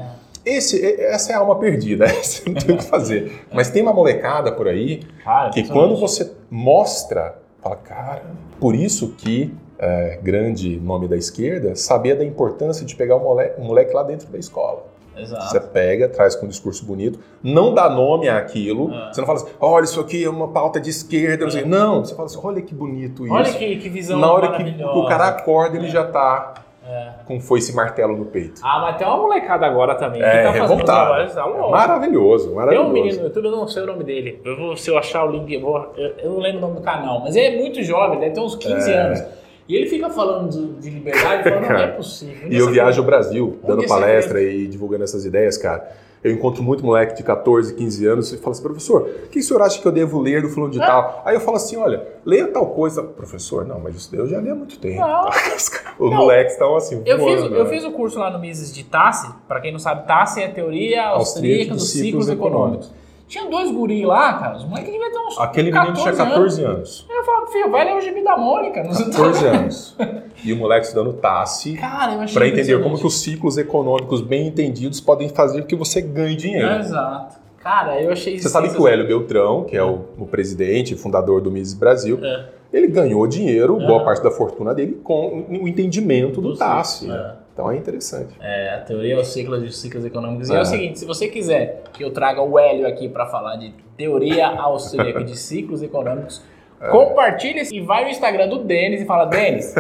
Esse, 0.47 0.81
essa 1.03 1.33
é 1.33 1.35
a 1.35 1.41
alma 1.41 1.57
perdida, 1.57 2.07
você 2.23 2.49
não 2.49 2.55
tem 2.55 2.77
o 2.77 2.79
que 2.79 2.85
fazer. 2.85 3.47
Mas 3.53 3.69
tem 3.69 3.83
uma 3.83 3.93
molecada 3.93 4.53
por 4.53 4.69
aí 4.69 5.03
cara, 5.25 5.51
que 5.51 5.67
quando 5.67 5.97
você 5.97 6.31
mostra, 6.49 7.37
fala, 7.61 7.75
cara, 7.75 8.23
por 8.61 8.77
isso 8.77 9.09
que, 9.19 9.53
é, 9.81 10.19
grande 10.23 10.79
nome 10.79 11.09
da 11.09 11.17
esquerda, 11.17 11.75
sabia 11.75 12.15
da 12.15 12.25
importância 12.25 12.85
de 12.85 12.95
pegar 12.95 13.17
o 13.17 13.21
moleque, 13.21 13.61
o 13.61 13.65
moleque 13.65 13.95
lá 13.95 14.03
dentro 14.03 14.29
da 14.29 14.39
escola. 14.39 14.85
Exato. 15.17 15.45
Você 15.51 15.61
pega, 15.61 16.09
traz 16.09 16.35
com 16.37 16.47
um 16.47 16.49
discurso 16.49 16.85
bonito, 16.85 17.19
não 17.43 17.75
dá 17.75 17.89
nome 17.91 18.29
àquilo, 18.29 18.91
Ah. 18.93 19.11
você 19.13 19.21
não 19.21 19.27
fala 19.27 19.39
assim, 19.41 19.51
olha, 19.61 19.85
isso 19.85 20.01
aqui 20.01 20.25
é 20.25 20.31
uma 20.31 20.49
pauta 20.49 20.81
de 20.81 20.89
esquerda, 20.91 21.45
não 21.45 21.51
sei. 21.51 21.65
Não, 21.65 22.05
você 22.05 22.15
fala 22.15 22.27
assim, 22.27 22.39
olha 22.43 22.63
que 22.63 22.75
bonito 22.75 23.25
isso. 23.25 23.35
Olha 23.35 23.53
que, 23.53 23.77
que 23.77 23.89
visão 23.89 24.19
Na 24.19 24.33
hora 24.33 24.53
que 24.53 24.83
o 24.85 25.07
cara 25.07 25.29
acorda, 25.29 25.77
ele 25.77 25.89
já 25.89 26.05
tá 26.07 26.55
É. 26.89 27.11
com 27.27 27.39
foice 27.41 27.73
e 27.73 27.75
martelo 27.75 28.17
no 28.17 28.25
peito. 28.27 28.61
Ah, 28.65 28.81
mas 28.83 28.97
tem 28.97 29.07
uma 29.07 29.17
molecada 29.19 29.67
agora 29.67 29.95
também 29.95 30.23
É, 30.23 30.39
que 30.39 30.43
tá 30.43 30.53
fazendo 30.67 30.85
trabalhos 30.85 31.35
tá 31.35 31.45
louco. 31.45 31.71
Maravilhoso, 31.71 32.47
Tem 32.47 32.55
maravilhoso. 32.57 32.89
um 32.89 32.93
menino 32.93 33.17
no 33.19 33.25
YouTube, 33.25 33.45
eu 33.45 33.51
não 33.53 33.69
sei 33.69 33.83
o 33.83 33.87
nome 33.87 34.05
dele. 34.05 34.41
Eu 34.45 34.57
vou, 34.57 34.77
se 34.77 34.91
eu 34.91 34.97
achar 34.99 35.25
o 35.25 35.31
link, 35.31 35.53
eu, 35.53 35.61
vou, 35.61 35.93
eu, 35.97 36.09
eu 36.19 36.31
não 36.31 36.39
lembro 36.39 36.59
o 36.59 36.61
nome 36.63 36.75
do 36.77 36.83
canal, 36.83 37.21
mas 37.21 37.37
ele 37.37 37.57
é 37.57 37.59
muito 37.61 37.83
jovem, 37.83 38.19
deve 38.19 38.33
ter 38.35 38.41
uns 38.41 38.55
15 38.57 38.91
É. 38.91 38.97
anos. 38.99 39.23
E 39.71 39.77
ele 39.77 39.89
fica 39.89 40.11
falando 40.11 40.51
de, 40.51 40.67
de 40.81 40.91
liberdade, 40.91 41.45
falando, 41.45 41.61
não 41.63 41.65
é 41.71 41.79
Cara, 41.81 41.93
possível. 41.97 42.49
E 42.51 42.57
eu 42.57 42.71
viajo 42.71 43.01
o 43.01 43.05
Brasil 43.05 43.59
dando 43.67 43.87
palestra 43.87 44.43
e 44.43 44.67
divulgando 44.67 45.05
essas 45.05 45.25
ideias, 45.25 45.57
cara. 45.57 45.89
Eu 46.23 46.33
encontro 46.33 46.63
muito 46.63 46.85
moleque 46.85 47.15
de 47.17 47.23
14, 47.23 47.73
15 47.75 48.07
anos 48.07 48.33
e 48.33 48.37
fala 48.37 48.51
assim, 48.51 48.63
professor, 48.63 49.09
o 49.25 49.29
que 49.29 49.39
o 49.39 49.43
senhor 49.43 49.63
acha 49.63 49.81
que 49.81 49.87
eu 49.89 49.93
devo 49.93 50.21
ler 50.21 50.43
do 50.43 50.51
fulano 50.51 50.71
de 50.73 50.83
Ah. 50.83 50.87
tal? 50.87 51.23
Aí 51.25 51.35
eu 51.35 51.41
falo 51.41 51.57
assim, 51.57 51.77
olha, 51.79 52.05
leia 52.27 52.47
tal 52.49 52.67
coisa. 52.67 53.03
Professor, 53.03 53.65
não, 53.65 53.81
mas 53.81 53.95
isso 53.95 54.15
eu 54.15 54.27
já 54.27 54.39
li 54.39 54.51
há 54.51 54.55
muito 54.55 54.79
tempo. 54.79 55.01
Os, 55.99 56.11
Não. 56.11 56.17
moleques 56.19 56.55
estão 56.55 56.77
assim, 56.77 57.03
Eu 57.07 57.19
fiz, 57.19 57.41
eu 57.43 57.65
né? 57.65 57.71
fiz 57.71 57.85
o 57.85 57.93
curso 57.93 58.19
lá 58.19 58.31
no 58.31 58.39
Mises 58.39 58.75
de 58.75 58.85
Tassi. 58.85 59.31
Pra 59.49 59.61
quem 59.61 59.71
não 59.73 59.79
sabe, 59.79 60.07
Tassi 60.07 60.43
é 60.43 60.47
a 60.47 60.51
teoria 60.51 61.07
austríaca 61.09 61.19
Austríaca 61.19 61.75
dos 61.75 61.83
dos 61.85 61.91
ciclos 61.93 62.27
ciclos 62.27 62.29
econômicos. 62.29 62.93
Tinha 63.31 63.49
dois 63.49 63.71
guris 63.71 64.05
lá, 64.05 64.35
cara. 64.35 64.57
Os 64.57 64.65
moleques 64.65 64.91
deviam 64.93 65.11
ter 65.11 65.19
uns. 65.19 65.39
Aquele 65.39 65.71
menino 65.73 65.93
tinha 65.95 66.13
14 66.13 66.65
anos. 66.65 66.77
anos. 66.77 67.07
Eu 67.09 67.25
falava, 67.25 67.47
filho, 67.47 67.71
vai 67.71 67.85
ler 67.85 67.95
o 67.97 68.01
gibi 68.01 68.25
da 68.25 68.37
Mônica. 68.37 68.83
Não 68.83 68.91
14 68.93 69.47
anos. 69.47 69.97
E 70.45 70.53
o 70.53 70.57
moleque 70.57 70.87
estudando 70.87 71.13
TASSE 71.15 71.77
Cara, 71.77 72.15
eu 72.15 72.21
achei 72.23 72.35
para 72.35 72.49
entender 72.49 72.83
como 72.83 72.99
que 72.99 73.07
os 73.07 73.21
ciclos 73.21 73.57
econômicos 73.57 74.21
bem 74.21 74.49
entendidos 74.49 75.01
podem 75.01 75.29
fazer 75.29 75.63
com 75.63 75.69
que 75.69 75.77
você 75.77 76.03
ganhe 76.03 76.35
dinheiro. 76.35 76.73
Exato. 76.81 77.37
Cara, 77.63 78.01
eu 78.03 78.11
achei 78.11 78.39
Você 78.39 78.49
sabe 78.49 78.69
que 78.71 78.81
o. 78.81 78.89
Hélio 78.89 79.07
Beltrão, 79.07 79.63
que 79.65 79.77
é 79.77 79.85
o, 79.85 80.01
o 80.19 80.27
presidente 80.27 80.95
e 80.95 80.97
fundador 80.97 81.41
do 81.41 81.51
Mises 81.51 81.75
Brasil, 81.75 82.19
É. 82.25 82.47
ele 82.73 82.89
ganhou 82.89 83.25
dinheiro, 83.29 83.77
Aham. 83.77 83.87
boa 83.87 84.05
parte 84.05 84.23
da 84.25 84.31
fortuna 84.31 84.75
dele, 84.75 84.99
com 85.05 85.45
o 85.49 85.69
entendimento 85.69 86.41
do 86.41 86.53
Do 86.53 86.57
TASSE. 86.57 87.01
ciclo, 87.01 87.15
né? 87.15 87.35
Então 87.61 87.71
é 87.73 87.77
interessante. 87.77 88.35
É, 88.41 88.75
a 88.75 88.81
teoria 88.81 89.17
aos 89.17 89.29
ciclos 89.29 89.63
de 89.63 89.73
ciclos 89.75 90.05
econômicos. 90.05 90.49
E 90.49 90.55
É. 90.55 90.57
é 90.57 90.61
o 90.61 90.65
seguinte, 90.65 90.99
se 90.99 91.05
você 91.05 91.29
quiser 91.29 91.83
que 91.93 92.03
eu 92.03 92.11
traga 92.11 92.41
o 92.43 92.59
Hélio 92.59 92.87
aqui 92.87 93.09
para 93.09 93.27
falar 93.27 93.57
de 93.57 93.75
teoria 93.97 94.47
austríaca 94.49 95.23
de 95.23 95.37
ciclos 95.39 95.83
econômicos, 95.83 96.43
É. 96.81 96.89
compartilha 96.89 97.63
e 97.71 97.81
vai 97.81 98.05
no 98.05 98.11
Instagram 98.11 98.49
do 98.49 98.61
Denis 98.61 99.03
e 99.03 99.05
fala, 99.05 99.27
Denis, 99.27 99.75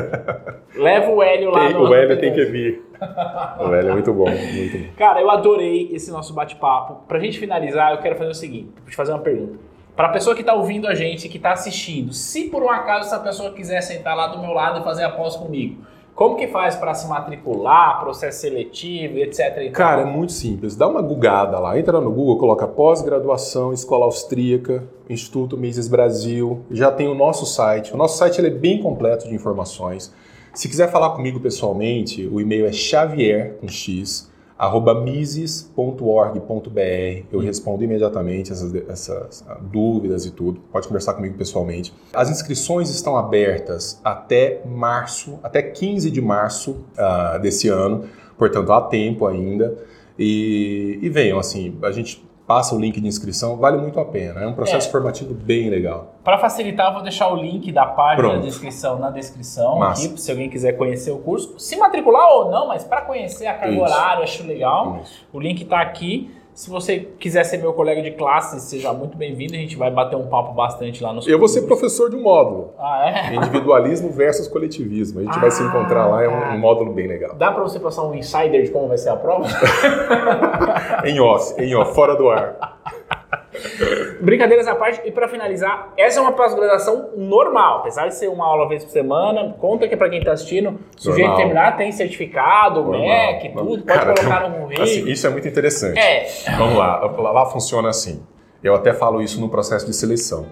leva 0.74 1.11
o 1.11 1.22
Hélio 1.22 1.51
lá 1.51 1.66
Tem- 1.68 1.72
no... 1.74 1.89
o 1.89 1.95
Hélio 1.95 2.20
tem 2.20 2.33
que 2.35 2.45
vir. 2.45 2.83
o 3.59 3.74
Hélio 3.74 3.91
é 3.91 3.93
muito 3.95 4.12
bom, 4.12 4.28
muito 4.28 4.78
bom. 4.78 4.85
Cara, 4.99 5.20
eu 5.22 5.31
adorei 5.31 5.89
esse 5.93 6.11
nosso 6.11 6.35
bate-papo. 6.35 7.07
Pra 7.09 7.18
gente 7.18 7.39
finalizar, 7.39 7.93
eu 7.93 7.99
quero 7.99 8.16
fazer 8.16 8.31
o 8.31 8.35
seguinte, 8.35 8.68
vou 8.83 8.91
te 8.91 8.97
fazer 8.97 9.12
uma 9.12 9.20
pergunta. 9.20 9.59
Pra 9.97 10.11
pessoa 10.11 10.37
que 10.37 10.45
tá 10.45 10.53
ouvindo 10.55 10.87
a 10.87 10.95
gente, 10.95 11.28
que 11.28 11.39
tá 11.39 11.53
assistindo, 11.53 12.12
se 12.12 12.45
por 12.51 12.62
um 12.62 12.70
acaso 12.70 13.07
essa 13.07 13.18
pessoa 13.18 13.53
quiser 13.53 13.81
sentar 13.81 14.14
lá 14.16 14.26
do 14.28 14.39
meu 14.39 14.53
lado 14.53 14.81
e 14.81 14.85
fazer 14.85 15.05
a 15.05 15.11
pós 15.11 15.37
comigo, 15.37 15.83
como 16.14 16.36
que 16.36 16.48
faz 16.48 16.76
pra 16.76 16.94
se 16.94 17.08
matricular, 17.08 18.00
processo 18.00 18.40
seletivo, 18.40 19.18
etc? 19.18 19.70
Cara, 19.72 20.02
é 20.02 20.04
muito 20.04 20.32
simples. 20.32 20.76
Dá 20.76 20.86
uma 20.86 21.00
gugada 21.00 21.58
lá. 21.58 21.78
Entra 21.78 22.00
no 22.00 22.11
Google, 22.11 22.36
coloca 22.36 22.66
pós-graduação, 22.66 23.72
Escola 23.72 24.04
Austríaca, 24.04 24.84
Instituto 25.08 25.56
Mises 25.56 25.88
Brasil. 25.88 26.61
Já 26.70 26.92
tem 26.92 27.08
o 27.08 27.14
nosso 27.14 27.46
site. 27.46 27.92
O 27.92 27.96
nosso 27.96 28.18
site 28.18 28.44
é 28.44 28.50
bem 28.50 28.82
completo 28.82 29.28
de 29.28 29.34
informações. 29.34 30.12
Se 30.52 30.68
quiser 30.68 30.90
falar 30.90 31.11
comigo 31.11 31.40
pessoalmente, 31.40 32.26
o 32.26 32.40
e-mail 32.40 32.66
é 32.66 32.72
xavier, 32.72 33.56
com 33.61 33.68
x, 33.68 34.30
arroba 34.61 34.94
mises.org.br. 34.94 36.38
Eu 37.32 37.40
respondo 37.40 37.82
imediatamente 37.82 38.52
essas, 38.52 38.74
essas 38.74 39.42
ah, 39.48 39.58
dúvidas 39.58 40.26
e 40.26 40.30
tudo. 40.30 40.61
Pode 40.70 40.86
conversar 40.86 41.14
comigo 41.14 41.34
pessoalmente. 41.38 41.94
As 42.12 42.28
inscrições 42.28 42.90
estão 42.90 43.16
abertas 43.16 43.98
até 44.04 44.61
março, 44.66 45.40
até 45.42 45.62
15 45.62 46.11
de 46.11 46.20
março 46.20 46.84
ah, 46.98 47.38
desse 47.38 47.68
ano, 47.68 48.04
portanto 48.36 48.70
há 48.70 48.82
tempo 48.82 49.26
ainda. 49.26 49.78
E, 50.18 50.98
e 51.00 51.08
venham, 51.08 51.38
assim, 51.38 51.78
a 51.82 51.90
gente 51.90 52.22
passa 52.51 52.74
o 52.74 52.80
link 52.80 53.01
de 53.01 53.07
inscrição, 53.07 53.57
vale 53.57 53.76
muito 53.76 54.01
a 54.01 54.05
pena. 54.05 54.40
É 54.40 54.46
um 54.48 54.53
processo 54.55 54.88
É. 54.88 54.90
formativo 54.90 55.32
bem 55.32 55.70
legal. 55.70 56.14
Para 56.24 56.36
facilitar, 56.36 56.88
eu 56.88 56.94
vou 56.94 57.03
deixar 57.03 57.32
o 57.32 57.36
link 57.36 57.70
da 57.70 57.86
página 57.86 58.28
Pronto. 58.28 58.42
de 58.42 58.48
inscrição 58.48 58.98
na 58.98 59.09
descrição 59.09 59.78
Massa. 59.78 60.05
aqui, 60.09 60.20
se 60.20 60.32
alguém 60.32 60.51
quiser 60.51 60.72
conhecer 60.72 61.12
o 61.12 61.18
curso. 61.18 61.55
Se 61.61 61.76
matricular 61.76 62.26
ou 62.28 62.51
não, 62.51 62.66
mas 62.66 62.82
para 62.82 63.03
conhecer 63.03 63.46
a 63.46 63.55
carga 63.55 63.72
Isso. 63.72 63.80
horária, 63.84 64.24
acho 64.24 64.42
legal. 64.44 64.98
Isso. 65.05 65.24
O 65.32 65.38
link 65.38 65.64
tá 65.64 65.80
aqui. 65.80 66.28
Se 66.55 66.68
você 66.68 67.09
quiser 67.18 67.44
ser 67.44 67.59
meu 67.59 67.72
colega 67.72 68.03
de 68.03 68.11
classe, 68.12 68.61
seja 68.61 68.92
muito 68.92 69.16
bem-vindo. 69.16 69.55
A 69.55 69.57
gente 69.57 69.76
vai 69.76 69.90
bater 69.90 70.16
um 70.16 70.26
papo 70.26 70.53
bastante 70.53 71.03
lá 71.03 71.12
nos 71.12 71.26
Eu 71.26 71.38
vou 71.38 71.48
ser 71.48 71.62
professor 71.62 72.11
de 72.11 72.16
um 72.16 72.22
módulo. 72.22 72.74
Ah, 72.78 73.30
é? 73.30 73.34
Individualismo 73.36 74.11
versus 74.11 74.48
coletivismo. 74.48 75.20
A 75.20 75.22
gente 75.22 75.38
vai 75.38 75.51
se 75.51 75.62
encontrar 75.62 76.07
lá, 76.07 76.22
é 76.22 76.28
um, 76.28 76.57
um 76.57 76.59
módulo 76.59 76.92
bem 76.92 77.07
legal. 77.07 77.34
Dá 77.36 77.53
para 77.53 77.62
você 77.62 77.78
passar 77.78 78.03
um 78.03 78.14
insider 78.14 78.64
de 78.64 78.70
como 78.70 78.88
vai 78.88 78.98
ser 78.98 79.11
a 79.11 79.16
prova? 79.16 79.46
Em 81.05 81.18
off, 81.20 81.55
em 81.61 81.74
off, 81.74 81.94
fora 81.94 82.14
do 82.14 82.28
ar. 82.28 82.80
Brincadeiras 84.22 84.66
à 84.68 84.74
parte, 84.74 85.00
e 85.04 85.10
para 85.10 85.28
finalizar, 85.28 85.92
essa 85.96 86.18
é 86.18 86.22
uma 86.22 86.32
pós-graduação 86.32 87.10
normal, 87.16 87.78
apesar 87.78 88.08
de 88.08 88.14
ser 88.14 88.28
uma 88.28 88.44
aula 88.46 88.68
vez 88.68 88.84
por 88.84 88.90
semana. 88.90 89.54
Conta 89.58 89.88
que 89.88 89.96
para 89.96 90.08
quem 90.10 90.22
tá 90.22 90.32
assistindo, 90.32 90.70
o 90.70 91.02
jeito 91.02 91.18
Normal. 91.20 91.36
terminar, 91.36 91.76
tem 91.76 91.90
certificado, 91.92 92.82
Normal. 92.82 93.00
MEC, 93.00 93.48
tudo, 93.50 93.68
pode 93.68 93.82
Cara, 93.84 94.14
colocar 94.14 94.48
no 94.48 94.54
currículo. 94.60 94.82
Assim, 94.84 95.08
isso 95.08 95.26
é 95.26 95.30
muito 95.30 95.48
interessante. 95.48 95.98
É, 95.98 96.26
Vamos 96.58 96.76
lá, 96.76 96.96
lá, 97.00 97.30
lá 97.32 97.46
funciona 97.46 97.88
assim. 97.88 98.22
Eu 98.62 98.74
até 98.74 98.92
falo 98.92 99.22
isso 99.22 99.40
no 99.40 99.48
processo 99.48 99.86
de 99.86 99.94
seleção. 99.94 100.46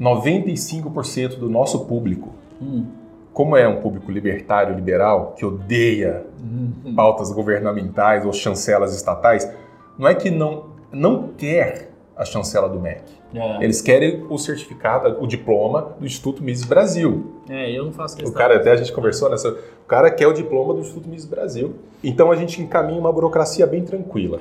95% 0.00 1.38
do 1.38 1.48
nosso 1.48 1.84
público, 1.86 2.32
Hum. 2.60 2.86
como 3.32 3.56
é 3.56 3.66
um 3.68 3.80
público 3.80 4.10
libertário, 4.10 4.74
liberal, 4.74 5.34
que 5.36 5.44
odeia 5.44 6.24
Hum. 6.40 6.94
pautas 6.94 7.30
governamentais 7.32 8.24
ou 8.24 8.32
chancelas 8.32 8.94
estatais, 8.94 9.50
não 9.98 10.08
é 10.08 10.14
que 10.14 10.30
não, 10.30 10.70
não 10.90 11.28
quer 11.36 11.91
a 12.16 12.24
chancela 12.24 12.68
do 12.68 12.78
MEC. 12.78 13.02
É, 13.34 13.64
Eles 13.64 13.80
querem 13.80 14.26
o 14.28 14.36
certificado, 14.38 15.16
o 15.22 15.26
diploma 15.26 15.94
do 15.98 16.04
Instituto 16.06 16.42
Mises 16.42 16.64
Brasil. 16.64 17.32
é, 17.48 17.70
eu 17.70 17.84
não 17.86 17.92
faço 17.92 18.14
O 18.16 18.18
questão. 18.18 18.36
cara, 18.38 18.56
até 18.56 18.70
a 18.72 18.76
gente 18.76 18.92
conversou 18.92 19.30
nessa. 19.30 19.48
O 19.50 19.86
cara 19.86 20.10
quer 20.10 20.26
o 20.26 20.32
diploma 20.32 20.74
do 20.74 20.80
Instituto 20.80 21.08
Mises 21.08 21.26
Brasil. 21.26 21.74
Então 22.04 22.30
a 22.30 22.36
gente 22.36 22.60
encaminha 22.60 23.00
uma 23.00 23.12
burocracia 23.12 23.66
bem 23.66 23.82
tranquila. 23.84 24.40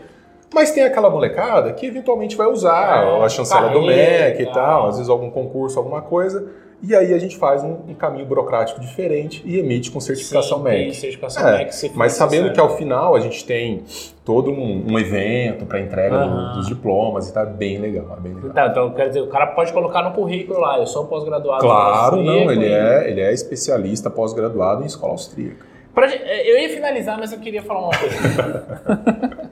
Mas 0.54 0.72
tem 0.72 0.84
aquela 0.84 1.10
molecada 1.10 1.72
que 1.72 1.86
eventualmente 1.86 2.36
vai 2.36 2.48
usar 2.48 3.06
É, 3.06 3.24
a 3.24 3.30
chancela 3.30 3.70
do 3.70 3.82
MEC 3.82 4.42
e 4.42 4.46
tal, 4.52 4.88
às 4.88 4.96
vezes 4.98 5.10
algum 5.10 5.30
concurso, 5.30 5.80
alguma 5.80 6.02
coisa. 6.02 6.46
E 6.84 6.96
aí 6.96 7.14
a 7.14 7.20
gente 7.20 7.38
faz 7.38 7.64
um, 7.64 7.78
um 7.90 7.94
caminho 7.94 8.26
burocrático 8.26 8.80
diferente 8.82 9.42
e 9.46 9.60
emite 9.60 9.92
com 9.92 10.00
certificação 10.00 10.58
Sim, 10.58 10.64
MEC. 10.64 10.96
certificação 10.96 11.48
É, 11.48 11.58
MEC, 11.60 11.76
se 11.76 11.92
Mas 11.96 12.14
sabendo 12.14 12.44
necessário. 12.46 12.54
que 12.54 12.60
ao 12.60 12.76
final 12.78 13.16
a 13.16 13.20
gente 13.20 13.46
tem 13.46 13.84
todo 14.26 14.50
um, 14.50 14.92
um 14.92 14.98
evento 14.98 15.66
para 15.68 15.80
entrega 15.80 16.18
do- 16.28 16.54
dos 16.56 16.68
diplomas 16.68 17.30
e 17.30 17.34
tá 17.34 17.46
bem 17.46 17.78
legal, 17.78 18.16
é 18.18 18.20
bem 18.20 18.34
legal. 18.34 18.52
Tá, 18.52 18.68
então, 18.68 18.92
quer 18.94 19.10
dizer, 19.10 19.22
o 19.22 19.28
cara 19.28 19.48
pode 19.48 19.72
colocar 19.72 20.02
no 20.02 20.12
currículo 20.12 20.60
lá, 20.60 20.80
eu 20.80 20.88
sou 20.88 21.06
pós-graduado. 21.06 21.62
Claro, 21.62 22.18
não, 22.24 22.52
ele 22.52 22.66
e- 22.66 22.74
é, 22.74 23.10
ele 23.12 23.22
é 23.22 23.32
especialista 23.32 24.10
pós-graduado 24.10 24.82
em 24.82 24.88
escola 24.88 25.12
austríaca. 25.14 25.64
Pra 25.94 26.08
gente- 26.08 26.24
eu 26.24 26.58
ia 26.60 26.70
finalizar, 26.70 27.16
mas 27.20 27.32
eu 27.32 27.40
queria 27.40 27.62
falar 27.62 27.82
uma 27.82 27.98
coisa. 27.98 29.52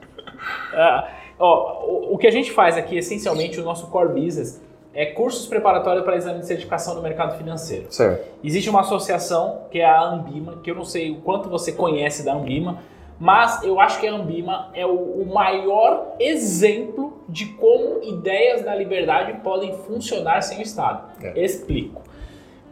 Ah, 0.72 1.08
ó, 1.38 1.84
o, 1.84 2.14
o 2.14 2.18
que 2.18 2.26
a 2.26 2.30
gente 2.30 2.50
faz 2.52 2.76
aqui, 2.76 2.96
essencialmente, 2.96 3.60
o 3.60 3.64
nosso 3.64 3.88
core 3.88 4.08
business 4.20 4.60
é 4.92 5.06
cursos 5.06 5.46
preparatórios 5.46 6.04
para 6.04 6.16
exame 6.16 6.40
de 6.40 6.46
certificação 6.46 6.94
no 6.94 7.02
mercado 7.02 7.36
financeiro. 7.36 7.86
Certo. 7.90 8.26
Existe 8.42 8.68
uma 8.68 8.80
associação 8.80 9.62
que 9.70 9.80
é 9.80 9.84
a 9.84 10.02
Ambima, 10.02 10.58
que 10.62 10.70
eu 10.70 10.74
não 10.74 10.84
sei 10.84 11.10
o 11.12 11.16
quanto 11.16 11.48
você 11.48 11.72
conhece 11.72 12.24
da 12.24 12.34
Ambima, 12.34 12.78
mas 13.18 13.62
eu 13.62 13.78
acho 13.78 14.00
que 14.00 14.06
a 14.06 14.12
Ambima 14.12 14.70
é 14.74 14.84
o, 14.84 14.94
o 14.94 15.32
maior 15.32 16.14
exemplo 16.18 17.22
de 17.28 17.46
como 17.46 18.02
ideias 18.02 18.62
da 18.62 18.74
liberdade 18.74 19.34
podem 19.44 19.74
funcionar 19.74 20.42
sem 20.42 20.58
o 20.58 20.62
Estado. 20.62 21.12
É. 21.22 21.38
Explico. 21.38 22.02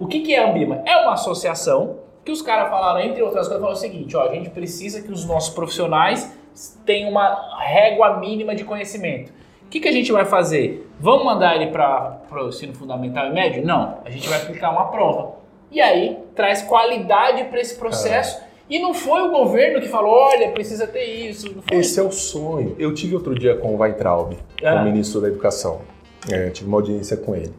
O 0.01 0.07
que, 0.07 0.21
que 0.21 0.35
é 0.35 0.43
a 0.43 0.51
Ambima? 0.51 0.83
É 0.87 0.97
uma 0.97 1.13
associação 1.13 1.99
que 2.25 2.33
os 2.33 2.43
caras 2.43 2.69
falaram, 2.69 3.01
entre 3.01 3.23
outras 3.23 3.47
coisas, 3.47 3.63
falaram 3.63 3.79
o 3.79 3.81
seguinte, 3.81 4.17
ó, 4.17 4.29
a 4.29 4.35
gente 4.35 4.51
precisa 4.51 5.03
que 5.03 5.13
os 5.13 5.25
nossos 5.25 5.55
profissionais 5.55 6.37
tenham 6.85 7.11
uma 7.11 7.59
régua 7.59 8.19
mínima 8.19 8.55
de 8.55 8.65
conhecimento. 8.65 9.33
O 9.69 9.71
que, 9.71 9.81
que 9.81 9.89
a 9.89 9.93
gente 9.93 10.11
vai 10.11 10.25
fazer? 10.25 10.89
Vamos 10.99 11.27
mandar 11.27 11.55
ele 11.55 11.71
para 11.71 12.23
o 12.33 12.49
ensino 12.49 12.73
fundamental 12.73 13.27
e 13.27 13.35
médio? 13.35 13.67
Não. 13.67 13.99
A 14.03 14.09
gente 14.09 14.27
vai 14.27 14.41
aplicar 14.41 14.71
uma 14.71 14.87
prova. 14.87 15.33
E 15.71 15.79
aí 15.79 16.17
traz 16.35 16.63
qualidade 16.63 17.45
para 17.45 17.61
esse 17.61 17.75
processo. 17.75 18.41
E 18.71 18.79
não 18.79 18.95
foi 18.95 19.21
o 19.21 19.31
governo 19.31 19.79
que 19.79 19.89
falou, 19.89 20.11
olha, 20.11 20.51
precisa 20.53 20.87
ter 20.87 21.05
isso. 21.05 21.55
Esse 21.71 22.01
é 22.01 22.03
o 22.03 22.11
sonho. 22.11 22.77
Eu 22.79 22.95
tive 22.95 23.15
outro 23.15 23.39
dia 23.39 23.57
com 23.57 23.75
o 23.75 23.79
Weintraub, 23.79 24.39
Ah. 24.65 24.77
o 24.77 24.85
ministro 24.85 25.21
da 25.21 25.29
Educação. 25.29 25.83
É, 26.33 26.49
tive 26.49 26.67
uma 26.67 26.79
audiência 26.79 27.19
com 27.19 27.37
ele. 27.37 27.53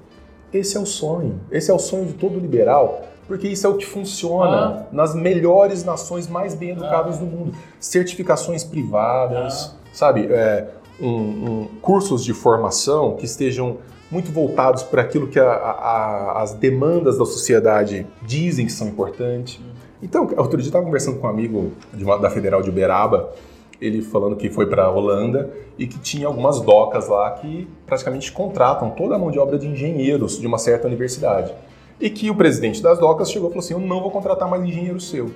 Esse 0.51 0.77
é 0.77 0.79
o 0.79 0.87
sonho. 0.87 1.39
Esse 1.51 1.69
é 1.69 1.73
o 1.75 1.79
sonho 1.79 2.05
de 2.05 2.13
todo 2.13 2.39
liberal, 2.39 3.03
porque 3.27 3.47
isso 3.47 3.67
é 3.67 3.69
o 3.69 3.75
que 3.77 3.85
funciona 3.85 4.87
nas 4.91 5.13
melhores 5.13 5.83
nações 5.83 6.27
mais 6.27 6.55
bem 6.55 6.71
educadas 6.71 7.19
do 7.19 7.25
mundo. 7.27 7.53
Certificações 7.79 8.63
privadas, 8.63 9.75
sabe? 9.93 10.27
É, 10.31 10.67
cursos 11.81 12.23
de 12.23 12.33
formação 12.33 13.15
que 13.15 13.25
estejam 13.25 13.77
muito 14.11 14.31
voltados 14.31 14.81
para 14.83 15.01
aquilo 15.01 15.27
que 15.27 15.39
a- 15.39 15.45
a- 15.51 16.41
as 16.41 16.53
demandas 16.53 17.17
da 17.17 17.25
sociedade 17.25 18.07
dizem 18.23 18.65
que 18.65 18.71
são 18.71 18.87
importantes. 18.87 19.59
Então, 20.01 20.23
outro 20.37 20.57
dia 20.57 20.65
eu 20.65 20.69
estava 20.69 20.85
conversando 20.85 21.19
com 21.19 21.27
um 21.27 21.29
amigo 21.29 21.71
uma- 21.93 22.17
da 22.17 22.29
Federal 22.29 22.61
de 22.61 22.69
Uberaba, 22.69 23.29
ele 23.79 24.01
falando 24.01 24.35
que 24.35 24.49
foi 24.49 24.65
para 24.65 24.85
a 24.85 24.89
Holanda 24.91 25.49
e 25.77 25.85
que 25.87 25.99
tinha 25.99 26.25
algumas 26.27 26.59
docas 26.59 27.07
lá 27.07 27.31
que 27.31 27.67
praticamente 27.85 28.31
contratam 28.31 28.89
toda 28.89 29.15
a 29.15 29.19
mão 29.19 29.29
de 29.31 29.37
obra 29.39 29.57
de 29.59 29.67
engenheiros 29.67 30.39
de 30.39 30.47
uma 30.47 30.57
certa 30.57 30.87
universidade. 30.87 31.53
E 32.01 32.09
que 32.09 32.29
o 32.31 32.35
presidente 32.35 32.81
das 32.81 32.97
docas 32.97 33.29
chegou 33.29 33.49
e 33.49 33.51
falou 33.51 33.63
assim: 33.63 33.73
Eu 33.73 33.79
não 33.79 34.01
vou 34.01 34.09
contratar 34.09 34.49
mais 34.49 34.63
engenheiro 34.63 34.99
seu. 34.99 35.31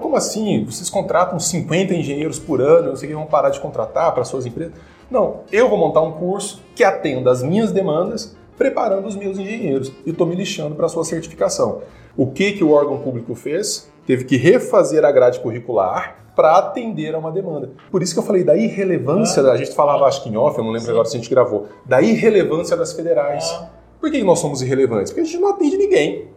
Como 0.00 0.16
assim? 0.16 0.64
Vocês 0.64 0.90
contratam 0.90 1.38
50 1.38 1.94
engenheiros 1.94 2.38
por 2.40 2.60
ano, 2.60 2.88
não 2.88 2.96
sei 2.96 3.06
o 3.06 3.10
que, 3.10 3.14
vão 3.16 3.26
parar 3.26 3.50
de 3.50 3.60
contratar 3.60 4.12
para 4.12 4.24
suas 4.24 4.44
empresas? 4.44 4.74
Não, 5.10 5.40
eu 5.52 5.68
vou 5.68 5.78
montar 5.78 6.02
um 6.02 6.12
curso 6.12 6.62
que 6.74 6.82
atenda 6.82 7.30
às 7.30 7.42
minhas 7.42 7.72
demandas 7.72 8.36
preparando 8.56 9.06
os 9.06 9.14
meus 9.14 9.38
engenheiros 9.38 9.92
e 10.04 10.10
estou 10.10 10.26
me 10.26 10.34
lixando 10.34 10.74
para 10.74 10.86
a 10.86 10.88
sua 10.88 11.04
certificação. 11.04 11.82
O 12.16 12.26
que, 12.26 12.52
que 12.52 12.64
o 12.64 12.70
órgão 12.70 12.98
público 12.98 13.34
fez? 13.34 13.90
Teve 14.06 14.24
que 14.24 14.36
refazer 14.36 15.04
a 15.04 15.12
grade 15.12 15.40
curricular 15.40 16.26
para 16.34 16.56
atender 16.58 17.14
a 17.14 17.18
uma 17.18 17.30
demanda. 17.30 17.70
Por 17.90 18.02
isso 18.02 18.12
que 18.12 18.18
eu 18.18 18.22
falei 18.22 18.44
da 18.44 18.56
irrelevância, 18.56 19.42
ah, 19.42 19.52
a 19.52 19.56
gente 19.56 19.74
falava 19.74 20.04
acho 20.04 20.22
que 20.22 20.28
em 20.28 20.36
off, 20.36 20.58
eu 20.58 20.64
não 20.64 20.70
lembro 20.70 20.86
sim. 20.86 20.92
agora 20.92 21.06
se 21.06 21.16
a 21.16 21.20
gente 21.20 21.30
gravou, 21.30 21.66
da 21.84 22.02
irrelevância 22.02 22.76
das 22.76 22.92
federais. 22.92 23.44
Ah. 23.54 23.70
Por 24.00 24.10
que 24.10 24.22
nós 24.22 24.38
somos 24.38 24.60
irrelevantes? 24.60 25.12
Porque 25.12 25.22
a 25.22 25.24
gente 25.24 25.38
não 25.38 25.48
atende 25.48 25.76
ninguém. 25.76 26.28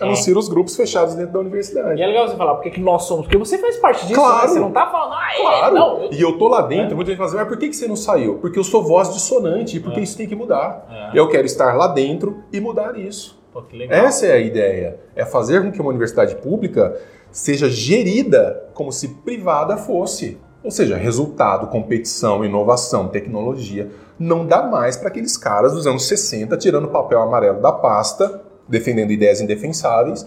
A 0.00 0.06
não 0.06 0.12
é. 0.12 0.16
ser 0.16 0.36
os 0.36 0.48
grupos 0.48 0.76
fechados 0.76 1.14
dentro 1.14 1.32
da 1.32 1.40
universidade. 1.40 2.00
E 2.00 2.02
é 2.02 2.06
legal 2.06 2.28
você 2.28 2.36
falar, 2.36 2.54
porque 2.54 2.70
que 2.70 2.80
nós 2.80 3.04
somos? 3.04 3.26
Porque 3.26 3.36
você 3.36 3.58
faz 3.58 3.76
parte 3.76 4.06
disso, 4.06 4.20
claro. 4.20 4.42
Né? 4.42 4.48
Você 4.48 4.60
não 4.60 4.70
tá 4.70 4.90
falando, 4.90 5.14
ah, 5.14 5.28
é, 5.32 5.40
claro. 5.40 5.74
não. 5.74 6.02
Eu... 6.04 6.12
E 6.12 6.20
eu 6.20 6.38
tô 6.38 6.48
lá 6.48 6.62
dentro, 6.62 6.92
é. 6.92 6.94
muita 6.94 7.10
gente 7.10 7.18
fala 7.18 7.28
assim, 7.28 7.38
mas 7.38 7.48
por 7.48 7.58
que, 7.58 7.68
que 7.68 7.76
você 7.76 7.88
não 7.88 7.96
saiu? 7.96 8.38
Porque 8.38 8.58
eu 8.58 8.64
sou 8.64 8.82
voz 8.82 9.12
dissonante 9.12 9.76
e 9.76 9.80
porque 9.80 10.00
é. 10.00 10.02
isso 10.02 10.16
tem 10.16 10.28
que 10.28 10.36
mudar. 10.36 11.10
É. 11.14 11.18
Eu 11.18 11.28
quero 11.28 11.46
estar 11.46 11.74
lá 11.74 11.88
dentro 11.88 12.42
e 12.52 12.60
mudar 12.60 12.96
isso. 12.98 13.38
Pô. 13.52 13.62
Essa 13.88 14.26
é 14.26 14.32
a 14.32 14.38
ideia. 14.38 15.00
É 15.16 15.24
fazer 15.24 15.62
com 15.62 15.72
que 15.72 15.80
uma 15.80 15.90
universidade 15.90 16.36
pública 16.36 16.96
seja 17.30 17.68
gerida 17.68 18.68
como 18.74 18.92
se 18.92 19.08
privada 19.08 19.76
fosse. 19.76 20.38
Ou 20.62 20.70
seja, 20.70 20.96
resultado, 20.96 21.68
competição, 21.68 22.44
inovação, 22.44 23.08
tecnologia. 23.08 23.90
Não 24.18 24.44
dá 24.44 24.62
mais 24.62 24.96
para 24.96 25.08
aqueles 25.08 25.36
caras 25.36 25.72
dos 25.72 25.86
anos 25.86 26.06
60 26.06 26.56
tirando 26.56 26.86
o 26.86 26.90
papel 26.90 27.22
amarelo 27.22 27.60
da 27.60 27.72
pasta 27.72 28.47
defendendo 28.68 29.10
ideias 29.10 29.40
indefensáveis, 29.40 30.26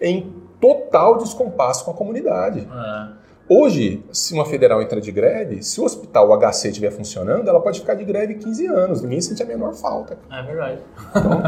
em 0.00 0.32
total 0.60 1.18
descompasso 1.18 1.84
com 1.84 1.90
a 1.90 1.94
comunidade. 1.94 2.60
É. 2.60 3.22
Hoje, 3.48 4.02
se 4.12 4.32
uma 4.32 4.46
federal 4.46 4.80
entra 4.80 5.00
de 5.00 5.10
greve, 5.10 5.62
se 5.62 5.78
o 5.80 5.84
hospital 5.84 6.30
o 6.30 6.38
HC 6.38 6.68
estiver 6.68 6.90
funcionando, 6.90 7.48
ela 7.48 7.60
pode 7.60 7.80
ficar 7.80 7.94
de 7.94 8.04
greve 8.04 8.36
15 8.36 8.66
anos, 8.66 9.02
ninguém 9.02 9.20
sente 9.20 9.42
a 9.42 9.46
menor 9.46 9.74
falta. 9.74 10.16
É 10.30 10.42
verdade. 10.42 10.78
Então, 11.10 11.42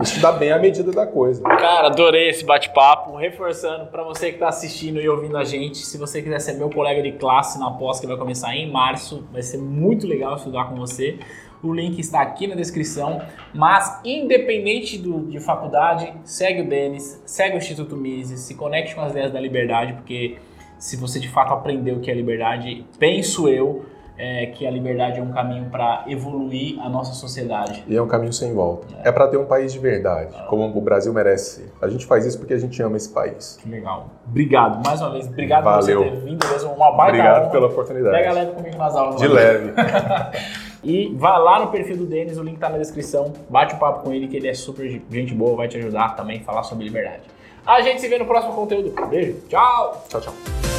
isso 0.00 0.20
dá 0.22 0.32
bem 0.32 0.52
a 0.52 0.58
medida 0.58 0.92
da 0.92 1.06
coisa. 1.06 1.42
Cara, 1.42 1.88
adorei 1.88 2.30
esse 2.30 2.44
bate-papo. 2.46 3.16
Reforçando 3.16 3.86
para 3.86 4.04
você 4.04 4.28
que 4.28 4.36
está 4.36 4.48
assistindo 4.48 5.00
e 5.00 5.08
ouvindo 5.08 5.36
a 5.36 5.44
gente, 5.44 5.78
se 5.78 5.98
você 5.98 6.22
quiser 6.22 6.40
ser 6.40 6.54
meu 6.54 6.70
colega 6.70 7.02
de 7.02 7.12
classe 7.12 7.58
na 7.58 7.70
pós 7.72 8.00
que 8.00 8.06
vai 8.06 8.16
começar 8.16 8.54
em 8.54 8.70
março, 8.70 9.26
vai 9.32 9.42
ser 9.42 9.58
muito 9.58 10.06
legal 10.06 10.36
estudar 10.36 10.66
com 10.66 10.76
você. 10.76 11.18
O 11.66 11.74
link 11.74 11.98
está 11.98 12.22
aqui 12.22 12.46
na 12.46 12.54
descrição. 12.54 13.20
Mas, 13.52 14.00
independente 14.04 14.98
do, 14.98 15.26
de 15.26 15.40
faculdade, 15.40 16.12
segue 16.24 16.62
o 16.62 16.68
Denis, 16.68 17.22
segue 17.26 17.56
o 17.56 17.58
Instituto 17.58 17.96
Mises, 17.96 18.40
se 18.40 18.54
conecte 18.54 18.94
com 18.94 19.00
as 19.00 19.10
ideias 19.10 19.32
da 19.32 19.40
liberdade, 19.40 19.94
porque 19.94 20.38
se 20.78 20.96
você 20.96 21.18
de 21.18 21.28
fato 21.28 21.52
aprendeu 21.52 21.96
o 21.96 22.00
que 22.00 22.10
é 22.10 22.14
liberdade, 22.14 22.84
penso 22.98 23.48
eu 23.48 23.84
é, 24.18 24.46
que 24.46 24.66
a 24.66 24.70
liberdade 24.70 25.20
é 25.20 25.22
um 25.22 25.30
caminho 25.30 25.68
para 25.70 26.04
evoluir 26.08 26.80
a 26.80 26.88
nossa 26.88 27.12
sociedade. 27.12 27.84
E 27.86 27.96
é 27.96 28.00
um 28.00 28.08
caminho 28.08 28.32
sem 28.32 28.54
volta. 28.54 28.86
É, 29.04 29.08
é 29.08 29.12
para 29.12 29.28
ter 29.28 29.36
um 29.36 29.44
país 29.44 29.72
de 29.72 29.78
verdade, 29.78 30.34
ah. 30.34 30.46
como 30.48 30.66
o 30.66 30.80
Brasil 30.80 31.12
merece 31.12 31.62
ser. 31.62 31.72
A 31.80 31.88
gente 31.88 32.06
faz 32.06 32.24
isso 32.24 32.38
porque 32.38 32.54
a 32.54 32.58
gente 32.58 32.80
ama 32.82 32.96
esse 32.96 33.10
país. 33.10 33.58
Que 33.60 33.68
legal. 33.68 34.08
Obrigado 34.26 34.82
mais 34.84 35.00
uma 35.00 35.10
vez. 35.10 35.26
Obrigado 35.26 35.64
Valeu. 35.64 36.02
por 36.02 36.10
você 36.10 36.16
ter 36.16 36.24
vindo 36.24 36.46
mesmo. 36.46 36.72
Uma 36.72 36.92
baita 36.92 37.12
Obrigado 37.12 37.50
pela 37.50 37.66
oportunidade. 37.66 38.16
Pega 38.16 38.32
leve 38.32 38.52
comigo 38.52 38.76
nas 38.76 38.96
aulas. 38.96 39.20
De 39.20 39.28
leve. 39.28 39.72
E 40.82 41.12
vá 41.14 41.36
lá 41.38 41.60
no 41.60 41.68
perfil 41.68 41.96
do 41.96 42.06
Denis, 42.06 42.38
o 42.38 42.42
link 42.42 42.58
tá 42.58 42.68
na 42.68 42.78
descrição. 42.78 43.32
Bate 43.48 43.74
um 43.74 43.78
papo 43.78 44.04
com 44.04 44.12
ele, 44.12 44.28
que 44.28 44.36
ele 44.36 44.48
é 44.48 44.54
super 44.54 44.88
gente 45.10 45.34
boa, 45.34 45.56
vai 45.56 45.68
te 45.68 45.76
ajudar 45.78 46.16
também 46.16 46.40
a 46.40 46.44
falar 46.44 46.62
sobre 46.62 46.84
liberdade. 46.84 47.22
A 47.66 47.80
gente 47.80 48.00
se 48.00 48.08
vê 48.08 48.18
no 48.18 48.26
próximo 48.26 48.54
conteúdo. 48.54 48.94
Beijo, 49.08 49.40
tchau! 49.48 50.04
Tchau, 50.08 50.20
tchau. 50.20 50.75